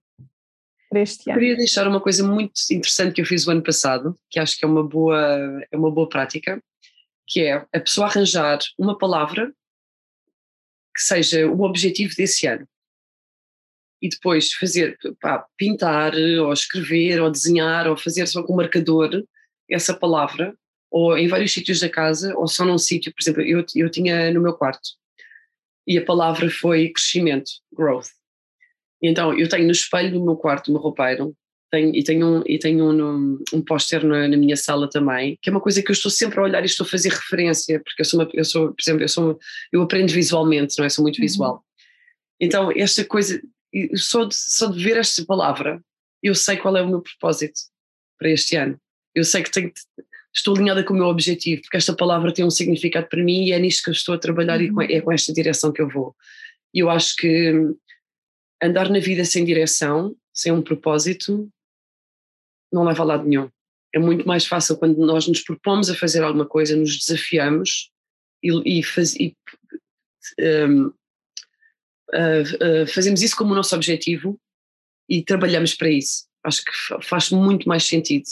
para 0.91 1.01
este 1.01 1.31
ano? 1.31 1.39
Queria 1.39 1.57
deixar 1.57 1.87
uma 1.87 2.01
coisa 2.01 2.27
muito 2.27 2.53
interessante 2.71 3.15
que 3.15 3.21
eu 3.21 3.25
fiz 3.25 3.47
o 3.47 3.51
ano 3.53 3.63
passado, 3.63 4.19
que 4.29 4.41
acho 4.41 4.59
que 4.59 4.65
é 4.65 4.69
uma 4.69 4.87
boa, 4.87 5.65
é 5.71 5.77
uma 5.77 5.91
boa 5.91 6.09
prática, 6.09 6.63
que 7.27 7.41
é 7.41 7.55
a 7.73 7.81
pessoa 7.81 8.09
arranjar 8.09 8.59
uma 8.77 8.99
palavra 8.99 9.55
que 10.95 11.03
seja 11.03 11.47
o 11.47 11.63
objetivo 11.63 12.15
desse 12.17 12.47
ano. 12.47 12.69
E 14.03 14.09
depois 14.09 14.53
fazer, 14.53 14.99
pá, 15.21 15.47
pintar, 15.57 16.15
ou 16.15 16.53
escrever, 16.53 17.21
ou 17.21 17.31
desenhar, 17.31 17.87
ou 17.87 17.97
fazer 17.97 18.27
só 18.27 18.43
com 18.43 18.57
marcador 18.57 19.25
essa 19.71 19.95
palavra, 19.95 20.55
ou 20.91 21.17
em 21.17 21.29
vários 21.29 21.53
sítios 21.53 21.81
da 21.81 21.89
casa, 21.89 22.35
ou 22.37 22.49
só 22.49 22.65
num 22.65 22.79
sítio, 22.79 23.13
por 23.15 23.23
exemplo, 23.23 23.43
eu, 23.43 23.65
eu 23.77 23.89
tinha 23.89 24.33
no 24.33 24.41
meu 24.41 24.55
quarto, 24.55 24.89
e 25.87 25.97
a 25.97 26.05
palavra 26.05 26.51
foi 26.51 26.89
crescimento, 26.91 27.51
growth. 27.73 28.09
Então, 29.03 29.37
eu 29.39 29.49
tenho 29.49 29.65
no 29.65 29.73
espelho 29.73 30.13
do 30.13 30.25
meu 30.25 30.37
quarto, 30.37 30.69
no 30.69 30.75
meu 30.75 30.83
roupeiro, 30.83 31.35
tenho, 31.71 31.95
e 31.95 32.03
tenho 32.03 32.27
um, 32.27 32.43
e 32.47 32.59
tenho 32.59 32.91
um, 32.91 33.39
um 33.53 33.63
póster 33.63 34.05
na, 34.05 34.27
na, 34.27 34.37
minha 34.37 34.57
sala 34.57 34.91
também, 34.91 35.39
que 35.41 35.49
é 35.49 35.53
uma 35.53 35.61
coisa 35.61 35.83
que 35.83 35.91
eu 35.91 35.93
estou 35.95 36.11
sempre 36.11 36.41
a 36.41 36.43
olhar 36.43 36.63
e 36.63 36.67
estou 36.67 36.85
a 36.85 36.89
fazer 36.89 37.11
referência, 37.11 37.81
porque 37.81 38.03
eu 38.03 38.05
sou, 38.05 38.21
uma, 38.21 38.31
eu 38.35 38.45
sou 38.45 38.69
por 38.69 38.83
exemplo, 38.83 39.03
eu, 39.03 39.09
sou, 39.09 39.39
eu 39.73 39.83
aprendo 39.83 40.13
visualmente, 40.13 40.77
não 40.79 40.85
é? 40.85 40.89
Sou 40.89 41.03
muito 41.03 41.19
uhum. 41.19 41.23
visual. 41.23 41.65
Então, 42.41 42.73
esta 42.75 43.05
coisa, 43.05 43.41
só 43.95 44.25
de, 44.25 44.35
só 44.35 44.67
de 44.67 44.83
ver 44.83 44.97
esta 44.97 45.25
palavra, 45.25 45.81
eu 46.23 46.35
sei 46.35 46.57
qual 46.57 46.77
é 46.77 46.83
o 46.83 46.89
meu 46.89 47.01
propósito 47.01 47.61
para 48.19 48.31
este 48.31 48.57
ano. 48.57 48.79
Eu 49.15 49.25
sei 49.25 49.43
que 49.43 49.51
tenho, 49.51 49.73
estou 50.35 50.57
alinhada 50.57 50.83
com 50.83 50.95
o 50.95 50.97
meu 50.97 51.07
objetivo, 51.07 51.63
porque 51.63 51.77
esta 51.77 51.95
palavra 51.95 52.33
tem 52.33 52.45
um 52.45 52.51
significado 52.51 53.09
para 53.09 53.23
mim 53.23 53.45
e 53.45 53.53
é 53.53 53.59
nisto 53.59 53.85
que 53.85 53.91
eu 53.91 53.95
estou 53.95 54.15
a 54.15 54.19
trabalhar 54.19 54.61
uhum. 54.61 54.83
e 54.83 54.95
é 54.95 55.01
com 55.01 55.13
esta 55.13 55.33
direção 55.33 55.73
que 55.73 55.81
eu 55.81 55.89
vou. 55.89 56.17
E 56.75 56.81
eu 56.81 56.91
acho 56.91 57.15
que 57.17 57.55
andar 58.63 58.91
na 58.91 58.99
vida 58.99 59.25
sem 59.25 59.45
direção, 59.45 60.15
sem 60.33 60.53
um 60.53 60.63
propósito, 60.63 61.51
não 62.73 62.85
leva 62.85 63.03
a 63.03 63.07
lado 63.07 63.27
nenhum. 63.27 63.51
É 63.93 63.99
muito 63.99 64.27
mais 64.27 64.47
fácil 64.47 64.77
quando 64.77 64.99
nós 65.05 65.27
nos 65.27 65.41
propomos 65.41 65.91
a 65.91 65.97
fazer 65.97 66.23
alguma 66.23 66.47
coisa, 66.47 66.77
nos 66.77 66.99
desafiamos 66.99 67.91
e, 68.43 68.79
e, 68.79 68.83
faz, 68.83 69.15
e 69.17 69.37
um, 70.41 70.87
uh, 70.87 70.93
uh, 72.83 72.87
fazemos 72.87 73.23
isso 73.23 73.37
como 73.37 73.53
o 73.53 73.57
nosso 73.57 73.75
objetivo 73.75 74.41
e 75.09 75.23
trabalhamos 75.25 75.75
para 75.75 75.91
isso. 75.91 76.27
Acho 76.45 76.65
que 76.65 76.73
faz 77.03 77.31
muito 77.31 77.69
mais 77.69 77.85
sentido 77.85 78.25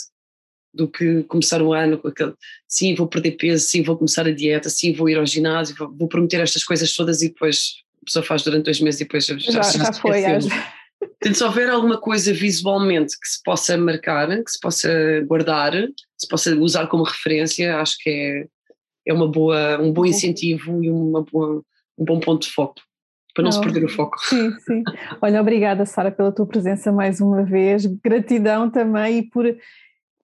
do 0.72 0.86
que 0.86 1.24
começar 1.24 1.60
o 1.60 1.72
ano 1.72 1.98
com 1.98 2.08
aquele 2.08 2.34
sim, 2.68 2.94
vou 2.94 3.08
perder 3.08 3.32
peso, 3.32 3.66
sim, 3.66 3.82
vou 3.82 3.96
começar 3.96 4.26
a 4.26 4.32
dieta, 4.32 4.70
sim, 4.70 4.92
vou 4.92 5.08
ir 5.08 5.18
ao 5.18 5.26
ginásio, 5.26 5.74
vou, 5.76 5.92
vou 5.92 6.08
prometer 6.08 6.40
estas 6.40 6.62
coisas 6.62 6.94
todas 6.94 7.20
e 7.22 7.28
depois 7.28 7.82
pessoa 8.08 8.24
faz 8.24 8.42
durante 8.42 8.64
dois 8.64 8.80
meses 8.80 9.00
e 9.00 9.04
depois 9.04 9.26
já, 9.26 9.38
já, 9.38 9.62
já, 9.62 9.84
já 9.84 9.92
foi. 9.92 10.22
Portanto, 11.00 11.36
se 11.36 11.44
houver 11.44 11.70
alguma 11.70 12.00
coisa 12.00 12.32
visualmente 12.32 13.18
que 13.20 13.28
se 13.28 13.42
possa 13.42 13.76
marcar, 13.76 14.28
que 14.42 14.50
se 14.50 14.58
possa 14.60 14.90
guardar, 15.26 15.72
que 15.72 15.94
se 16.16 16.28
possa 16.28 16.54
usar 16.56 16.88
como 16.88 17.04
referência, 17.04 17.78
acho 17.78 17.96
que 17.98 18.10
é, 18.10 18.46
é 19.06 19.12
uma 19.12 19.28
boa, 19.28 19.80
um 19.80 19.92
bom 19.92 20.04
incentivo 20.04 20.82
e 20.82 20.90
uma 20.90 21.22
boa, 21.22 21.62
um 21.96 22.04
bom 22.04 22.18
ponto 22.18 22.46
de 22.46 22.52
foco, 22.52 22.80
para 23.34 23.44
não, 23.44 23.50
não 23.50 23.52
se 23.52 23.60
perder 23.60 23.84
o 23.84 23.88
foco. 23.88 24.18
Sim, 24.20 24.50
sim. 24.60 24.82
Olha, 25.22 25.40
obrigada, 25.40 25.86
Sara, 25.86 26.10
pela 26.10 26.32
tua 26.32 26.46
presença 26.46 26.90
mais 26.90 27.20
uma 27.20 27.44
vez. 27.44 27.86
Gratidão 27.86 28.68
também 28.68 29.18
e 29.18 29.22
por 29.22 29.46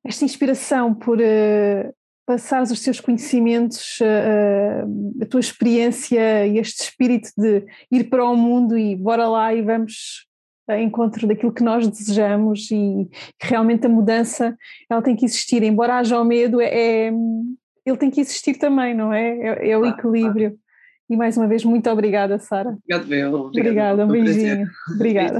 esta 0.04 0.24
inspiração, 0.24 0.92
por, 0.92 1.18
uh, 1.18 1.94
passares 2.26 2.70
os 2.70 2.80
teus 2.80 3.00
conhecimentos, 3.00 3.98
a, 4.02 5.22
a 5.22 5.26
tua 5.26 5.40
experiência 5.40 6.46
e 6.46 6.58
este 6.58 6.82
espírito 6.82 7.30
de 7.36 7.64
ir 7.90 8.04
para 8.04 8.24
o 8.24 8.36
mundo 8.36 8.76
e 8.78 8.96
bora 8.96 9.28
lá 9.28 9.54
e 9.54 9.62
vamos 9.62 10.26
a 10.66 10.78
encontro 10.80 11.26
daquilo 11.26 11.52
que 11.52 11.62
nós 11.62 11.86
desejamos 11.86 12.70
e 12.70 13.08
realmente 13.40 13.86
a 13.86 13.88
mudança 13.88 14.56
ela 14.88 15.02
tem 15.02 15.14
que 15.14 15.26
existir, 15.26 15.62
embora 15.62 15.98
haja 15.98 16.18
o 16.18 16.24
medo, 16.24 16.60
é, 16.60 17.08
é 17.08 17.12
ele 17.86 17.96
tem 17.98 18.10
que 18.10 18.20
existir 18.20 18.54
também, 18.58 18.94
não 18.94 19.12
é? 19.12 19.38
É, 19.38 19.70
é 19.70 19.78
o 19.78 19.84
equilíbrio. 19.84 20.58
E 21.08 21.16
mais 21.16 21.36
uma 21.36 21.46
vez, 21.46 21.64
muito 21.64 21.88
obrigada, 21.90 22.38
Sara. 22.38 22.78
Obrigado, 22.90 23.36
Obrigada, 23.36 24.06
um 24.06 24.08
beijinho. 24.08 24.66
Obrigada. 24.94 25.38